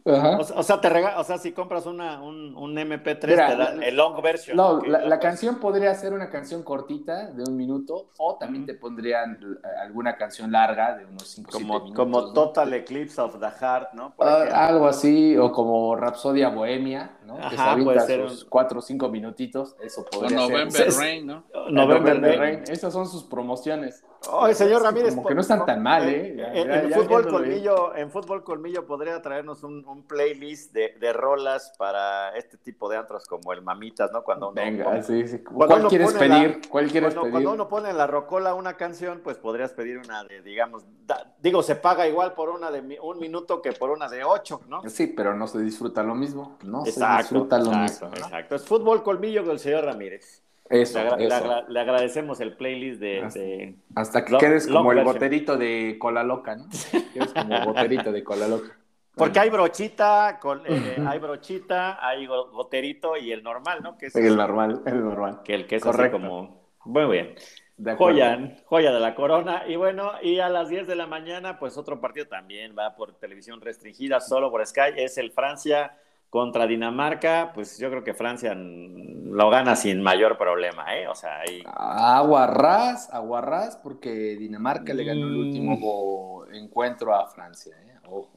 Ajá. 0.08 0.38
o 0.38 0.44
sea, 0.44 0.56
o 0.56 0.62
sea, 0.62 0.80
te 0.80 0.88
rega- 0.88 1.18
o 1.18 1.24
sea, 1.24 1.38
si 1.38 1.52
compras 1.52 1.86
una, 1.86 2.22
un, 2.22 2.56
un 2.56 2.74
MP3, 2.76 3.26
Mira, 3.26 3.48
te 3.48 3.56
dan 3.56 3.82
el 3.82 3.96
long 3.96 4.20
version. 4.22 4.56
No, 4.56 4.80
la, 4.80 5.18
canción 5.18 5.56
podría 5.56 5.94
ser 5.94 6.12
una 6.12 6.30
canción 6.30 6.62
cortita 6.62 7.26
de 7.26 7.44
un 7.44 7.56
minuto 7.56 8.08
o 8.18 8.36
también 8.36 8.66
te 8.66 8.74
pondrían 8.74 9.34
eh, 9.42 9.66
alguna 9.82 10.16
canción 10.16 10.50
larga 10.52 10.96
de 10.96 11.04
unos 11.04 11.28
5 11.28 11.50
Como, 11.52 11.74
minutos. 11.74 11.96
como 11.96 12.20
¿no? 12.22 12.32
Total 12.32 12.72
Eclipse 12.74 13.20
of 13.20 13.38
the 13.40 13.50
Heart, 13.50 13.92
¿no? 13.94 14.14
Ah, 14.18 14.68
algo 14.68 14.86
así, 14.86 15.36
o 15.36 15.52
como 15.52 15.94
Rapsodia 15.96 16.48
Bohemia, 16.48 17.10
¿no? 17.28 17.36
que 17.36 17.54
se 17.56 17.62
Ajá, 17.62 17.72
avienta 17.72 18.00
ser 18.00 18.28
sus 18.28 18.42
un- 18.44 18.48
4 18.50 18.78
o 18.80 18.82
5 18.82 19.08
minutitos, 19.08 19.76
eso 19.80 20.00
O 20.00 20.04
podría 20.06 20.38
ser. 20.40 20.50
November 20.50 20.88
Es- 20.88 20.96
Rain, 20.98 21.26
¿no? 21.26 21.44
November, 21.70 21.76
November 22.16 22.38
Rain. 22.38 22.54
Rain, 22.60 22.72
Esas 22.72 22.92
son 22.92 23.06
sus 23.06 23.22
promociones. 23.24 24.02
Oye, 24.32 24.52
señor 24.54 24.72
Es 24.72 24.78
que 24.78 24.84
Ramírez, 24.84 25.14
como 25.14 25.28
que 25.28 25.34
no 25.36 25.40
están 25.42 25.64
tan 25.64 25.80
mal, 25.80 26.08
¿eh? 26.08 26.30
En, 26.30 26.36
Ya- 26.38 26.52
en- 26.52 26.68
ya- 26.68 26.82
en 26.82 26.88
ya 26.88 26.96
fútbol 26.98 27.28
colmillo, 27.28 27.94
en 27.94 28.10
fútbol 28.10 28.42
colmillo 28.42 28.84
podría 28.84 29.22
traernos 29.22 29.62
un, 29.62 29.86
un 29.86 30.02
playlist 30.08 30.72
de, 30.72 30.96
de 30.98 31.12
rolas 31.12 31.72
para 31.78 32.36
este 32.36 32.56
tipo 32.56 32.88
de 32.88 32.96
antros 32.96 33.26
como 33.26 33.52
el 33.52 33.62
Mamitas, 33.62 34.10
¿no? 34.10 34.24
Cuando 34.24 34.48
uno, 34.48 34.60
Venga, 34.60 35.02
sí, 35.04 35.28
sí. 35.28 35.38
Cuando 35.44 35.66
¿Cuál 35.68 35.80
uno 35.80 35.88
quieres 35.88 36.12
pone 36.12 36.28
la- 36.28 36.34
pedir? 36.40 36.60
¿Cuál 36.68 36.88
quieres 36.90 37.14
cuando, 37.14 37.20
pedir? 37.22 37.32
cuando 37.32 37.52
uno 37.52 37.68
pone 37.68 37.90
en 37.90 37.96
la 37.96 38.08
rocola 38.08 38.54
una 38.54 38.74
canción, 38.76 39.20
pues 39.22 39.36
podrías 39.38 39.72
pedir 39.72 39.98
una 39.98 40.24
de, 40.24 40.42
digamos, 40.42 40.82
da- 41.06 41.32
digo, 41.40 41.62
se 41.62 41.76
paga 41.76 42.08
igual 42.08 42.32
por 42.32 42.48
una 42.48 42.72
de 42.72 42.82
mi- 42.82 42.98
un 43.00 43.20
minuto 43.20 43.62
que 43.62 43.70
por 43.72 43.90
una 43.90 44.08
de 44.08 44.24
ocho, 44.24 44.60
¿no? 44.66 44.82
Sí, 44.88 45.06
pero 45.06 45.34
no 45.36 45.46
se 45.46 45.60
disfruta 45.60 46.02
lo 46.02 46.16
mismo. 46.16 46.58
No 46.64 46.82
se 46.82 46.90
Exacto, 46.90 47.17
disfruta 47.18 47.58
lo 47.58 47.64
exacto, 47.72 47.82
mismo. 47.82 48.08
¿no? 48.08 48.16
exacto. 48.26 48.54
Es 48.56 48.66
fútbol 48.66 49.02
colmillo 49.02 49.42
con 49.42 49.52
el 49.52 49.58
señor 49.58 49.84
Ramírez. 49.84 50.42
Eso, 50.70 50.98
Le, 50.98 51.04
agra- 51.08 51.16
le 51.16 51.26
eso. 51.26 51.34
agra- 51.36 51.64
le 51.68 51.80
agradecemos 51.80 52.40
el 52.40 52.54
playlist 52.56 53.00
de, 53.00 53.20
Hasta- 53.22 53.40
de- 53.40 53.74
Hasta 53.94 54.24
que 54.24 54.32
Long- 54.32 54.40
quedes 54.40 54.66
como 54.66 54.92
el 54.92 55.02
boterito 55.02 55.56
de 55.56 55.96
cola 55.98 56.22
loca, 56.22 56.56
¿no? 56.56 56.66
Quedes 57.14 57.32
como 57.32 57.64
boterito 57.64 58.12
de 58.12 58.22
cola 58.24 58.48
loca. 58.48 58.76
Porque 59.14 59.40
hay 59.40 59.50
brochita, 59.50 60.38
eh, 60.66 60.96
hay 61.06 61.18
brochita, 61.18 62.06
hay 62.06 62.26
go- 62.26 62.50
goterito 62.50 63.16
y 63.16 63.32
el 63.32 63.42
normal, 63.42 63.80
¿no? 63.82 63.96
Que 63.98 64.06
es 64.06 64.14
El 64.16 64.36
normal, 64.36 64.82
el 64.86 65.02
normal. 65.02 65.40
que 65.42 65.54
el 65.54 65.66
que 65.66 65.76
es 65.76 65.82
Correcto. 65.82 66.18
así 66.18 66.24
como 66.26 66.62
muy 66.84 67.06
bien. 67.06 67.34
De. 67.78 67.94
Joya, 67.94 68.56
joya 68.66 68.92
de 68.92 69.00
la 69.00 69.14
corona. 69.14 69.62
Y 69.66 69.76
bueno, 69.76 70.12
y 70.22 70.38
a 70.40 70.48
las 70.48 70.68
10 70.68 70.86
de 70.86 70.96
la 70.96 71.06
mañana, 71.06 71.58
pues 71.58 71.76
otro 71.78 72.00
partido 72.00 72.26
también 72.26 72.74
va 72.78 72.94
por 72.96 73.14
televisión 73.14 73.60
restringida, 73.60 74.20
solo 74.20 74.50
por 74.50 74.64
Sky, 74.66 74.92
es 74.96 75.16
el 75.16 75.30
Francia 75.32 75.96
contra 76.30 76.66
Dinamarca. 76.66 77.52
Pues 77.54 77.78
yo 77.78 77.90
creo 77.90 78.04
que 78.04 78.14
Francia 78.14 78.54
lo 78.54 79.50
gana 79.50 79.76
sin 79.76 80.02
mayor 80.02 80.36
problema, 80.38 80.96
¿eh? 80.96 81.06
O 81.08 81.14
sea, 81.14 81.40
ahí. 81.40 81.62
Aguarrás, 81.66 83.12
aguarrás, 83.12 83.76
porque 83.76 84.36
Dinamarca 84.36 84.94
le 84.94 85.04
ganó 85.04 85.26
el 85.26 85.34
Mm. 85.34 85.38
último 85.38 86.44
encuentro 86.52 87.14
a 87.14 87.26
Francia. 87.28 87.76
¿eh? 87.86 87.94
Ojo. 88.06 88.30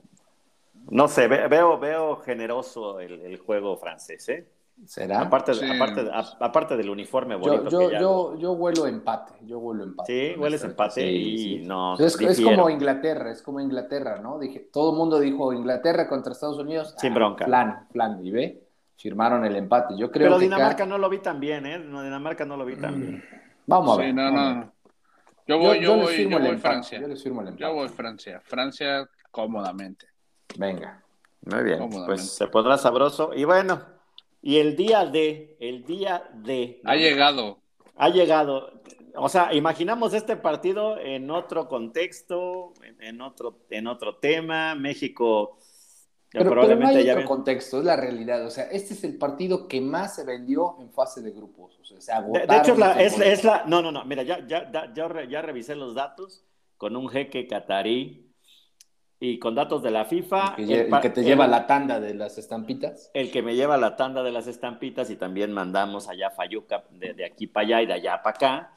No 0.90 1.08
sé, 1.08 1.28
ve- 1.28 1.48
veo, 1.48 1.78
veo 1.80 2.18
generoso 2.18 3.00
el, 3.00 3.22
el 3.22 3.38
juego 3.38 3.78
francés, 3.78 4.28
¿eh? 4.30 4.48
¿Será? 4.86 5.22
Aparte, 5.22 5.54
Sí. 5.54 5.66
aparte, 5.70 6.10
a- 6.12 6.38
aparte 6.46 6.76
del 6.76 6.90
uniforme 6.90 7.36
yo, 7.36 7.40
bonito 7.40 7.70
yo, 7.70 7.80
que 7.80 7.92
ya- 7.94 8.00
yo, 8.02 8.36
yo 8.38 8.52
huelo 8.54 8.88
empate, 8.88 9.34
yo 9.46 9.60
huelo 9.60 9.84
empate. 9.84 10.34
Sí, 10.34 10.40
hueles 10.40 10.64
empate 10.64 11.02
Sí, 11.02 11.08
y 11.08 11.38
sí. 11.38 11.68
no. 11.68 11.96
Es, 12.00 12.18
como 12.42 12.70
Inglaterra, 12.70 13.32
es 13.32 13.42
como 13.44 13.60
Inglaterra, 13.60 14.20
¿no? 14.20 14.40
Dije, 14.40 14.60
todo 14.74 14.92
el 14.92 14.98
mundo 14.98 15.20
dijo 15.20 15.54
Inglaterra 15.54 16.08
contra 16.10 16.34
Estados 16.34 16.58
Unidos. 16.58 16.96
Sin 16.98 17.12
ah, 17.12 17.16
bronca. 17.16 17.46
Plan, 17.46 17.88
plan, 17.94 18.26
y 18.26 18.32
ve, 18.32 18.64
firmaron 18.98 19.46
el 19.46 19.56
empate. 19.56 19.96
Yo 19.98 20.10
creo 20.12 20.28
Pero 20.28 20.38
que 20.40 20.46
Dinamarca 20.46 20.86
no 20.86 20.98
lo 20.98 21.10
vi 21.10 21.20
tan 21.20 21.40
bien, 21.40 21.66
¿eh? 21.68 21.78
No, 21.78 22.02
Dinamarca 22.02 22.44
no 22.46 22.58
lo 22.58 22.66
vi 22.66 22.76
tan 22.76 23.00
bien. 23.00 23.24
Vamos 23.68 24.00
a 24.00 24.02
Sí, 24.02 24.08
ver. 24.08 24.16
no, 24.16 24.24
vamos 24.24 24.40
a 24.40 24.48
ver. 24.48 24.56
no. 24.66 24.72
Yo 25.48 25.58
voy, 25.58 25.78
yo, 25.78 25.82
yo 25.84 25.96
les 25.98 26.06
voy, 26.06 26.16
firmo 26.16 26.32
yo 26.32 26.38
el 26.38 26.44
voy 26.44 26.52
empate, 26.56 26.70
Francia. 26.74 27.00
Yo 27.02 27.08
les 27.08 27.24
firmo 27.24 27.42
el 27.42 27.48
empate. 27.50 27.64
Yo 27.64 27.74
voy 27.74 27.90
Francia. 27.90 28.42
Francia 28.46 29.10
cómodamente. 29.30 30.08
Venga. 30.58 31.04
Muy 31.46 31.64
bien, 31.64 31.90
pues 32.06 32.30
se 32.36 32.48
pondrá 32.48 32.78
sabroso. 32.78 33.32
Y 33.36 33.44
bueno, 33.46 33.82
y 34.42 34.58
el 34.58 34.76
día 34.76 35.06
de, 35.06 35.56
el 35.60 35.84
día 35.86 36.30
de... 36.34 36.80
¿no? 36.84 36.92
Ha 36.92 36.96
llegado. 36.96 37.60
Ha 37.96 38.10
llegado. 38.10 38.82
O 39.16 39.30
sea, 39.30 39.54
imaginamos 39.54 40.14
este 40.14 40.36
partido 40.38 40.98
en 40.98 41.30
otro 41.32 41.68
contexto, 41.68 42.74
en, 42.84 43.02
en 43.04 43.22
otro, 43.22 43.60
en 43.70 43.88
otro 43.88 44.16
tema. 44.18 44.74
México 44.76 45.58
Pero, 46.30 46.46
pero 46.46 46.46
no 46.46 46.52
probablemente 46.52 47.00
hay 47.00 47.06
ya 47.06 47.12
otro 47.12 47.20
ven- 47.22 47.28
contexto, 47.28 47.80
es 47.80 47.86
la 47.86 47.98
realidad. 47.98 48.46
O 48.46 48.50
sea, 48.50 48.66
este 48.72 48.94
es 48.94 49.04
el 49.04 49.18
partido 49.18 49.68
que 49.68 49.82
más 49.82 50.16
se 50.16 50.24
vendió 50.24 50.78
en 50.80 50.90
fase 50.92 51.22
de 51.22 51.32
grupos. 51.32 51.78
O 51.82 51.86
sea, 51.86 52.00
se 52.02 52.12
De, 52.12 52.18
agotaron 52.18 52.48
de 52.48 52.58
hecho, 52.58 52.72
es 52.74 52.80
la, 52.80 53.02
es, 53.04 53.20
es 53.20 53.44
la. 53.44 53.66
No, 53.68 53.82
no, 53.82 53.92
no. 53.92 54.06
Mira, 54.06 54.24
ya, 54.24 54.40
ya, 54.48 54.72
ya, 54.72 54.94
ya, 54.94 55.08
re- 55.10 55.28
ya 55.30 55.42
revisé 55.42 55.76
los 55.76 55.94
datos 55.94 56.46
con 56.78 56.96
un 56.96 57.10
jeque 57.10 57.48
catarí 57.48 58.31
y 59.24 59.38
con 59.40 59.54
datos 59.56 59.84
de 59.84 59.92
la 59.92 60.04
FIFA. 60.06 60.56
El 60.58 60.66
que, 60.68 60.74
lle- 60.74 60.74
el 60.76 60.80
el 60.82 60.88
pa- 60.90 61.00
que 61.00 61.10
te 61.12 61.24
lleva 61.24 61.46
la 61.48 61.68
tanda 61.68 62.00
de 62.00 62.14
las 62.16 62.38
estampitas. 62.40 63.12
el 63.14 63.32
que 63.32 63.42
me 63.44 63.56
lleva 63.56 63.78
la 63.78 63.96
tanda 63.96 64.24
de 64.24 64.32
las 64.32 64.48
estampitas 64.48 65.10
y 65.12 65.16
también 65.16 65.54
mandamos 65.54 66.10
allá 66.10 66.32
Fayuca 66.32 66.84
de, 66.90 67.14
de 67.14 67.26
aquí 67.26 67.46
para 67.48 67.66
allá 67.68 67.82
y 67.84 67.86
de 67.86 67.94
allá 67.94 68.22
para 68.24 68.36
acá. 68.36 68.74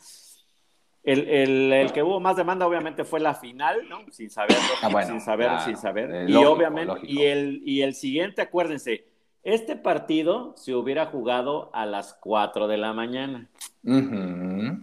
El, 1.02 1.28
el- 1.28 1.72
el 1.72 1.92
que 1.92 2.02
hubo 2.02 2.20
más 2.20 2.36
demanda 2.36 2.66
obviamente 2.66 3.04
fue 3.04 3.20
la 3.20 3.34
final, 3.34 3.88
¿no? 3.88 4.00
Sin 4.10 4.30
saberlo, 4.30 4.62
Ah, 4.82 4.88
bueno, 4.90 5.08
sin 5.08 5.20
saber, 5.20 5.48
claro. 5.48 5.64
sin 5.64 5.76
saber. 5.76 6.10
Eh, 6.14 6.24
y 6.28 6.32
lógico, 6.32 6.52
obviamente, 6.52 6.94
lógico. 6.94 7.12
y 7.12 7.22
el, 7.24 7.62
y 7.64 7.82
el 7.82 7.94
siguiente, 7.94 8.40
acuérdense, 8.42 9.06
este 9.42 9.76
partido 9.76 10.54
se 10.56 10.74
hubiera 10.74 11.06
jugado 11.06 11.70
a 11.74 11.84
las 11.86 12.14
4 12.14 12.68
de 12.68 12.78
la 12.78 12.92
mañana, 12.94 13.48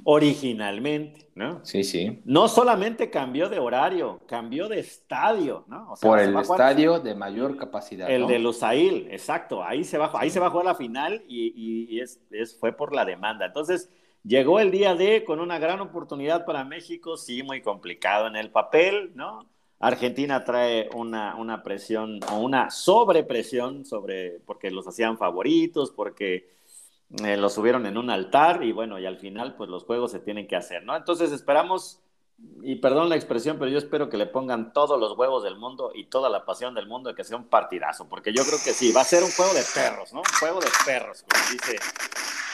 Originalmente, 0.03 1.27
¿no? 1.35 1.63
Sí, 1.65 1.83
sí. 1.83 2.21
No 2.25 2.47
solamente 2.47 3.09
cambió 3.09 3.49
de 3.49 3.59
horario, 3.59 4.19
cambió 4.27 4.67
de 4.67 4.79
estadio, 4.79 5.65
¿no? 5.67 5.91
O 5.91 5.95
sea, 5.95 6.09
Por 6.09 6.19
el 6.19 6.35
estadio 6.37 6.99
de 6.99 7.15
mayor 7.15 7.57
capacidad. 7.57 8.09
el 8.09 8.21
¿no? 8.21 8.27
de 8.27 8.39
Lusail, 8.39 9.07
exacto. 9.11 9.63
Ahí 9.63 9.83
se 9.83 9.97
va, 9.97 10.11
ahí 10.15 10.29
se 10.29 10.39
a 10.39 10.63
la 10.63 10.75
final 10.75 11.23
y, 11.27 11.47
y- 11.55 11.95
y 11.95 11.99
es, 12.01 12.19
es- 12.31 12.57
fue 12.59 12.73
por 12.73 12.93
la 12.93 13.05
demanda. 13.05 13.45
Entonces, 13.45 13.89
llegó 14.23 14.59
el 14.59 14.71
día 14.71 14.95
D 14.95 15.23
con 15.23 15.39
una 15.39 15.59
gran 15.59 15.79
oportunidad 15.81 16.45
para 16.45 16.63
México, 16.63 17.17
sí, 17.17 17.43
muy 17.43 17.61
complicado 17.61 18.27
en 18.27 18.35
el 18.35 18.51
papel, 18.51 19.11
¿no? 19.15 19.45
Argentina 19.79 20.43
trae 20.43 20.89
una, 20.93 21.35
una 21.35 21.63
presión 21.63 22.19
o 22.31 22.37
una 22.39 22.69
sobrepresión 22.69 23.83
sobre, 23.83 24.39
porque 24.45 24.69
los 24.69 24.87
hacían 24.87 25.17
favoritos, 25.17 25.91
porque 25.91 26.47
eh, 27.23 27.37
los 27.37 27.53
subieron 27.53 27.85
en 27.85 27.97
un 27.97 28.09
altar 28.09 28.63
y 28.63 28.71
bueno, 28.71 28.99
y 28.99 29.05
al 29.05 29.17
final 29.17 29.55
pues 29.55 29.69
los 29.69 29.83
juegos 29.85 30.11
se 30.11 30.19
tienen 30.19 30.47
que 30.47 30.55
hacer, 30.55 30.83
¿no? 30.85 30.95
Entonces 30.95 31.31
esperamos, 31.31 32.01
y 32.63 32.75
perdón 32.77 33.09
la 33.09 33.15
expresión, 33.15 33.57
pero 33.59 33.69
yo 33.71 33.77
espero 33.77 34.09
que 34.09 34.17
le 34.17 34.27
pongan 34.27 34.73
todos 34.73 34.99
los 34.99 35.17
huevos 35.17 35.43
del 35.43 35.57
mundo 35.57 35.91
y 35.93 36.05
toda 36.09 36.29
la 36.29 36.45
pasión 36.45 36.73
del 36.75 36.87
mundo 36.87 37.09
de 37.09 37.15
que 37.15 37.23
sea 37.23 37.37
un 37.37 37.49
partidazo, 37.49 38.07
porque 38.09 38.33
yo 38.33 38.43
creo 38.45 38.59
que 38.63 38.73
sí, 38.73 38.91
va 38.91 39.01
a 39.01 39.05
ser 39.05 39.23
un 39.23 39.31
juego 39.31 39.53
de 39.53 39.63
perros, 39.73 40.13
¿no? 40.13 40.19
Un 40.21 40.31
juego 40.39 40.59
de 40.61 40.69
perros, 40.85 41.23
como 41.23 41.45
dice, 41.51 41.77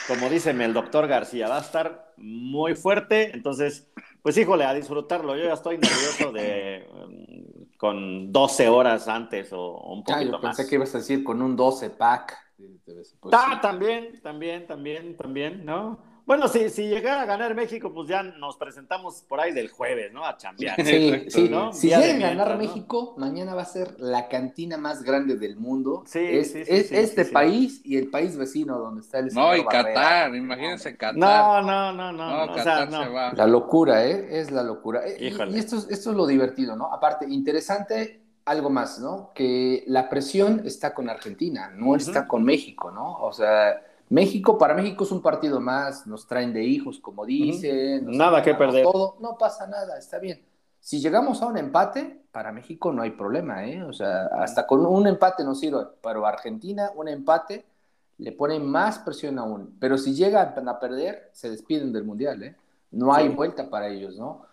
como 0.06 0.30
dice 0.30 0.50
el 0.50 0.72
doctor 0.74 1.06
García, 1.06 1.48
va 1.48 1.58
a 1.58 1.60
estar 1.60 2.12
muy 2.16 2.74
fuerte, 2.74 3.34
entonces, 3.34 3.88
pues 4.22 4.36
híjole, 4.38 4.64
a 4.64 4.74
disfrutarlo, 4.74 5.36
yo 5.36 5.44
ya 5.44 5.54
estoy 5.54 5.78
nervioso 5.78 6.32
de 6.32 6.88
um, 6.92 7.66
con 7.76 8.32
12 8.32 8.68
horas 8.68 9.08
antes 9.08 9.52
o, 9.52 9.60
o 9.60 9.94
un 9.94 10.04
Ah, 10.06 10.22
poquito 10.22 10.24
yo 10.24 10.40
pensé 10.40 10.66
más. 10.66 10.66
que 10.66 10.74
ibas 10.76 10.94
a 10.94 10.98
decir 10.98 11.22
con 11.22 11.42
un 11.42 11.54
12 11.56 11.90
pack. 11.90 12.36
Ah, 13.32 13.58
también, 13.62 14.20
también, 14.22 14.66
también, 14.66 15.16
también, 15.16 15.64
¿no? 15.64 15.98
Bueno, 16.26 16.46
si, 16.46 16.68
si 16.68 16.86
llegara 16.88 17.22
a 17.22 17.24
ganar 17.24 17.54
México, 17.54 17.90
pues 17.94 18.06
ya 18.06 18.22
nos 18.22 18.58
presentamos 18.58 19.22
por 19.22 19.40
ahí 19.40 19.52
del 19.54 19.70
jueves, 19.70 20.12
¿no? 20.12 20.26
A 20.26 20.36
chambear. 20.36 20.76
Sí, 20.84 21.24
sí. 21.30 21.48
¿no? 21.48 21.72
Si 21.72 21.86
Día 21.86 22.00
de 22.00 22.12
llega 22.12 22.26
a 22.26 22.30
ganar 22.34 22.50
¿no? 22.50 22.58
México, 22.58 23.14
mañana 23.16 23.54
va 23.54 23.62
a 23.62 23.64
ser 23.64 23.98
la 23.98 24.28
cantina 24.28 24.76
más 24.76 25.02
grande 25.02 25.36
del 25.36 25.56
mundo. 25.56 26.02
Sí, 26.06 26.18
es, 26.18 26.52
sí, 26.52 26.64
sí, 26.66 26.70
es 26.70 26.88
sí, 26.88 26.96
este 26.96 27.22
sí, 27.22 27.28
sí. 27.28 27.32
país 27.34 27.80
y 27.82 27.96
el 27.96 28.10
país 28.10 28.36
vecino 28.36 28.78
donde 28.78 29.00
está 29.00 29.20
el 29.20 29.26
No, 29.26 29.30
señor 29.52 29.56
y 29.56 29.62
Barrera. 29.62 29.94
Qatar, 29.94 30.34
imagínense 30.34 30.96
Qatar. 30.98 31.16
No, 31.16 31.62
no, 31.62 31.92
no, 31.94 32.12
no. 32.12 32.28
No, 32.28 32.46
no, 32.46 32.52
o 32.52 32.56
Qatar 32.56 32.90
sea, 32.90 33.00
se 33.04 33.06
no. 33.06 33.12
va. 33.14 33.32
La 33.32 33.46
locura, 33.46 34.04
¿eh? 34.06 34.38
Es 34.38 34.50
la 34.50 34.62
locura. 34.62 35.06
Eh, 35.06 35.16
Y, 35.20 35.26
Híjole. 35.28 35.52
y 35.52 35.58
esto, 35.60 35.76
es, 35.76 35.88
esto 35.88 36.10
es 36.10 36.16
lo 36.16 36.26
divertido, 36.26 36.76
¿no? 36.76 36.92
Aparte, 36.92 37.24
interesante 37.26 38.20
algo 38.48 38.70
más, 38.70 38.98
¿no? 38.98 39.32
Que 39.34 39.84
la 39.86 40.08
presión 40.08 40.62
está 40.64 40.94
con 40.94 41.08
Argentina, 41.08 41.70
no 41.74 41.94
está 41.96 42.26
con 42.26 42.44
México, 42.44 42.90
¿no? 42.90 43.18
O 43.20 43.32
sea, 43.32 43.82
México, 44.10 44.56
para 44.56 44.74
México 44.74 45.04
es 45.04 45.10
un 45.12 45.20
partido 45.22 45.60
más, 45.60 46.06
nos 46.06 46.26
traen 46.26 46.52
de 46.52 46.64
hijos, 46.64 46.98
como 46.98 47.26
dicen. 47.26 48.06
Nada 48.06 48.42
que 48.42 48.54
perder. 48.54 48.84
Todo. 48.84 49.16
No 49.20 49.36
pasa 49.36 49.66
nada, 49.66 49.98
está 49.98 50.18
bien. 50.18 50.42
Si 50.80 51.00
llegamos 51.00 51.42
a 51.42 51.46
un 51.46 51.58
empate, 51.58 52.22
para 52.32 52.52
México 52.52 52.92
no 52.92 53.02
hay 53.02 53.10
problema, 53.10 53.66
¿eh? 53.66 53.82
O 53.82 53.92
sea, 53.92 54.26
hasta 54.38 54.66
con 54.66 54.86
un 54.86 55.06
empate 55.06 55.44
nos 55.44 55.60
sirve, 55.60 55.84
pero 56.02 56.24
Argentina, 56.24 56.90
un 56.94 57.08
empate 57.08 57.66
le 58.18 58.32
pone 58.32 58.58
más 58.58 58.98
presión 59.00 59.38
aún. 59.38 59.76
Pero 59.78 59.98
si 59.98 60.14
llegan 60.14 60.68
a 60.68 60.78
perder, 60.80 61.30
se 61.32 61.50
despiden 61.50 61.92
del 61.92 62.04
Mundial, 62.04 62.42
¿eh? 62.42 62.56
No 62.90 63.12
hay 63.12 63.28
Sí. 63.28 63.34
vuelta 63.34 63.68
para 63.68 63.88
ellos, 63.88 64.16
¿no? 64.16 64.46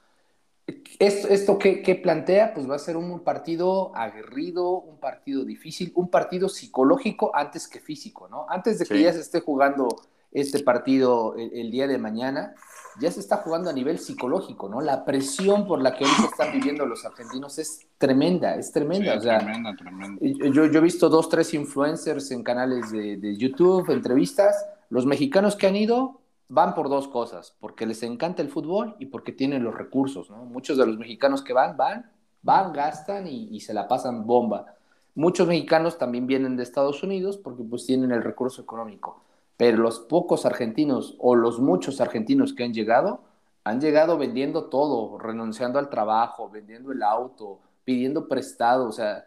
Esto, 0.98 1.28
esto 1.28 1.60
que, 1.60 1.82
que 1.84 1.96
plantea, 1.96 2.54
pues 2.54 2.70
va 2.70 2.76
a 2.76 2.80
ser 2.80 2.98
un 2.98 3.20
partido 3.20 3.96
aguerrido, 3.96 4.70
un 4.80 5.00
partido 5.00 5.44
difícil, 5.46 5.92
un 5.96 6.10
partido 6.10 6.50
psicológico 6.50 7.32
antes 7.36 7.68
que 7.68 7.80
físico, 7.80 8.28
¿no? 8.30 8.46
Antes 8.50 8.80
de 8.80 8.86
que 8.86 8.96
Sí. 8.96 9.04
ya 9.04 9.14
se 9.14 9.20
esté 9.20 9.42
jugando 9.42 9.90
este 10.32 10.60
partido 10.62 11.36
el, 11.38 11.54
el 11.54 11.72
día 11.72 11.88
de 11.88 11.98
mañana, 11.98 12.56
ya 13.00 13.12
se 13.12 13.20
está 13.20 13.38
jugando 13.38 13.70
a 13.70 13.74
nivel 13.74 14.00
psicológico, 14.00 14.68
¿no? 14.70 14.82
La 14.82 15.06
presión 15.06 15.68
por 15.68 15.82
la 15.82 15.94
que 15.96 16.06
ahorita 16.06 16.24
están 16.32 16.52
viviendo 16.54 16.86
los 16.86 17.06
argentinos 17.06 17.60
es 17.60 17.82
tremenda, 17.98 18.56
es 18.56 18.72
tremenda. 18.72 19.12
Sí, 19.14 19.18
o 19.20 19.22
sea, 19.22 19.38
tremenda, 19.40 19.76
tremenda. 19.76 20.18
yo, 20.52 20.66
yo 20.66 20.80
he 20.80 20.82
visto 20.82 21.10
dos, 21.10 21.30
tres 21.30 21.54
influencers 21.54 22.32
en 22.32 22.42
canales 22.44 22.90
de, 22.92 23.18
de 23.18 23.38
YouTube, 23.38 23.90
entrevistas. 23.92 24.66
Los 24.90 25.06
mexicanos 25.06 25.56
que 25.56 25.68
han 25.68 25.76
ido 25.76 26.22
van 26.48 26.76
por 26.76 26.90
dos 26.90 27.08
cosas, 27.08 27.56
porque 27.60 27.86
les 27.86 28.04
encanta 28.04 28.42
el 28.42 28.50
fútbol 28.50 28.96
y 29.00 29.08
porque 29.08 29.32
tienen 29.32 29.64
los 29.64 29.76
recursos, 29.76 30.30
¿no? 30.30 30.46
Muchos 30.46 30.78
de 30.78 30.86
los 30.86 30.98
mexicanos 30.98 31.42
que 31.44 31.54
van, 31.54 31.76
van, 31.78 32.12
van, 32.42 32.72
gastan 32.74 33.28
y, 33.28 33.48
y 33.52 33.60
se 33.62 33.74
la 33.74 33.88
pasan 33.88 34.26
bomba. 34.28 34.76
Muchos 35.16 35.48
mexicanos 35.48 35.98
también 35.98 36.28
vienen 36.28 36.58
de 36.58 36.64
Estados 36.64 37.02
Unidos 37.04 37.38
porque 37.38 37.64
pues 37.64 37.86
tienen 37.86 38.12
el 38.12 38.22
recurso 38.22 38.62
económico, 38.62 39.22
pero 39.58 39.78
los 39.78 40.00
pocos 40.02 40.46
argentinos 40.46 41.16
o 41.20 41.36
los 41.36 41.60
muchos 41.60 42.02
argentinos 42.02 42.54
que 42.54 42.64
han 42.66 42.74
llegado, 42.74 43.22
han 43.64 43.82
llegado 43.82 44.18
vendiendo 44.18 44.66
todo, 44.66 45.18
renunciando 45.18 45.80
al 45.80 45.90
trabajo, 45.90 46.50
vendiendo 46.50 46.92
el 46.92 47.02
auto, 47.02 47.60
pidiendo 47.84 48.28
prestado, 48.28 48.88
o 48.88 48.92
sea, 48.92 49.26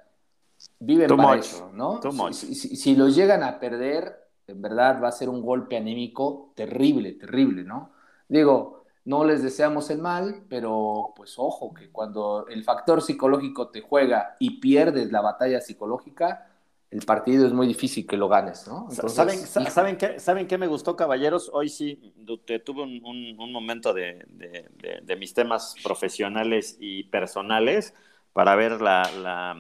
viven 0.78 1.08
Too 1.08 1.16
para 1.16 1.34
much. 1.36 1.46
eso, 1.46 1.70
¿no? 1.72 1.98
Too 2.00 2.12
much. 2.12 2.34
Si, 2.34 2.54
si- 2.54 2.76
si 2.76 2.94
los 2.94 3.16
llegan 3.16 3.42
a 3.42 3.58
perder, 3.58 4.27
en 4.49 4.62
verdad 4.62 5.03
va 5.03 5.09
a 5.09 5.12
ser 5.12 5.28
un 5.28 5.42
golpe 5.42 5.76
anímico 5.76 6.53
terrible, 6.57 7.12
terrible, 7.12 7.64
¿no? 7.64 7.92
Digo, 8.28 8.84
no 9.05 9.24
les 9.24 9.42
deseamos 9.42 9.90
el 9.90 9.99
mal, 9.99 10.44
pero 10.49 11.12
pues 11.16 11.34
ojo, 11.38 11.72
que 11.74 11.90
cuando 11.90 12.46
el 12.49 12.64
factor 12.64 13.03
psicológico 13.03 13.68
te 13.70 13.80
juega 13.80 14.36
y 14.38 14.61
pierdes 14.61 15.12
la 15.12 15.20
batalla 15.20 15.61
psicológica, 15.61 16.46
el 16.90 17.03
partido 17.05 17.46
es 17.46 17.53
muy 17.53 17.66
difícil 17.66 18.07
que 18.07 18.16
lo 18.16 18.28
ganes, 18.28 18.66
¿no? 18.66 18.86
Entonces, 18.90 19.14
¿Saben, 19.14 19.46
¿saben, 19.70 19.99
qué, 19.99 20.18
¿Saben 20.18 20.46
qué 20.46 20.57
me 20.57 20.66
gustó, 20.66 20.96
caballeros? 20.96 21.51
Hoy 21.53 21.68
sí 21.68 22.14
te- 22.46 22.59
tuve 22.61 22.82
un, 22.82 23.05
un- 23.05 23.38
un 23.38 23.53
momento 23.53 23.92
de, 23.92 24.24
de- 24.28 24.68
de- 24.78 25.01
de 25.03 25.16
mis 25.16 25.34
temas 25.34 25.76
profesionales 25.82 26.76
y 26.80 27.05
personales 27.05 27.94
para 28.32 28.55
ver 28.57 28.80
la, 28.80 29.03
la- 29.12 29.57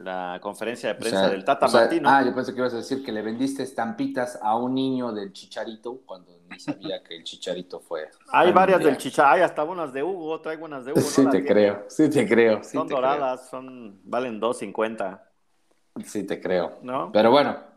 la 0.00 0.38
conferencia 0.40 0.90
de 0.90 0.94
o 0.94 0.98
prensa 0.98 1.20
sea, 1.20 1.28
del 1.28 1.44
Tata 1.44 1.66
o 1.66 1.68
sea, 1.68 1.80
Martino. 1.82 2.08
Ah, 2.10 2.22
yo 2.24 2.34
pensé 2.34 2.52
que 2.52 2.58
ibas 2.58 2.72
a 2.74 2.78
decir 2.78 3.04
que 3.04 3.12
le 3.12 3.22
vendiste 3.22 3.62
estampitas 3.62 4.38
a 4.42 4.56
un 4.56 4.74
niño 4.74 5.12
del 5.12 5.32
Chicharito 5.32 6.00
cuando 6.06 6.32
ni 6.48 6.58
sabía 6.58 7.02
que 7.02 7.16
el 7.16 7.24
Chicharito 7.24 7.80
fue. 7.80 8.08
hay 8.32 8.52
varias 8.52 8.78
del 8.78 8.88
Mundial. 8.88 9.02
Chicha, 9.02 9.30
hay 9.30 9.42
hasta 9.42 9.62
unas 9.64 9.92
de 9.92 10.02
Hugo, 10.02 10.40
traigo 10.40 10.64
unas 10.64 10.84
de 10.84 10.92
Hugo. 10.92 11.00
Sí 11.00 11.26
te 11.30 11.44
creo, 11.44 11.84
sí 11.88 12.08
te 12.08 12.26
creo. 12.26 12.62
sí 12.62 12.76
Son 12.76 12.88
te 12.88 12.94
doradas, 12.94 13.48
son, 13.48 14.00
valen 14.04 14.40
2.50, 14.40 14.96
creo. 14.96 16.06
Sí 16.06 16.26
te 16.26 16.40
creo. 16.40 16.78
¿no? 16.82 17.10
Pero 17.12 17.30
bueno. 17.30 17.69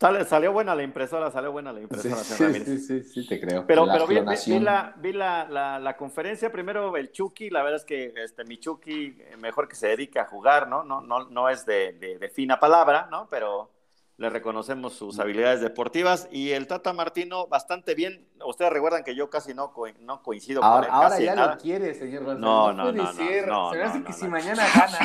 Sale- 0.00 0.24
salió 0.26 0.52
buena 0.52 0.76
la 0.76 0.84
impresora, 0.84 1.28
salió 1.30 1.50
buena 1.50 1.72
la 1.72 1.80
impresora, 1.80 2.16
señor 2.16 2.54
sí, 2.54 2.64
sí, 2.64 2.78
sí, 2.78 3.02
sí 3.02 3.26
te 3.26 3.40
creo. 3.40 3.66
Pero, 3.66 3.84
La 3.84 3.94
pero 3.94 4.06
vi, 4.06 4.14
vi- 4.14 4.20
vi 4.20 4.24
clonación. 4.24 4.64
la, 4.64 4.94
vi 4.96 5.12
la, 5.12 5.48
la- 5.48 5.78
la 5.80 5.96
conferencia, 5.96 6.52
primero 6.52 6.96
el 6.96 7.10
Chucky, 7.10 7.50
la 7.50 7.62
verdad 7.64 7.80
es 7.80 7.84
que 7.84 8.12
este, 8.16 8.44
mi 8.44 8.58
Chucky, 8.58 9.16
eh, 9.18 9.36
mejor 9.40 9.66
que 9.68 9.74
se 9.74 9.88
dedique 9.88 10.20
a 10.20 10.26
jugar, 10.26 10.68
¿no? 10.68 10.84
No, 10.84 11.00
no, 11.00 11.28
no 11.30 11.48
es 11.48 11.66
de, 11.66 11.94
de- 11.94 12.18
de 12.18 12.28
fina 12.28 12.60
palabra, 12.60 13.08
¿no? 13.10 13.26
Pero 13.28 13.72
le 14.18 14.30
reconocemos 14.30 14.92
sus 14.92 15.18
habilidades 15.18 15.60
deportivas. 15.60 16.28
Y 16.30 16.50
el 16.52 16.68
Tata 16.68 16.92
Martino, 16.92 17.48
bastante 17.48 17.96
bien. 17.96 18.24
Ustedes 18.46 18.72
recuerdan 18.72 19.02
que 19.02 19.16
yo 19.16 19.28
casi 19.30 19.52
no, 19.52 19.72
co- 19.72 19.86
no 20.00 20.22
coincido 20.22 20.60
con 20.60 20.70
Ahora, 20.70 20.86
él, 20.86 20.92
ahora 20.92 21.08
casi 21.10 21.24
ya 21.24 21.34
nada. 21.34 21.54
lo 21.56 21.60
quiere, 21.60 21.94
señor 21.94 22.22
González. 22.22 22.40
No, 22.40 22.72
no, 22.72 22.82
puede 22.84 22.96
no, 22.98 23.02
no, 23.02 23.12
no, 23.12 23.70
Se 23.72 23.78
me 23.78 23.82
hace 23.84 23.98
no, 23.98 24.04
que 24.04 24.10
no, 24.10 24.16
si 24.16 24.24
no. 24.26 24.30
mañana 24.30 24.62
gana, 24.76 24.98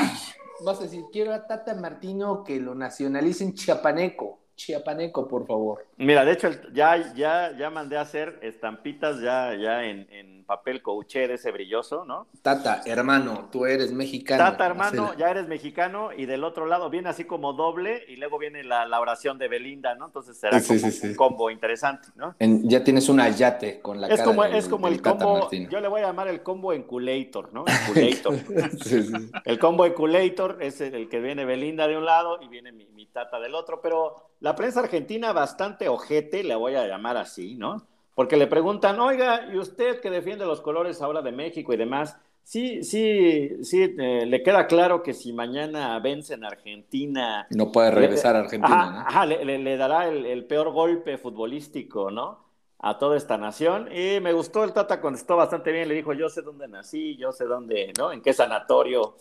vas 0.64 0.80
a 0.80 0.84
decir, 0.84 1.04
quiero 1.12 1.34
a 1.34 1.48
Tata 1.48 1.74
Martino 1.74 2.44
que 2.44 2.60
lo 2.60 2.76
nacionalicen 2.76 3.56
chiapaneco. 3.56 4.43
Chiapaneco, 4.56 5.28
por 5.28 5.48
favor. 5.48 5.86
Mira, 5.98 6.24
de 6.26 6.34
hecho, 6.34 6.50
ya, 6.74 7.14
ya, 7.16 7.56
ya 7.58 7.70
mandé 7.70 7.98
a 7.98 8.02
hacer 8.02 8.40
estampitas 8.42 9.20
ya, 9.20 9.56
ya 9.56 9.84
en, 9.86 10.08
en 10.12 10.44
papel 10.46 10.82
couché 10.82 11.28
de 11.28 11.36
ese 11.36 11.52
brilloso, 11.52 12.06
¿no? 12.06 12.28
Tata, 12.42 12.82
hermano, 12.86 13.50
tú 13.52 13.66
eres 13.66 13.92
mexicano. 13.92 14.44
Tata, 14.44 14.66
hermano, 14.66 15.14
ya 15.18 15.32
eres 15.32 15.48
mexicano 15.48 16.10
y 16.16 16.26
del 16.26 16.44
otro 16.44 16.66
lado 16.66 16.90
viene 16.90 17.10
así 17.10 17.24
como 17.24 17.54
doble 17.54 18.04
y 18.08 18.18
luego 18.18 18.38
viene 18.38 18.64
la, 18.64 18.86
la 18.86 19.00
oración 19.00 19.38
de 19.38 19.48
Belinda, 19.48 19.96
¿no? 19.96 20.06
Entonces 20.08 20.38
será 20.38 20.60
Sí, 20.60 20.68
como 20.78 20.80
sí, 20.80 20.92
sí. 20.92 21.08
un 21.08 21.16
combo 21.16 21.50
interesante, 21.50 22.10
¿no? 22.16 22.36
En- 22.40 22.70
ya 22.70 22.84
tienes 22.84 23.10
un 23.10 23.20
ayate 23.20 23.80
con 23.82 24.00
la 24.02 24.08
Es 24.08 24.18
cara 24.18 24.26
como, 24.26 24.44
del- 24.44 24.56
es 24.56 24.68
como 24.68 24.88
del 24.88 24.96
el 24.98 25.02
Tata 25.02 25.26
combo, 25.26 25.40
Martino. 25.40 25.70
yo 25.70 25.80
le 25.82 25.88
voy 25.88 26.02
a 26.02 26.06
llamar 26.08 26.28
el 26.28 26.44
combo 26.44 26.74
enculator, 26.74 27.52
¿no? 27.54 27.64
Enculator. 27.96 28.36
Sí, 28.84 29.02
sí. 29.04 29.32
el 29.46 29.58
combo 29.60 29.86
enculator 29.86 30.58
es 30.62 30.80
el, 30.82 30.94
el 30.96 31.10
que 31.10 31.20
viene 31.20 31.46
Belinda 31.46 31.88
de 31.88 31.98
un 31.98 32.06
lado 32.06 32.40
y 32.42 32.48
viene 32.50 32.72
mi, 32.72 32.86
mi 32.88 33.08
tata 33.08 33.40
del 33.40 33.56
otro, 33.56 33.80
pero 33.82 34.33
la 34.44 34.56
prensa 34.56 34.82
argentina 34.82 35.34
bastante 35.34 35.90
ojete, 35.90 36.44
le 36.44 36.56
voy 36.56 36.76
a 36.76 36.88
llamar 36.88 37.18
así, 37.18 37.56
¿no? 37.56 37.88
Porque 38.16 38.38
le 38.38 38.48
preguntan, 38.48 39.00
oiga, 39.00 39.50
¿y 39.52 39.58
usted 39.58 40.00
que 40.02 40.12
defiende 40.12 40.46
los 40.46 40.62
colores 40.62 41.02
ahora 41.02 41.22
de 41.24 41.32
México 41.32 41.74
y 41.74 41.78
demás? 41.78 42.18
Sí, 42.44 42.84
sí, 42.84 43.64
sí, 43.64 43.96
eh, 43.98 44.26
le 44.28 44.44
queda 44.44 44.68
claro 44.68 45.02
que 45.02 45.14
si 45.14 45.34
mañana 45.34 45.98
vencen 46.00 46.44
a 46.44 46.50
Argentina, 46.50 47.50
No 47.52 47.72
puede 47.72 47.90
regresar 47.90 48.36
a 48.36 48.40
Argentina, 48.40 48.92
ajá, 48.92 48.92
¿no? 48.92 49.08
ajá, 49.08 49.26
le, 49.26 49.44
le- 49.46 49.60
le 49.60 49.78
dará 49.78 50.08
el, 50.10 50.26
el 50.26 50.46
peor 50.46 50.72
golpe 50.72 51.18
futbolístico, 51.18 52.12
¿no? 52.12 52.44
A 52.80 52.98
toda 52.98 53.18
esta 53.18 53.38
nación. 53.38 53.90
Y 53.96 54.20
me 54.22 54.34
gustó, 54.34 54.64
el 54.64 54.74
Tata 54.74 55.00
contestó 55.02 55.36
bastante 55.38 55.72
bien, 55.72 55.88
le 55.88 55.96
dijo, 55.96 56.14
yo 56.14 56.30
sé 56.30 56.42
dónde 56.42 56.68
nací, 56.68 57.16
yo 57.18 57.32
sé 57.32 57.46
dónde, 57.46 57.94
¿no? 57.98 58.12
En 58.12 58.22
qué 58.22 58.34
sanatorio, 58.34 59.16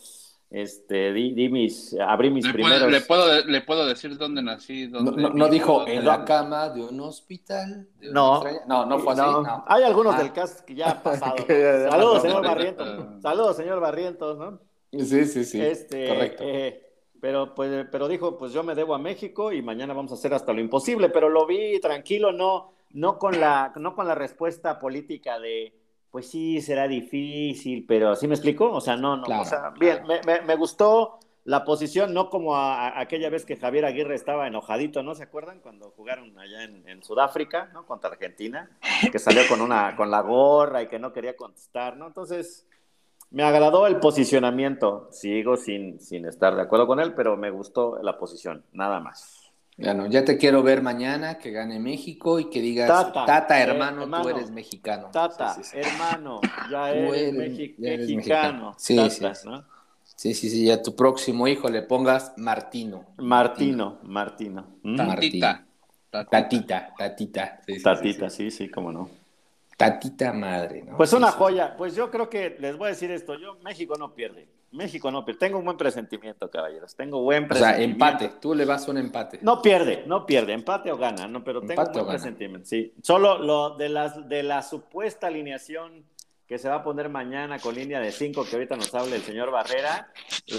este, 0.53 1.11
di, 1.11 1.33
di 1.33 1.49
mis, 1.49 1.95
abrí 1.99 2.29
mis 2.29 2.45
Le 2.45 2.53
puedo, 2.53 2.63
primeros... 2.69 2.91
le, 2.91 3.01
puedo, 3.01 3.45
le 3.45 3.61
puedo 3.61 3.85
decir 3.87 4.15
dónde 4.17 4.43
nací. 4.43 4.87
No, 4.87 5.01
Dónde 5.01 5.23
no- 5.23 5.29
no 5.31 5.47
dijo 5.49 5.79
dónde- 5.79 5.95
en 5.95 6.05
la 6.05 6.23
cama 6.23 6.69
de 6.69 6.83
un 6.83 6.99
hospital. 7.01 7.87
de 7.99 8.11
No. 8.11 8.43
no, 8.67 8.85
no 8.85 8.99
fue 8.99 9.13
así. 9.13 9.21
No, 9.23 9.41
no. 9.41 9.65
Hay 9.67 9.81
algunos 9.83 10.13
Ah. 10.13 10.19
del 10.19 10.31
cast 10.31 10.61
que 10.61 10.75
ya 10.75 10.91
han 10.91 11.01
pasado. 11.03 11.35
Saludos, 11.89 12.21
señor 12.21 12.43
Barrientos. 12.45 13.21
Saludos, 13.21 13.55
señor 13.57 13.79
Barrientos, 13.79 14.37
¿no? 14.37 14.59
Sí, 14.91 15.25
sí, 15.25 15.43
sí. 15.43 15.59
este, 15.59 16.07
Correcto. 16.07 16.43
eh, 16.45 16.79
pero, 17.19 17.55
pues, 17.55 17.87
pero 17.91 18.07
dijo, 18.07 18.37
pues 18.37 18.53
yo 18.53 18.61
me 18.63 18.75
debo 18.75 18.93
a 18.93 18.99
México 18.99 19.51
y 19.51 19.63
mañana 19.63 19.93
vamos 19.95 20.11
a 20.11 20.15
hacer 20.15 20.35
hasta 20.35 20.53
lo 20.53 20.61
imposible, 20.61 21.09
pero 21.09 21.29
lo 21.29 21.47
vi 21.47 21.79
tranquilo, 21.79 22.31
no, 22.31 22.73
no, 22.91 23.17
con, 23.17 23.39
la, 23.39 23.73
no 23.77 23.95
con 23.95 24.07
la 24.07 24.13
respuesta 24.13 24.77
política 24.77 25.39
de, 25.39 25.73
pues 26.13 26.29
sí, 26.29 26.61
será 26.61 26.87
difícil, 26.87 27.85
pero 27.87 28.15
¿sí 28.15 28.27
me 28.27 28.35
explico? 28.35 28.71
O 28.71 28.79
sea, 28.79 28.95
no, 28.95 29.17
no, 29.17 29.23
Claro, 29.23 29.41
o 29.41 29.45
sea, 29.45 29.71
bien, 29.71 30.05
me, 30.05 30.21
me- 30.27 30.41
me 30.41 30.55
gustó 30.55 31.17
la 31.43 31.65
posición, 31.65 32.13
no 32.13 32.29
como 32.29 32.55
a- 32.55 32.89
a 32.89 32.99
aquella 33.01 33.31
vez 33.31 33.45
que 33.45 33.57
Javier 33.57 33.83
Aguirre 33.83 34.13
estaba 34.13 34.45
enojadito, 34.45 35.01
¿no? 35.01 35.15
¿Se 35.15 35.23
acuerdan? 35.23 35.59
Cuando 35.59 35.89
jugaron 35.89 36.37
allá 36.37 36.65
en, 36.65 36.87
en 36.87 37.01
Sudáfrica, 37.03 37.71
¿no? 37.73 37.87
Contra 37.87 38.11
Argentina, 38.11 38.69
que 39.11 39.17
salió 39.17 39.41
con, 39.49 39.59
una, 39.59 39.95
con 39.95 40.11
la 40.11 40.21
gorra 40.21 40.83
y 40.83 40.87
que 40.87 40.99
no 40.99 41.11
quería 41.13 41.35
contestar, 41.35 41.97
¿no? 41.97 42.05
Entonces, 42.05 42.67
me 43.31 43.41
agradó 43.41 43.87
el 43.87 43.95
posicionamiento. 43.99 45.07
Sigo 45.11 45.57
sin, 45.57 45.99
sin 45.99 46.27
estar 46.27 46.55
de 46.55 46.61
acuerdo 46.61 46.85
con 46.85 46.99
él, 46.99 47.15
pero 47.15 47.37
me 47.37 47.49
gustó 47.49 47.97
la 48.03 48.19
posición, 48.19 48.63
nada 48.71 48.99
más. 48.99 49.32
Ya, 49.77 49.93
no, 49.93 50.05
ya 50.07 50.23
te 50.23 50.37
quiero 50.37 50.61
ver 50.61 50.81
mañana 50.83 51.39
que 51.39 51.49
gane 51.51 51.79
México 51.79 52.39
y 52.39 52.49
que 52.49 52.61
digas, 52.61 52.87
Tata, 52.87 53.25
Tata, 53.25 53.59
eh, 53.59 53.63
hermano, 53.63 54.03
hermano, 54.03 54.23
tú 54.23 54.29
eres 54.29 54.51
mexicano. 54.51 55.09
Tata, 55.11 55.55
Sí, 55.55 55.63
sí, 55.63 55.69
sí. 55.71 55.77
hermano, 55.79 56.41
ya 56.69 56.91
eres, 56.91 57.13
eres- 57.13 57.33
mexi- 57.33 57.75
ya 57.79 57.89
eres 57.89 58.09
mexicano. 58.11 58.15
mexicano. 58.17 58.75
Sí, 58.77 58.95
Tata, 58.95 59.35
sí, 59.35 59.41
sí. 59.41 59.49
¿no? 59.49 59.63
Sí, 60.15 60.33
sí, 60.35 60.49
sí, 60.51 60.63
y 60.65 60.71
a 60.71 60.81
tu 60.83 60.95
próximo 60.95 61.47
hijo 61.47 61.69
le 61.69 61.81
pongas 61.81 62.33
Martino. 62.37 63.05
Martino, 63.17 63.97
Martino. 64.03 64.67
¿Mm? 64.83 64.95
Tata. 64.95 65.15
Tatita. 65.15 65.65
Tatita. 66.11 66.29
Tatita, 66.29 66.93
tatita. 66.97 67.59
Sí, 67.65 67.73
sí, 67.73 67.77
sí, 67.79 67.83
Tatita, 67.83 68.29
sí. 68.29 68.51
sí, 68.51 68.57
sí, 68.65 68.69
cómo 68.69 68.91
no. 68.91 69.22
Tatita 69.77 70.31
madre, 70.33 70.83
¿no? 70.83 70.97
Pues 70.97 71.13
una 71.13 71.31
sí. 71.31 71.37
joya. 71.37 71.75
Pues 71.77 71.95
yo 71.95 72.09
creo 72.11 72.29
que 72.29 72.55
les 72.59 72.77
voy 72.77 72.87
a 72.87 72.89
decir 72.89 73.11
esto. 73.11 73.35
Yo, 73.39 73.55
México 73.63 73.95
no 73.97 74.13
pierde. 74.13 74.47
México 74.71 75.11
no 75.11 75.23
pierde. 75.23 75.39
Tengo 75.39 75.59
un 75.59 75.65
buen 75.65 75.77
presentimiento, 75.77 76.49
caballeros. 76.49 76.95
Tengo 76.95 77.21
buen 77.21 77.43
O 77.45 77.47
sea, 77.55 77.73
presentimiento. 77.73 78.05
empate. 78.05 78.31
Tú 78.39 78.55
le 78.55 78.65
vas 78.65 78.87
a 78.87 78.91
un 78.91 78.97
empate. 78.97 79.39
No 79.41 79.61
pierde, 79.61 80.03
no 80.07 80.25
pierde, 80.25 80.53
empate 80.53 80.91
o 80.91 80.97
gana, 80.97 81.27
no, 81.27 81.43
pero 81.43 81.61
tengo 81.61 81.81
un 81.83 81.91
buen 81.91 82.07
presentimiento, 82.07 82.67
sí. 82.67 82.93
Solo 83.01 83.37
lo 83.37 83.75
de 83.77 83.89
las 83.89 84.27
de 84.27 84.41
la 84.43 84.61
supuesta 84.63 85.27
alineación 85.27 86.05
que 86.47 86.57
se 86.57 86.67
va 86.69 86.75
a 86.75 86.83
poner 86.83 87.09
mañana 87.09 87.57
con 87.57 87.73
línea 87.73 87.99
de 87.99 88.11
5 88.11 88.45
que 88.45 88.55
ahorita 88.57 88.75
nos 88.75 88.93
habla 88.93 89.15
el 89.15 89.21
señor 89.23 89.49
Barrera, 89.49 90.09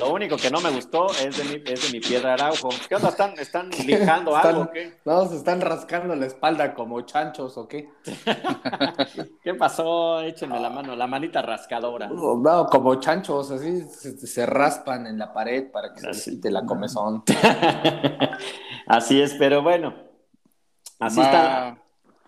lo 0.01 0.13
único 0.13 0.37
que 0.37 0.51
no 0.51 0.61
me 0.61 0.71
gustó 0.71 1.07
es 1.11 1.37
de 1.37 1.45
mi, 1.45 1.63
es 1.71 1.83
de 1.87 1.93
mi 1.93 2.01
piedra 2.01 2.33
Araujo. 2.35 2.71
¿Qué 2.89 2.97
onda? 2.97 3.11
¿Están, 3.11 3.39
están 3.39 3.69
lijando 3.87 4.35
Están- 4.35 4.51
algo? 4.51 4.63
o 4.63 4.71
¿Qué? 4.73 4.99
No, 5.05 5.27
se 5.29 5.37
están 5.37 5.61
rascando 5.61 6.15
la 6.17 6.27
espalda 6.27 6.75
como 6.75 7.01
chanchos 7.03 7.57
o 7.59 7.69
qué. 7.69 7.89
¿Qué 9.43 9.55
pasó? 9.55 10.21
Échenme 10.23 10.59
la 10.59 10.71
mano, 10.71 10.97
la 10.97 11.07
manita 11.07 11.43
rascadora. 11.43 12.09
No, 12.09 12.67
como 12.67 12.95
chanchos, 12.97 13.51
así 13.51 13.83
se, 13.91 14.17
se 14.27 14.47
raspan 14.47 15.07
en 15.07 15.19
la 15.19 15.33
pared 15.33 15.71
para 15.71 15.93
que 15.93 16.01
se 16.01 16.07
les 16.09 16.25
quite 16.25 16.51
la 16.51 16.65
comezón. 16.65 17.23
Así 18.87 19.21
es, 19.21 19.35
pero 19.39 19.63
bueno, 19.63 19.95
así 20.99 21.21
están, 21.21 21.81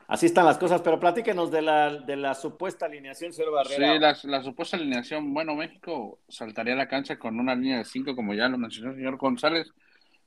así 0.08 0.26
están 0.26 0.46
las 0.46 0.58
cosas. 0.58 0.82
Pero 0.82 1.00
platíquenos 1.00 1.50
de 1.50 1.62
la, 1.62 1.96
de 1.96 2.16
la 2.16 2.34
supuesta 2.34 2.86
alineación, 2.86 3.32
señor 3.32 3.52
Barrera. 3.52 4.14
Sí, 4.14 4.28
la, 4.28 4.42
supuesta 4.42 4.76
alineación. 4.76 5.32
Bueno, 5.32 5.54
México 5.54 6.20
saltaría 6.28 6.74
a 6.74 6.76
la 6.76 6.88
cancha 6.88 7.18
con 7.18 7.38
una 7.38 7.54
línea 7.54 7.78
de 7.78 7.84
cinco, 7.84 8.14
como 8.14 8.34
ya 8.34 8.48
lo 8.48 8.58
mencionó 8.58 8.90
el 8.90 8.96
señor 8.96 9.16
González, 9.16 9.72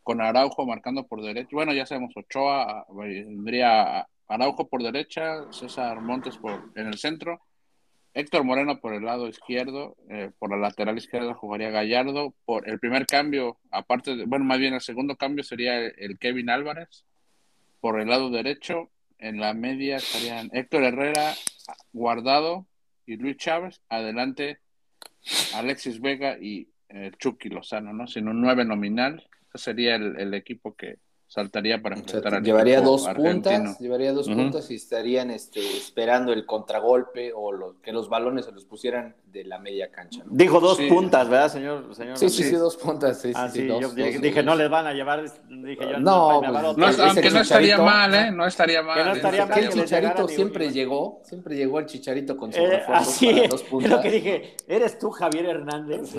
con 0.03 0.21
Araujo 0.21 0.65
marcando 0.65 1.05
por 1.05 1.21
derecha. 1.21 1.49
Bueno, 1.51 1.73
ya 1.73 1.86
sabemos, 1.86 2.15
Ochoa, 2.15 2.86
vendría 2.89 4.07
Araujo 4.27 4.67
por 4.67 4.84
derecha, 4.84 5.51
César 5.51 6.01
Montes 6.01 6.38
por, 6.38 6.71
en 6.75 6.88
el 6.88 6.97
centro, 6.97 7.41
Héctor 8.13 8.43
Moreno 8.43 8.80
por 8.80 8.93
el 8.93 9.05
lado 9.05 9.27
izquierdo, 9.27 9.95
eh, 10.09 10.32
por 10.39 10.49
la 10.49 10.57
lateral 10.57 10.97
izquierda 10.97 11.34
jugaría 11.34 11.69
Gallardo. 11.69 12.34
Por 12.45 12.67
el 12.67 12.80
primer 12.80 13.05
cambio, 13.05 13.57
aparte 13.71 14.15
de, 14.15 14.25
bueno, 14.25 14.45
más 14.45 14.57
bien 14.57 14.73
el 14.73 14.82
segundo 14.82 15.15
cambio 15.15 15.43
sería 15.43 15.77
el 15.77 16.17
Kevin 16.17 16.49
Álvarez. 16.49 17.05
Por 17.80 18.01
el 18.01 18.09
lado 18.09 18.30
derecho, 18.30 18.89
en 19.20 19.39
la 19.39 19.53
media 19.53 19.97
estarían 19.97 20.49
Héctor 20.53 20.84
Herrera, 20.84 21.34
Guardado 21.93 22.67
y 23.05 23.17
Luis 23.17 23.38
Chávez. 23.38 23.82
Adelante, 23.89 24.59
Alexis 25.53 26.01
Vega 26.01 26.38
y 26.39 26.70
eh, 26.89 27.11
Chucky 27.17 27.49
Lozano, 27.49 27.93
¿no? 27.93 28.07
Sin 28.07 28.28
un 28.28 28.41
9 28.41 28.65
nominal. 28.65 29.28
Ese 29.53 29.65
sería 29.65 29.95
el, 29.95 30.20
el 30.20 30.34
equipo 30.34 30.76
que 30.76 30.99
saltaría 31.30 31.80
para 31.82 31.95
O 31.95 31.99
sea, 31.99 32.03
enfrentar 32.05 32.34
al 32.36 32.43
llevaría 32.43 32.82
dos 32.82 33.07
argentino. 33.07 33.34
puntas, 33.61 33.80
llevaría 33.80 34.11
dos 34.13 34.27
puntas 34.27 34.69
y 34.71 34.75
estarían 34.75 35.30
este, 35.30 35.59
esperando 35.77 36.34
el 36.34 36.45
contragolpe 36.47 37.32
o 37.36 37.51
lo- 37.51 37.80
que 37.82 37.93
los 37.93 38.09
balones 38.09 38.45
se 38.45 38.51
los 38.51 38.65
pusieran 38.65 39.15
de 39.27 39.43
la 39.45 39.59
media 39.59 39.91
cancha. 39.91 40.23
¿no? 40.25 40.32
Dijo 40.32 40.59
dos 40.59 40.77
Sí. 40.77 40.88
puntas, 40.88 41.30
¿verdad, 41.30 41.49
señor? 41.51 41.93
señor 41.95 42.17
Sí, 42.17 42.30
sí, 42.30 42.43
sí, 42.45 42.55
dos 42.55 42.75
puntas. 42.77 43.21
Sí, 43.21 43.32
Ah, 43.36 43.47
sí, 43.47 43.59
sí, 43.61 43.67
dos, 43.67 43.80
yo 43.80 43.88
dos, 43.89 43.95
dije, 43.95 44.13
dos. 44.13 44.21
dije, 44.23 44.41
no 44.43 44.55
les 44.55 44.69
van 44.71 44.88
a 44.88 44.93
llevar, 44.93 45.23
dije 45.23 45.77
yo, 45.91 45.99
No, 45.99 46.41
pues. 46.43 46.77
No, 46.77 46.89
Ese 46.89 47.03
aunque 47.03 47.30
no 47.30 47.41
estaría 47.41 47.77
mal, 47.77 48.15
¿eh? 48.15 48.32
No 48.32 48.47
estaría 48.47 48.82
mal. 48.82 48.97
Que 48.97 49.03
no 49.03 49.13
¿eh? 49.13 49.15
estaría 49.17 49.45
mal 49.45 49.59
Que 49.59 49.65
el 49.67 49.71
Chicharito 49.71 50.27
siempre 50.27 50.71
llegó, 50.71 51.21
siempre 51.23 51.55
llegó 51.55 51.77
el 51.77 51.86
Chicharito 51.86 52.36
con 52.36 52.51
sus 52.51 52.59
Eh, 52.63 52.82
así 52.88 53.27
para 53.27 53.41
es, 53.43 53.49
dos 53.51 53.61
es 53.61 53.67
puntas. 53.69 53.91
lo 53.91 54.01
que 54.01 54.09
dije. 54.11 54.55
¿Eres 54.67 54.97
tú, 54.97 55.11
Javier 55.11 55.45
Hernández? 55.45 56.11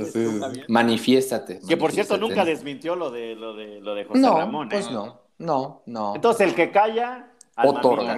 Manifiéstate. 0.68 1.60
Que 1.66 1.76
por 1.76 1.90
cierto 1.92 2.16
nunca 2.16 2.44
desmintió 2.44 2.94
lo 2.94 3.10
de 3.10 3.34
lo 3.34 3.54
de 3.56 3.80
lo 3.80 3.94
de 3.94 4.04
José 4.04 4.22
Ramón. 4.22 4.68
¿eh? 4.68 4.70
pues 4.70 4.90
no, 4.90 4.99
no, 5.40 5.82
no. 5.86 6.14
Entonces 6.14 6.46
el 6.46 6.54
que 6.54 6.70
calla 6.70 7.32
al 7.56 7.68
otorga. 7.68 8.16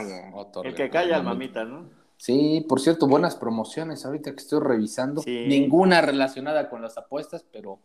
El 0.65 0.75
que 0.75 0.91
calla 0.91 1.17
al 1.17 1.23
mamita, 1.23 1.65
¿no? 1.65 1.89
Sí, 2.17 2.65
por 2.69 2.81
cierto, 2.81 3.07
buenas 3.07 3.37
promociones 3.37 4.05
ahorita 4.05 4.33
que 4.33 4.37
estoy 4.37 4.61
revisando. 4.61 5.23
Sí. 5.23 5.45
Ninguna 5.49 6.01
relacionada 6.01 6.69
con 6.69 6.83
las 6.83 6.99
apuestas, 6.99 7.45
pero, 7.51 7.81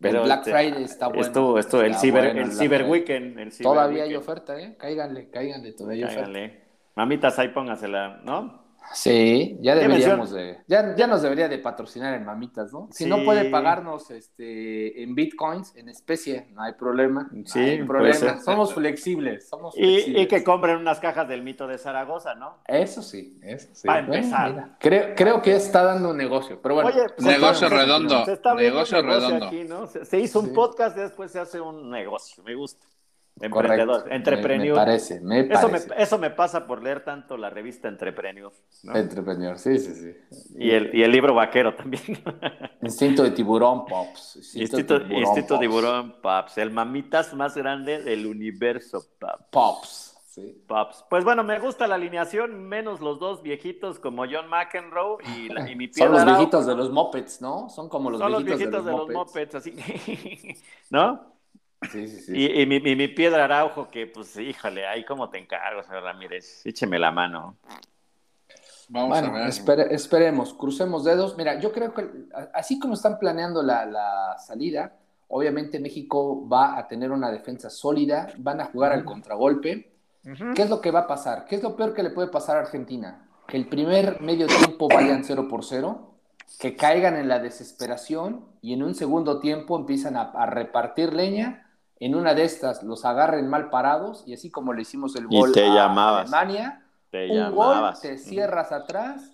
Pero 0.00 0.20
el 0.20 0.24
Black 0.24 0.46
este, 0.46 0.50
Friday 0.52 0.84
está 0.84 1.08
bueno. 1.08 1.22
Esto, 1.22 1.58
esto, 1.58 1.82
el 1.82 1.94
ciber, 1.96 2.34
bueno 2.34 2.40
el 2.42 2.52
Friday. 2.52 2.90
weekend, 2.90 3.38
el 3.38 3.52
ciber 3.52 3.72
Todavía 3.72 4.04
hay 4.04 4.14
oferta, 4.14 4.58
¿eh? 4.60 4.76
Cáiganle, 4.78 5.30
cáiganle, 5.30 5.72
todavía 5.72 6.06
hay 6.06 6.12
oferta. 6.14 6.32
Cáigale. 6.32 6.60
Mamitas, 6.94 7.38
ahí 7.38 7.48
póngasela, 7.48 8.20
¿no? 8.24 8.65
Sí, 8.92 9.56
ya 9.60 9.74
¿Qué 9.74 9.80
deberíamos 9.80 10.30
de, 10.32 10.58
ya, 10.66 10.94
ya 10.96 11.06
nos 11.06 11.22
debería 11.22 11.48
de 11.48 11.58
patrocinar 11.58 12.14
en 12.14 12.24
mamitas, 12.24 12.72
¿no? 12.72 12.88
Si 12.92 13.04
Sí. 13.04 13.10
no 13.10 13.24
puede 13.24 13.50
pagarnos 13.50 14.10
este 14.10 15.02
en 15.02 15.14
bitcoins, 15.14 15.74
en 15.76 15.88
especie, 15.88 16.48
no 16.52 16.62
hay 16.62 16.72
problema. 16.74 17.28
no 17.32 17.46
Sí, 17.46 17.58
hay 17.58 17.82
problema. 17.82 18.40
Somos 18.40 18.72
flexibles, 18.74 19.48
somos 19.48 19.76
Y, 19.76 19.80
flexibles. 19.80 20.22
y 20.22 20.26
que 20.28 20.44
compren 20.44 20.76
unas 20.76 21.00
cajas 21.00 21.28
del 21.28 21.42
mito 21.42 21.66
de 21.66 21.78
Zaragoza, 21.78 22.34
¿no? 22.34 22.58
Eso 22.66 23.02
sí, 23.02 23.38
eso 23.42 23.68
sí. 23.72 23.86
Para 23.86 24.00
empezar. 24.00 24.50
mira, 24.52 24.76
creo, 24.80 25.14
creo 25.14 25.42
que 25.42 25.54
está 25.56 25.82
dando 25.84 26.10
un 26.10 26.16
negocio, 26.16 26.60
pero 26.62 26.76
bueno. 26.76 26.90
Oye, 26.90 27.02
se 27.18 27.24
Negocio 27.26 27.66
está- 27.66 27.78
redondo, 27.78 28.24
Se 28.24 28.32
está 28.32 28.54
viendo 28.54 28.74
negocio 28.76 29.02
negocio 29.02 29.20
redondo. 29.28 29.46
aquí, 29.46 29.64
¿no? 29.64 29.86
Se, 29.86 30.04
se 30.04 30.18
hizo 30.20 30.40
un 30.40 30.46
Sí. 30.46 30.52
podcast 30.54 30.96
y 30.96 31.00
después 31.00 31.30
se 31.30 31.40
hace 31.40 31.60
un 31.60 31.90
negocio. 31.90 32.42
Me 32.44 32.54
gusta. 32.54 32.86
Emprendedor, 33.38 34.06
Me, 34.08 34.16
entrepreneur. 34.16 34.68
me 34.68 34.74
parece, 34.74 35.20
me 35.20 35.40
Eso 35.40 35.68
me, 35.68 35.78
parece. 35.80 36.02
eso 36.02 36.18
me 36.18 36.30
pasa 36.30 36.66
por 36.66 36.82
leer 36.82 37.04
tanto 37.04 37.36
la 37.36 37.50
revista 37.50 37.86
Entrepreneur. 37.88 38.50
¿no? 38.84 38.96
Entrepreneur, 38.96 39.58
sí, 39.58 39.78
sí, 39.78 39.94
sí. 39.94 40.14
Y, 40.58 40.70
el, 40.70 40.94
y 40.94 41.02
el 41.02 41.10
libro 41.12 41.34
vaquero 41.34 41.74
también. 41.74 42.02
Instinto 42.82 43.22
de 43.22 43.32
tiburón, 43.32 43.84
Pops. 43.84 44.54
Instinto, 44.56 44.98
Pops. 45.06 45.58
Tiburón 45.60 46.14
Paps, 46.22 46.56
el 46.58 46.70
mamitas 46.70 47.34
más 47.34 47.54
grande 47.56 48.02
del 48.02 48.26
universo, 48.26 49.04
Paps. 49.18 49.44
Pops. 49.50 50.02
Sí. 50.26 50.62
Paps. 50.66 51.04
Pues 51.08 51.24
bueno, 51.24 51.42
me 51.44 51.58
gusta 51.58 51.86
la 51.86 51.94
alineación, 51.94 52.68
menos 52.68 53.00
los 53.00 53.18
dos 53.18 53.42
viejitos 53.42 53.98
como 53.98 54.24
John 54.30 54.48
McEnroe 54.50 55.16
y, 55.36 55.48
la- 55.52 55.70
y 55.70 55.74
mi 55.76 55.90
Son 55.92 56.12
los 56.12 56.24
viejitos 56.26 56.66
de 56.66 56.74
los 56.74 56.90
mopeds, 56.90 57.40
¿no? 57.40 57.68
Son 57.70 57.88
como 57.88 58.10
los 58.10 58.20
Son 58.20 58.32
los 58.32 58.44
viejitos, 58.44 58.84
de 58.84 58.92
los 58.92 59.00
mopeds. 59.08 59.14
mopeds, 59.14 59.54
así. 59.54 59.74
¿No? 60.90 61.35
Sí, 61.92 62.08
sí, 62.08 62.20
sí. 62.20 62.32
Y, 62.34 62.62
y 62.62 62.66
mi, 62.66 63.08
piedra 63.08 63.44
Araujo, 63.44 63.88
que 63.90 64.06
pues, 64.06 64.36
híjole, 64.38 64.86
ahí 64.86 65.04
como 65.04 65.28
te 65.30 65.38
encargo, 65.38 65.82
señor 65.82 66.02
Ramírez. 66.04 66.64
Écheme 66.64 66.98
la 66.98 67.10
mano. 67.10 67.56
Vamos 68.88 69.18
a 69.18 69.30
ver. 69.30 69.48
espere- 69.48 69.88
esperemos, 69.90 70.54
crucemos 70.54 71.04
dedos. 71.04 71.36
Mira, 71.36 71.58
yo 71.60 71.72
creo 71.72 71.92
que 71.92 72.08
así 72.54 72.78
como 72.78 72.94
están 72.94 73.18
planeando 73.18 73.62
la, 73.62 73.84
la 73.84 74.36
salida, 74.38 74.96
obviamente 75.28 75.80
México 75.80 76.48
va 76.48 76.78
a 76.78 76.86
tener 76.86 77.10
una 77.10 77.30
defensa 77.30 77.68
sólida, 77.68 78.28
van 78.38 78.60
a 78.60 78.66
jugar 78.66 78.92
al 78.92 79.04
contragolpe. 79.04 79.92
¿Qué 80.54 80.62
es 80.62 80.70
lo 80.70 80.80
que 80.80 80.90
va 80.90 81.00
a 81.00 81.06
pasar? 81.06 81.44
¿Qué 81.46 81.54
es 81.56 81.62
lo 81.62 81.76
peor 81.76 81.94
que 81.94 82.02
le 82.02 82.10
puede 82.10 82.28
pasar 82.28 82.56
a 82.56 82.60
Argentina? 82.60 83.28
Que 83.46 83.56
el 83.56 83.68
primer 83.68 84.20
medio 84.20 84.48
tiempo 84.48 84.88
vayan 84.88 85.22
0 85.24 85.46
por 85.48 85.64
0, 85.64 86.14
que 86.58 86.74
caigan 86.74 87.16
en 87.16 87.28
la 87.28 87.38
desesperación 87.38 88.44
y 88.60 88.72
en 88.72 88.82
un 88.82 88.96
segundo 88.96 89.38
tiempo 89.38 89.76
empiezan 89.78 90.16
a, 90.16 90.22
a 90.32 90.46
repartir 90.46 91.12
leña. 91.12 91.65
En 91.98 92.14
una 92.14 92.34
de 92.34 92.44
estas 92.44 92.82
los 92.82 93.04
agarren 93.04 93.48
mal 93.48 93.70
parados 93.70 94.22
y 94.26 94.34
así 94.34 94.50
como 94.50 94.72
le 94.72 94.82
hicimos 94.82 95.16
el 95.16 95.26
Y 95.30 95.38
gol 95.38 95.52
te 95.52 95.64
a 95.64 95.74
llamabas. 95.74 96.32
Alemania, 96.32 96.82
Te 97.10 97.30
un 97.30 97.54
gol, 97.54 97.94
te 98.00 98.18
cierras 98.18 98.70
atrás, 98.72 99.32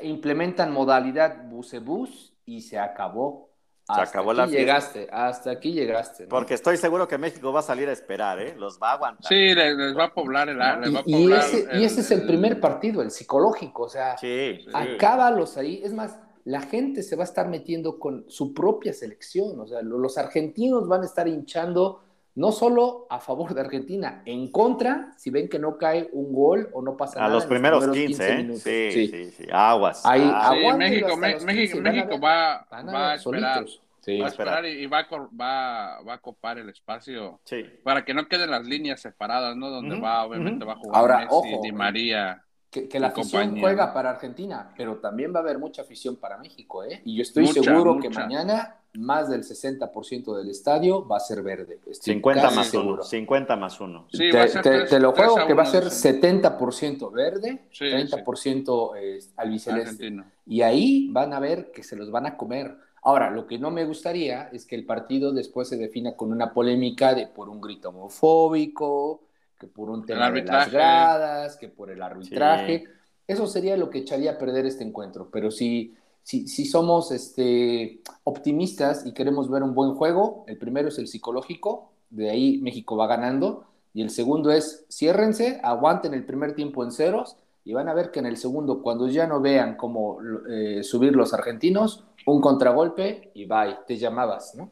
implementan 0.00 0.72
modalidad 0.72 1.44
bucebús 1.48 2.32
y 2.44 2.62
se 2.62 2.78
acabó. 2.78 3.48
Se 3.84 3.92
Hasta 3.92 4.02
acabó 4.02 4.30
aquí 4.32 4.38
la 4.38 4.46
fiesta. 4.46 4.58
llegaste, 4.60 5.08
hasta 5.10 5.50
aquí 5.50 5.72
llegaste. 5.72 6.24
¿no? 6.24 6.28
Porque 6.28 6.54
estoy 6.54 6.76
seguro 6.76 7.08
que 7.08 7.16
México 7.16 7.52
va 7.52 7.60
a 7.60 7.62
salir 7.62 7.88
a 7.88 7.92
esperar, 7.92 8.38
¿eh? 8.38 8.54
Los 8.56 8.78
va 8.78 8.90
a 8.90 8.92
aguantar. 8.94 9.26
Sí, 9.26 9.54
les, 9.54 9.76
les 9.76 9.96
va 9.96 10.04
a 10.04 10.14
poblar 10.14 10.48
el, 10.50 10.58
les 10.58 10.94
va 10.94 11.00
a 11.00 11.02
y, 11.06 11.32
ese, 11.32 11.68
y 11.72 11.84
ese 11.84 12.00
es 12.02 12.10
el 12.10 12.26
primer 12.26 12.60
partido, 12.60 13.00
el 13.00 13.10
psicológico, 13.10 13.84
o 13.84 13.88
sea, 13.88 14.16
Sí, 14.18 14.60
sí. 14.62 14.70
acábalos 14.74 15.56
ahí. 15.56 15.80
Es 15.82 15.94
más, 15.94 16.18
la 16.48 16.62
gente 16.62 17.02
se 17.02 17.14
va 17.14 17.24
a 17.24 17.30
estar 17.30 17.46
metiendo 17.48 17.98
con 17.98 18.24
su 18.28 18.54
propia 18.54 18.92
selección, 18.94 19.60
o 19.60 19.66
sea, 19.66 19.82
lo- 19.82 19.98
los 19.98 20.16
argentinos 20.16 20.88
van 20.88 21.02
a 21.02 21.06
estar 21.06 21.28
hinchando 21.28 22.02
no 22.36 22.52
solo 22.52 23.06
a 23.10 23.18
favor 23.20 23.52
de 23.52 23.60
Argentina, 23.60 24.22
en 24.24 24.50
contra, 24.52 25.12
si 25.18 25.28
ven 25.30 25.48
que 25.48 25.58
no 25.58 25.76
cae 25.76 26.08
un 26.12 26.32
gol 26.32 26.70
o 26.72 26.80
no 26.82 26.96
pasa 26.96 27.18
A 27.18 27.22
nada. 27.22 27.34
los 27.34 27.42
en 27.44 27.48
primeros 27.50 27.84
15, 27.84 28.06
15 28.06 28.28
¿eh? 28.32 28.36
minutos. 28.36 28.62
Sí, 28.62 28.90
Sí. 28.92 29.06
sí, 29.08 29.30
sí, 29.32 29.44
Aguas. 29.52 30.06
Ahí, 30.06 30.22
Ah, 30.32 30.52
Sí, 30.54 30.76
México, 30.78 31.08
los 31.08 31.18
México, 31.18 31.46
15, 31.46 31.74
van 31.80 31.86
a 31.86 31.90
México 31.92 32.08
ver- 32.10 32.24
va, 32.24 32.54
a 32.54 32.82
va 32.82 33.04
a 33.06 33.08
ver 33.10 33.16
esperar. 33.18 33.64
Sí. 34.00 34.18
va 34.20 34.26
a 34.26 34.28
esperar. 34.28 34.64
y, 34.66 34.68
y 34.70 34.86
va, 34.86 34.98
a 35.00 35.08
cor- 35.08 35.28
va, 35.38 36.00
va 36.02 36.14
a 36.14 36.18
copar 36.18 36.56
el 36.58 36.68
espacio 36.70 37.40
sí. 37.44 37.62
para 37.82 38.04
que 38.06 38.14
no 38.14 38.26
queden 38.28 38.50
las 38.52 38.64
líneas 38.64 39.00
separadas, 39.02 39.54
¿no? 39.56 39.68
Donde 39.68 40.00
va, 40.00 40.24
obviamente, 40.24 40.64
va 40.64 40.74
a 40.74 40.76
jugar 40.76 40.98
Ahora, 41.00 41.16
Messi, 41.18 41.28
ojo, 41.30 41.60
Di 41.62 41.72
María. 41.72 42.42
Que, 42.70 42.86
que 42.88 43.00
la 43.00 43.08
afición 43.08 43.42
compañía, 43.44 43.62
juega 43.62 43.94
para 43.94 44.10
Argentina, 44.10 44.74
pero 44.76 44.96
también 44.98 45.32
va 45.34 45.38
a 45.38 45.42
haber 45.42 45.58
mucha 45.58 45.82
afición 45.82 46.16
para 46.16 46.36
México, 46.36 46.84
¿eh? 46.84 47.00
Y 47.04 47.16
yo 47.16 47.22
estoy 47.22 47.44
Mucha, 47.44 47.62
seguro 47.62 47.98
que 47.98 48.08
mucha. 48.08 48.20
mañana 48.20 48.76
más 48.94 49.28
del 49.30 49.42
60% 49.42 50.36
del 50.36 50.50
estadio 50.50 51.06
va 51.06 51.16
a 51.16 51.20
ser 51.20 51.42
verde. 51.42 51.80
Estoy 51.86 52.14
50 52.14 52.42
casi 52.42 52.56
más 52.56 52.66
seguro. 52.68 52.94
1. 52.94 53.02
50 53.04 53.56
más 53.56 53.80
1. 53.80 54.06
Sí, 54.12 54.30
te, 54.30 54.46
te- 54.48 54.60
tres- 54.60 54.90
te 54.90 55.00
lo 55.00 55.12
juego 55.12 55.36
que 55.46 55.54
va 55.54 55.62
a 55.62 55.70
uno, 55.70 55.72
ser 55.72 55.90
sí. 55.90 56.02
70% 56.02 57.10
verde, 57.10 57.68
Sí, 57.70 57.84
30% 57.84 58.92
eh, 58.98 59.18
albiceleste. 59.36 60.12
Y 60.46 60.62
ahí 60.62 61.08
van 61.10 61.32
a 61.32 61.40
ver 61.40 61.70
que 61.72 61.82
se 61.82 61.96
los 61.96 62.10
van 62.10 62.26
a 62.26 62.36
comer. 62.36 62.76
Ahora, 63.02 63.30
lo 63.30 63.46
que 63.46 63.58
no 63.58 63.70
me 63.70 63.84
gustaría 63.86 64.48
es 64.52 64.66
que 64.66 64.74
el 64.76 64.84
partido 64.84 65.32
después 65.32 65.68
se 65.68 65.76
defina 65.76 66.16
con 66.16 66.32
una 66.32 66.52
polémica 66.52 67.14
de 67.14 67.28
por 67.28 67.48
un 67.48 67.60
grito 67.60 67.90
homofóbico, 67.90 69.22
que 69.58 69.66
por 69.66 69.90
un 69.90 70.06
tema 70.06 70.30
de 70.30 70.42
las 70.42 70.70
gradas, 70.70 71.56
que 71.56 71.68
por 71.68 71.90
el 71.90 72.02
arbitraje. 72.02 72.84
Eso 73.26 73.46
sería 73.46 73.76
lo 73.76 73.90
que 73.90 73.98
echaría 73.98 74.32
a 74.32 74.38
perder 74.38 74.64
este 74.66 74.84
encuentro. 74.84 75.28
Pero 75.30 75.50
si, 75.50 75.94
si, 76.22 76.48
si 76.48 76.64
somos 76.64 77.10
este, 77.10 78.00
optimistas 78.24 79.04
y 79.04 79.12
queremos 79.12 79.50
ver 79.50 79.62
un 79.62 79.74
buen 79.74 79.94
juego, 79.94 80.44
el 80.46 80.58
primero 80.58 80.88
es 80.88 80.98
el 80.98 81.08
psicológico, 81.08 81.92
de 82.10 82.30
ahí 82.30 82.58
México 82.58 82.96
va 82.96 83.06
ganando, 83.06 83.64
y 83.92 84.02
el 84.02 84.10
segundo 84.10 84.50
es 84.50 84.86
ciérrense, 84.88 85.60
aguanten 85.62 86.14
el 86.14 86.24
primer 86.24 86.54
tiempo 86.54 86.84
en 86.84 86.92
ceros 86.92 87.36
y 87.64 87.72
van 87.72 87.88
a 87.88 87.94
ver 87.94 88.10
que 88.10 88.20
en 88.20 88.26
el 88.26 88.36
segundo, 88.36 88.80
cuando 88.80 89.08
ya 89.08 89.26
no 89.26 89.40
vean 89.40 89.76
cómo 89.76 90.18
eh, 90.48 90.82
subir 90.82 91.14
los 91.14 91.34
argentinos, 91.34 92.04
un 92.24 92.40
contragolpe 92.40 93.30
y 93.34 93.44
bye, 93.44 93.78
te 93.86 93.96
llamabas, 93.96 94.54
¿no? 94.54 94.70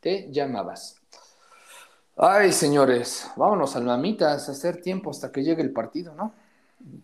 Te 0.00 0.30
llamabas. 0.30 0.97
Ay, 2.20 2.52
señores, 2.52 3.30
vámonos 3.36 3.76
al 3.76 3.84
mamitas 3.84 4.48
a 4.48 4.52
hacer 4.52 4.82
tiempo 4.82 5.10
hasta 5.10 5.30
que 5.30 5.44
llegue 5.44 5.62
el 5.62 5.72
partido, 5.72 6.14
¿no? 6.14 6.32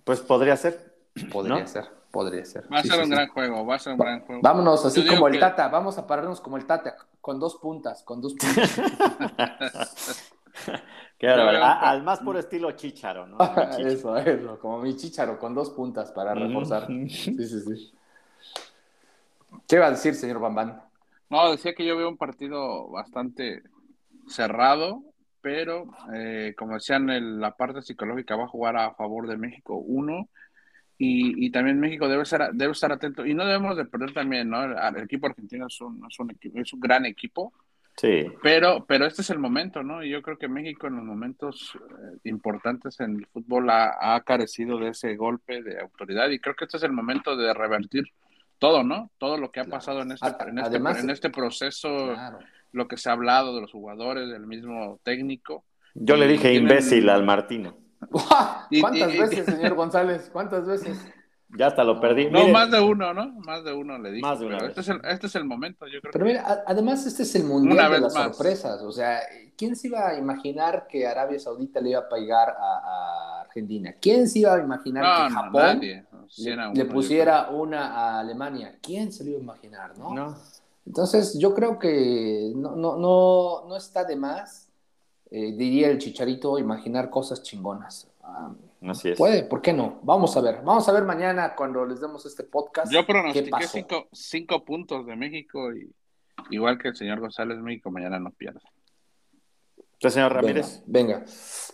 Pues 0.02 0.20
podría 0.20 0.56
ser. 0.56 0.92
Podría 1.30 1.64
ser, 1.68 1.88
podría 2.10 2.44
ser. 2.44 2.64
Va 2.72 2.78
a 2.78 2.82
ser 2.82 3.00
un 3.00 3.10
gran 3.10 3.28
juego, 3.28 3.64
va 3.64 3.76
a 3.76 3.78
ser 3.78 3.92
un 3.92 3.98
gran 4.00 4.20
juego. 4.22 4.42
Vámonos 4.42 4.84
así 4.84 5.06
como 5.06 5.28
el 5.28 5.38
Tata, 5.38 5.68
vamos 5.68 5.96
a 5.98 6.06
pararnos 6.06 6.40
como 6.40 6.56
el 6.56 6.66
Tata, 6.66 6.96
con 7.20 7.38
dos 7.38 7.54
puntas, 7.56 8.02
con 8.02 8.20
dos 8.20 8.34
puntas. 8.34 8.76
al 11.22 12.02
más 12.02 12.18
puro 12.20 12.38
estilo 12.40 12.72
chicharo, 12.72 13.26
¿no? 13.26 13.38
eso, 13.78 14.16
eso, 14.16 14.58
como 14.58 14.80
mi 14.80 14.96
chicharo, 14.96 15.38
con 15.38 15.54
dos 15.54 15.70
puntas 15.70 16.10
para 16.10 16.34
reforzar. 16.34 16.86
Sí, 16.86 17.08
sí, 17.08 17.60
sí. 17.60 17.92
¿Qué 19.68 19.78
va 19.78 19.86
a 19.86 19.90
decir, 19.90 20.14
señor 20.16 20.40
Bambán? 20.40 20.82
No, 21.30 21.52
decía 21.52 21.72
que 21.72 21.86
yo 21.86 21.96
veo 21.96 22.08
un 22.08 22.16
partido 22.16 22.88
bastante 22.88 23.62
cerrado, 24.28 25.02
pero 25.40 25.86
eh, 26.14 26.54
como 26.56 26.74
decían, 26.74 27.10
en 27.10 27.40
la 27.40 27.56
parte 27.56 27.82
psicológica 27.82 28.36
va 28.36 28.44
a 28.44 28.48
jugar 28.48 28.76
a 28.76 28.94
favor 28.94 29.28
de 29.28 29.36
México 29.36 29.76
uno. 29.76 30.28
Y, 30.96 31.50
también 31.50 31.80
México 31.80 32.08
debe 32.08 32.22
estar, 32.22 32.52
debe 32.54 32.72
estar 32.72 32.90
atento. 32.90 33.26
Y 33.26 33.34
no 33.34 33.44
debemos 33.44 33.76
de 33.76 33.84
perder 33.84 34.14
también, 34.14 34.48
¿no? 34.48 34.64
El, 34.64 35.02
equipo 35.02 35.26
argentino 35.26 35.66
es 35.66 35.80
un, 35.80 36.00
es 36.08 36.18
un, 36.18 36.30
equipo, 36.30 36.58
es 36.58 36.72
un 36.72 36.80
gran 36.80 37.04
equipo 37.04 37.52
Sí. 37.96 38.26
Pero, 38.42 38.84
pero 38.86 39.06
este 39.06 39.22
es 39.22 39.30
el 39.30 39.38
momento, 39.38 39.82
¿no? 39.82 40.02
Y 40.02 40.10
yo 40.10 40.20
creo 40.20 40.36
que 40.36 40.48
México 40.48 40.88
en 40.88 40.96
los 40.96 41.04
momentos 41.04 41.76
eh, 41.76 42.18
importantes 42.24 42.98
en 43.00 43.16
el 43.18 43.26
fútbol 43.26 43.70
ha, 43.70 44.20
carecido 44.26 44.78
de 44.78 44.88
ese 44.88 45.14
golpe 45.16 45.62
de 45.62 45.80
autoridad 45.80 46.28
y 46.30 46.40
creo 46.40 46.56
que 46.56 46.64
este 46.64 46.78
es 46.78 46.82
el 46.82 46.92
momento 46.92 47.36
de 47.36 47.54
revertir 47.54 48.04
todo, 48.58 48.82
¿no? 48.82 49.10
Todo 49.18 49.38
lo 49.38 49.52
que 49.52 49.60
ha 49.60 49.64
pasado 49.64 50.02
en 50.02 50.12
este, 50.12 50.26
en 50.48 50.58
este, 50.58 50.76
en 50.76 51.10
este 51.10 51.30
proceso, 51.30 52.16
lo 52.74 52.88
que 52.88 52.96
se 52.96 53.08
ha 53.08 53.12
hablado 53.12 53.54
de 53.54 53.60
los 53.62 53.72
jugadores, 53.72 54.28
del 54.28 54.46
mismo 54.46 54.98
técnico. 55.02 55.64
Yo 55.94 56.16
le 56.16 56.26
dije 56.26 56.52
imbécil 56.52 57.08
al 57.08 57.24
Martino. 57.24 57.76
¿Cuántas 58.80 59.16
veces, 59.16 59.46
señor 59.46 59.74
González? 59.74 60.28
¿Cuántas 60.32 60.66
veces? 60.66 60.98
Ya 61.56 61.68
hasta 61.68 61.84
lo 61.84 62.00
perdí. 62.00 62.28
No, 62.30 62.48
más 62.48 62.68
de 62.70 62.80
uno, 62.80 63.14
¿no? 63.14 63.30
Más 63.46 63.62
de 63.62 63.72
uno 63.72 63.96
le 63.96 64.10
dije. 64.10 64.22
Más 64.22 64.40
de 64.40 64.48
este, 64.56 64.80
es 64.80 64.88
el, 64.88 65.00
este 65.04 65.28
es 65.28 65.34
el 65.36 65.44
momento, 65.44 65.86
yo 65.86 66.00
creo. 66.00 66.12
Pero 66.12 66.24
mira, 66.24 66.64
además 66.66 67.06
este 67.06 67.22
es 67.22 67.34
el 67.36 67.44
mundial 67.44 67.92
de 67.92 68.00
las 68.00 68.12
sorpresas. 68.12 68.82
O 68.82 68.90
sea, 68.90 69.20
¿quién 69.56 69.76
se 69.76 69.86
iba 69.86 70.08
a 70.08 70.18
imaginar 70.18 70.86
que 70.88 71.06
Arabia 71.06 71.38
Saudita 71.38 71.80
le 71.80 71.90
iba 71.90 72.00
a 72.00 72.08
pegar 72.08 72.56
a, 72.58 73.42
Argentina? 73.42 73.94
¿Quién 74.00 74.28
se 74.28 74.40
iba 74.40 74.54
a 74.54 74.58
imaginar 74.58 75.28
que 75.28 75.34
Japón 75.34 75.80
le, 76.74 76.84
pusiera 76.86 77.50
una 77.50 77.94
a 77.94 78.18
Alemania? 78.18 78.76
¿Quién 78.82 79.12
se 79.12 79.22
lo 79.22 79.30
iba 79.30 79.38
a 79.38 79.42
imaginar, 79.42 79.96
no? 79.96 80.12
no. 80.12 80.36
Entonces, 80.86 81.38
yo 81.38 81.54
creo 81.54 81.78
que 81.78 82.52
no, 82.54 82.76
no, 82.76 82.96
no, 82.96 83.64
no 83.66 83.76
está 83.76 84.04
de 84.04 84.16
más, 84.16 84.68
eh, 85.30 85.52
diría 85.56 85.88
el 85.88 85.98
chicharito, 85.98 86.58
imaginar 86.58 87.10
cosas 87.10 87.42
chingonas. 87.42 88.08
Ah, 88.22 88.52
Así 88.86 89.10
es. 89.10 89.18
Puede, 89.18 89.44
¿por 89.44 89.62
qué 89.62 89.72
no? 89.72 89.98
Vamos 90.02 90.36
a 90.36 90.40
ver. 90.40 90.62
Vamos 90.62 90.88
a 90.88 90.92
ver 90.92 91.04
mañana 91.04 91.54
cuando 91.54 91.86
les 91.86 92.00
demos 92.00 92.26
este 92.26 92.44
podcast. 92.44 92.92
Yo 92.92 93.06
pronostiqué 93.06 93.66
cinco, 93.66 94.08
cinco, 94.12 94.64
puntos 94.64 95.06
de 95.06 95.16
México 95.16 95.72
y 95.72 95.90
igual 96.50 96.78
que 96.78 96.88
el 96.88 96.96
señor 96.96 97.20
González, 97.20 97.58
México 97.58 97.90
mañana 97.90 98.18
no 98.18 98.30
pierde. 98.30 98.60
¿Usted, 99.94 100.10
señor 100.10 100.34
Ramírez? 100.34 100.82
Venga, 100.86 101.24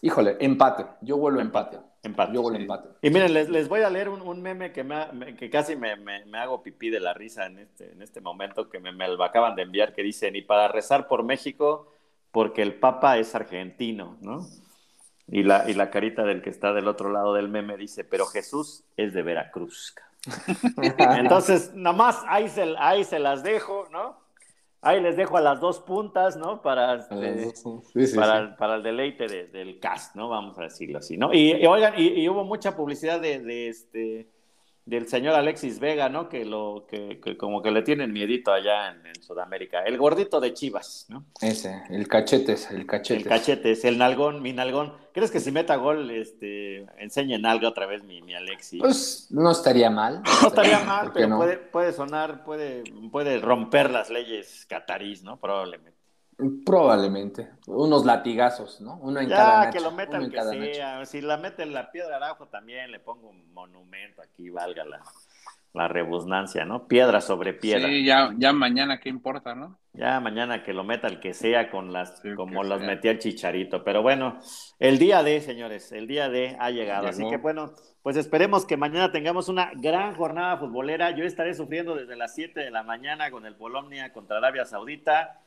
Híjole, 0.03 0.37
empate. 0.39 0.87
Yo 1.01 1.17
vuelvo 1.17 1.41
empate. 1.41 1.77
Empate. 1.77 1.90
Yo 2.03 2.43
vuelvo 2.43 2.59
empate. 2.59 2.89
Y 3.03 3.11
miren, 3.11 3.35
les, 3.35 3.51
les, 3.51 3.69
voy 3.69 3.83
a 3.83 3.91
leer 3.91 4.09
un, 4.09 4.43
meme 4.43 4.73
que, 4.73 4.83
me, 4.83 5.37
que 5.37 5.51
casi 5.51 5.77
me, 5.77 5.97
me, 5.97 6.39
hago 6.39 6.63
pipí 6.63 6.89
de 6.89 6.99
la 6.99 7.13
risa 7.13 7.45
en 7.47 7.59
este, 7.59 7.93
en 7.93 8.01
este 8.01 8.23
momento 8.23 8.71
que 8.71 8.79
me, 8.79 8.91
me 8.93 9.07
lo 9.09 9.23
acaban 9.23 9.55
de 9.55 9.63
enviar, 9.63 9.95
que 9.95 10.03
dice, 10.03 10.31
ni 10.31 10.41
para 10.41 10.69
rezar 10.69 11.09
por 11.09 11.25
México, 11.25 11.93
porque 12.31 12.63
el 12.63 12.75
Papa 12.75 13.19
es 13.19 13.35
argentino, 13.35 14.17
¿no? 14.23 14.47
Y 15.29 15.43
la, 15.43 15.69
y 15.69 15.75
la 15.75 15.91
carita 15.91 16.25
del 16.25 16.43
que 16.43 16.51
está 16.51 16.73
del 16.73 16.89
otro 16.89 17.11
lado 17.11 17.35
del 17.35 17.49
meme 17.49 17.77
dice, 17.77 18.03
pero 18.03 18.27
Jesús 18.27 18.85
es 18.97 19.13
de 19.13 19.23
Veracruz. 19.23 19.95
Entonces, 20.99 21.73
nada 21.75 21.97
más 21.97 22.23
ahí 22.27 22.49
se, 22.49 22.75
ahí 22.79 23.05
se 23.05 23.19
las 23.19 23.43
dejo, 23.43 23.89
¿no? 23.91 24.20
Ahí 24.83 25.01
les 25.03 25.17
dejo 25.17 25.37
a 25.37 25.43
las 25.43 25.61
dos 25.61 25.81
puntas, 25.81 26.37
¿no? 26.37 26.63
Para, 26.63 26.95
este, 26.95 27.53
para, 28.17 28.57
para, 28.57 28.77
el 28.77 28.83
deleite 28.83 29.27
del 29.27 29.79
cast, 29.79 30.17
¿no? 30.17 30.31
Vamos 30.31 30.59
a 30.59 30.63
decirlo 30.63 30.99
así, 30.99 31.19
¿no? 31.19 31.35
Y, 31.35 31.67
oigan, 31.67 31.95
y, 31.99 32.27
hubo 32.29 32.45
mucha 32.45 32.75
publicidad 32.75 33.21
de, 33.21 33.41
de 33.41 33.69
este 33.69 34.31
del 34.91 35.07
señor 35.07 35.37
Alexis 35.37 35.79
Vega, 35.79 36.09
¿no? 36.09 36.29
Que 36.29 36.45
lo 36.45 36.85
que, 36.91 37.21
como 37.39 37.63
que 37.63 37.71
le 37.71 37.83
tienen 37.83 38.13
miedito 38.13 38.53
allá 38.53 38.89
en, 38.89 39.23
Sudamérica. 39.23 39.85
El 39.85 39.97
gordito 39.97 40.41
de 40.41 40.53
Chivas, 40.53 41.07
¿no? 41.09 41.27
Ese, 41.41 41.85
el 41.91 42.09
cachetes, 42.09 42.69
el 42.73 42.85
cachetes. 42.87 43.23
El 43.23 43.29
cachetes, 43.29 43.85
el 43.85 43.99
nalgón, 43.99 44.43
mi 44.43 44.53
nalgón. 44.53 44.93
¿Crees 45.13 45.31
que 45.31 45.39
si 45.39 45.53
meta 45.53 45.77
gol, 45.77 46.11
este, 46.11 46.87
enseñe 46.99 47.39
nalga 47.39 47.69
otra 47.69 47.87
vez 47.87 48.03
mi, 48.03 48.21
mi 48.23 48.35
Alexis? 48.35 48.81
Pues 48.81 49.29
no 49.31 49.53
estaría 49.53 49.91
mal. 49.91 50.23
No 50.43 50.49
estaría 50.49 50.81
mal, 50.81 51.13
pero 51.13 51.37
puede, 51.37 51.57
puede 51.59 51.93
sonar, 51.93 52.43
puede, 52.43 52.83
puede 53.13 53.39
romper 53.39 53.91
las 53.91 54.11
leyes 54.11 54.67
catarís, 54.69 55.23
¿no? 55.23 55.39
Probablemente. 55.39 56.00
Probablemente. 56.65 57.51
Unos 57.67 58.05
latigazos, 58.05 58.81
¿no? 58.81 58.99
Uno 59.03 59.21
en 59.21 59.29
ya, 59.29 59.37
cada 59.37 59.71
que 59.71 59.81
lo 59.81 59.93
metan 59.93 60.31
que 60.31 60.43
sea. 60.43 61.05
Si 61.07 61.21
la 61.21 61.37
meten 61.37 61.73
la 61.73 61.91
piedra 61.91 62.17
arajo 62.17 62.47
también 62.47 62.91
le 62.91 63.01
pongo 63.01 63.29
un 63.29 63.53
monumento 63.53 64.23
aquí, 64.23 64.51
valga 64.51 64.85
la, 64.85 65.03
la 65.73 65.89
rebusnancia, 65.89 66.65
¿no? 66.65 66.89
Piedra 66.89 67.21
sobre 67.21 67.55
piedra. 67.55 67.89
Sí, 67.89 68.05
ya, 68.05 68.35
ya 68.37 68.53
mañana, 68.53 68.99
¿qué 68.99 69.09
importa, 69.09 69.55
no? 69.55 69.79
Ya 69.93 70.21
mañana 70.21 70.63
que 70.63 70.73
lo 70.73 70.85
meta 70.85 71.09
el 71.09 71.21
que 71.21 71.35
sea 71.35 71.71
con 71.71 71.93
las, 71.93 72.23
como 72.37 72.63
los 72.65 72.81
metía 72.81 73.11
el 73.13 73.19
chicharito. 73.19 73.85
Pero 73.85 74.03
bueno, 74.03 74.39
el 74.79 74.99
día 74.99 75.23
de, 75.23 75.41
señores, 75.41 75.93
el 75.93 76.07
día 76.07 76.29
de 76.29 76.57
ha 76.59 76.71
llegado. 76.71 77.09
Así 77.09 77.29
que 77.29 77.37
bueno, 77.37 77.73
pues 78.03 78.17
esperemos 78.17 78.67
que 78.67 78.77
mañana 78.77 79.13
tengamos 79.13 79.49
una 79.49 79.73
gran 79.75 80.15
jornada 80.15 80.57
futbolera. 80.57 81.11
Yo 81.11 81.25
estaré 81.25 81.55
sufriendo 81.55 81.95
desde 81.95 82.17
las 82.17 82.35
7 82.35 82.61
de 82.61 82.71
la 82.71 82.83
mañana 82.83 83.31
con 83.31 83.47
el 83.47 83.57
Polonia 83.57 84.13
contra 84.13 84.39
Arabia 84.39 84.65
Saudita. 84.65 85.41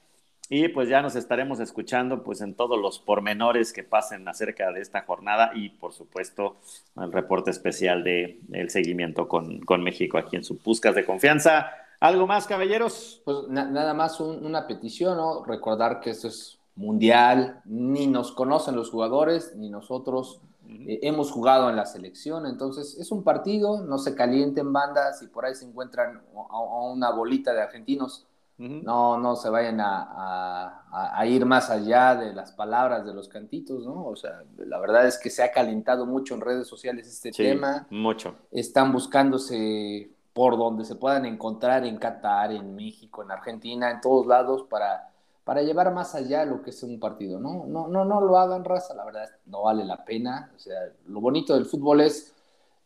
Y 0.50 0.68
pues 0.68 0.90
ya 0.90 1.02
nos 1.02 1.16
estaremos 1.16 1.60
escuchando 1.60 2.24
pues 2.24 2.42
en 2.42 2.54
todos 2.54 2.80
los 2.80 3.00
pormenores 3.00 3.72
que 3.72 3.84
pasen 3.84 4.28
acerca 4.28 4.72
de 4.72 4.82
esta 4.82 5.02
jornada 5.04 5.52
y 5.56 5.70
por 5.70 5.94
supuesto 5.94 6.58
el 6.98 7.12
reporte 7.12 7.50
especial 7.50 8.04
de 8.04 8.42
el 8.52 8.70
seguimiento 8.70 9.28
con, 9.28 9.62
México 9.82 10.18
aquí 10.18 10.36
en 10.36 10.44
su 10.44 10.58
Puscas 10.58 10.96
de 10.96 11.06
Confianza. 11.06 11.68
¿Algo 12.00 12.28
más, 12.28 12.46
caballeros? 12.46 13.22
Pues 13.24 13.48
nada 13.48 13.94
más 13.94 14.20
una 14.20 14.68
petición, 14.68 15.18
¿no? 15.18 15.46
Recordar 15.46 16.02
que 16.02 16.10
esto 16.10 16.28
es 16.28 16.60
mundial, 16.76 17.62
ni 17.66 18.08
nos 18.08 18.34
conocen 18.34 18.76
los 18.76 18.90
jugadores, 18.90 19.56
ni 19.56 19.70
nosotros 19.70 20.42
eh, 20.68 21.00
hemos 21.04 21.32
jugado 21.32 21.70
en 21.70 21.76
la 21.76 21.86
selección, 21.86 22.46
entonces 22.46 22.98
es 23.00 23.12
un 23.12 23.24
partido, 23.24 23.82
no 23.82 23.98
se 23.98 24.16
calienten 24.16 24.74
bandas 24.74 25.22
y 25.22 25.28
por 25.28 25.46
ahí 25.46 25.56
se 25.56 25.66
encuentran 25.66 26.22
a 26.50 26.60
una 26.60 27.12
bolita 27.12 27.54
de 27.54 27.62
argentinos 27.62 28.26
no, 28.58 29.18
no 29.18 29.36
se 29.36 29.50
vayan 29.50 29.80
a, 29.82 31.24
ir 31.26 31.46
más 31.46 31.70
allá 31.70 32.16
de 32.16 32.34
las 32.34 32.52
palabras 32.52 33.06
de 33.06 33.14
los 33.14 33.28
cantitos, 33.28 33.86
¿no? 33.86 34.06
O 34.06 34.16
sea, 34.16 34.44
la 34.58 34.80
verdad 34.80 35.08
es 35.08 35.18
que 35.18 35.30
se 35.30 35.44
ha 35.44 35.52
calentado 35.52 36.06
mucho 36.06 36.36
en 36.36 36.42
redes 36.42 36.68
sociales 36.68 37.08
este 37.08 37.32
tema. 37.32 37.88
Mucho. 37.90 38.36
Están 38.52 38.92
buscándose 38.92 40.12
por 40.34 40.58
donde 40.58 40.86
se 40.86 40.96
puedan 40.96 41.26
encontrar 41.26 41.86
en 41.86 41.98
Qatar, 41.98 42.52
en 42.52 42.76
México, 42.76 43.24
en 43.24 43.32
Argentina, 43.32 43.92
en 43.92 44.02
todos 44.02 44.26
lados 44.26 44.64
para, 44.70 45.10
para 45.44 45.62
llevar 45.62 45.94
más 45.94 46.16
allá 46.16 46.46
lo 46.46 46.62
que 46.62 46.72
es 46.72 46.84
un 46.84 47.00
partido, 47.00 47.40
¿no? 47.40 47.66
No, 47.68 47.88
no, 47.88 48.06
no 48.06 48.22
lo 48.22 48.38
hagan 48.38 48.64
raza, 48.66 48.94
la 48.94 49.06
verdad 49.06 49.30
no 49.46 49.64
vale 49.64 49.84
la 49.84 50.04
pena. 50.04 50.52
O 50.56 50.60
sea, 50.60 50.78
lo 51.08 51.22
bonito 51.22 51.54
del 51.54 51.66
fútbol 51.66 52.02
es 52.02 52.34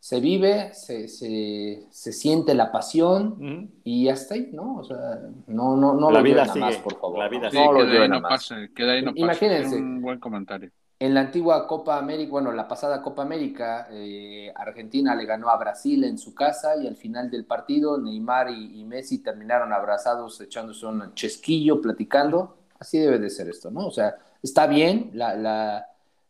se 0.00 0.20
vive, 0.20 0.72
se, 0.74 1.08
se, 1.08 2.12
siente 2.12 2.54
la 2.54 2.70
pasión 2.70 3.70
y 3.82 4.08
hasta 4.08 4.34
ahí, 4.34 4.50
¿no? 4.52 4.76
O 4.76 4.84
sea, 4.84 5.20
no, 5.48 5.76
no, 5.76 5.94
no 5.94 6.10
la 6.10 6.18
lo 6.18 6.24
vida 6.24 6.46
sigue, 6.46 6.60
más, 6.60 6.76
por 6.76 6.98
favor. 6.98 7.18
La 7.18 7.28
vida 7.28 7.50
no, 7.52 7.72
no 7.72 7.84
lo 7.84 8.02
ahí 8.02 8.08
no 8.08 8.22
pase, 8.22 8.70
queda 8.74 8.92
ahí 8.92 9.02
no 9.02 9.12
Imagínense. 9.14 9.76
Un 9.76 10.00
buen 10.00 10.20
comentario. 10.20 10.70
En 11.00 11.14
la 11.14 11.20
antigua 11.20 11.66
Copa 11.66 11.96
América, 11.96 12.30
bueno, 12.30 12.52
la 12.52 12.66
pasada 12.66 13.02
Copa 13.02 13.22
América, 13.22 13.88
eh, 13.90 14.52
Argentina 14.54 15.14
le 15.14 15.26
ganó 15.26 15.48
a 15.48 15.56
Brasil 15.56 16.02
en 16.04 16.18
su 16.18 16.34
casa 16.34 16.76
y 16.76 16.88
al 16.88 16.96
final 16.96 17.30
del 17.30 17.44
partido 17.44 17.98
Neymar 17.98 18.50
y, 18.50 18.84
Messi 18.84 19.22
terminaron 19.22 19.72
abrazados 19.72 20.40
echándose 20.40 20.86
un 20.86 21.14
chesquillo, 21.14 21.80
platicando. 21.80 22.56
Así 22.80 22.98
debe 22.98 23.18
de 23.18 23.30
ser 23.30 23.48
esto, 23.48 23.70
¿no? 23.70 23.86
O 23.86 23.90
sea, 23.90 24.16
está 24.42 24.66
bien 24.66 25.10
la, 25.12 25.34
la 25.34 25.86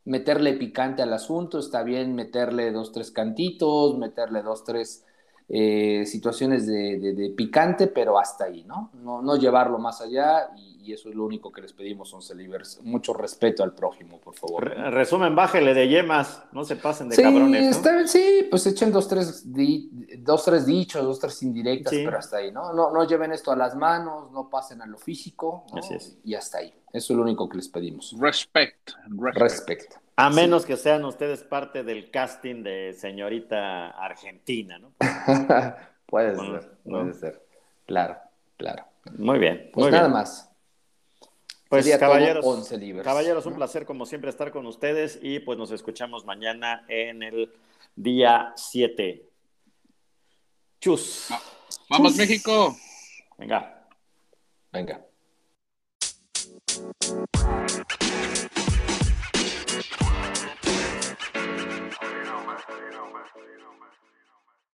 meterle 0.08 0.54
picante 0.54 1.02
al 1.02 1.12
asunto, 1.12 1.58
está 1.58 1.82
bien 1.82 2.14
meterle 2.14 2.72
dos, 2.72 2.92
tres 2.92 3.10
cantitos, 3.10 3.98
meterle 3.98 4.42
dos, 4.42 4.64
tres 4.64 5.04
eh, 5.50 6.04
situaciones 6.04 6.66
de, 6.66 7.32
picante, 7.34 7.86
pero 7.86 8.18
hasta 8.18 8.44
ahí, 8.44 8.64
¿no? 8.64 8.90
¿no? 9.02 9.22
No, 9.22 9.36
llevarlo 9.36 9.78
más 9.78 10.02
allá 10.02 10.50
y, 10.56 10.76
eso 10.88 11.10
es 11.10 11.14
lo 11.14 11.26
único 11.26 11.52
que 11.52 11.60
les 11.60 11.74
pedimos, 11.74 12.08
son 12.08 12.22
Livers. 12.38 12.80
Mucho 12.82 13.12
respeto 13.12 13.62
al 13.62 13.74
prójimo, 13.74 14.18
por 14.18 14.34
favor. 14.34 14.64
resumen, 14.90 15.36
bájele 15.36 15.74
de 15.74 15.86
yemas, 15.86 16.44
no 16.50 16.64
se 16.64 16.76
pasen 16.76 17.10
de 17.10 17.22
cabrones. 17.22 17.78
sí, 18.06 18.46
pues 18.48 18.66
echen 18.66 18.90
dos 18.90 19.06
tres, 19.06 19.44
dos, 20.20 20.44
tres 20.46 20.64
dichos, 20.64 21.04
dos, 21.04 21.20
tres 21.20 21.42
indirectas, 21.42 21.92
pero 21.92 22.16
hasta 22.16 22.38
ahí, 22.38 22.50
¿no? 22.52 22.72
¿no? 22.72 22.90
No 22.90 23.06
lleven 23.06 23.32
esto 23.32 23.52
a 23.52 23.56
las 23.56 23.76
manos, 23.76 24.32
no 24.32 24.48
pasen 24.48 24.80
a 24.80 24.86
lo 24.86 24.96
físico, 24.96 25.66
y 26.24 26.34
hasta 26.34 26.58
ahí. 26.58 26.72
Eso 26.90 27.12
es 27.12 27.16
lo 27.18 27.22
único 27.22 27.46
que 27.50 27.58
les 27.58 27.68
pedimos. 27.68 28.16
Respect. 28.18 28.92
Respect. 29.34 30.07
A 30.20 30.30
menos 30.30 30.66
que 30.66 30.76
sean 30.76 31.04
ustedes 31.04 31.44
parte 31.44 31.84
del 31.84 32.10
casting 32.10 32.64
de 32.64 32.92
señorita 32.92 33.90
Argentina, 33.90 34.76
¿no? 34.76 34.92
puede 36.06 36.34
ser, 36.34 36.72
puede 36.82 37.14
ser. 37.14 37.46
Claro, 37.86 38.16
claro. 38.56 38.84
Muy 39.16 39.38
bien. 39.38 39.70
Pues 39.72 39.92
nada 39.92 40.08
más. 40.08 40.50
Pues 41.68 41.88
caballeros, 41.98 42.44
caballeros, 43.04 43.46
un 43.46 43.54
placer 43.54 43.86
como 43.86 44.06
siempre 44.06 44.30
estar 44.30 44.50
con 44.50 44.66
ustedes 44.66 45.20
y 45.22 45.38
pues 45.38 45.56
nos 45.56 45.70
escuchamos 45.70 46.24
mañana 46.24 46.84
en 46.88 47.22
el 47.22 47.52
día 47.94 48.52
7. 48.56 49.24
Chus. 50.80 51.28
Vamos 51.88 52.16
México. 52.16 52.76
Venga. 53.38 53.86
Venga. 54.72 55.00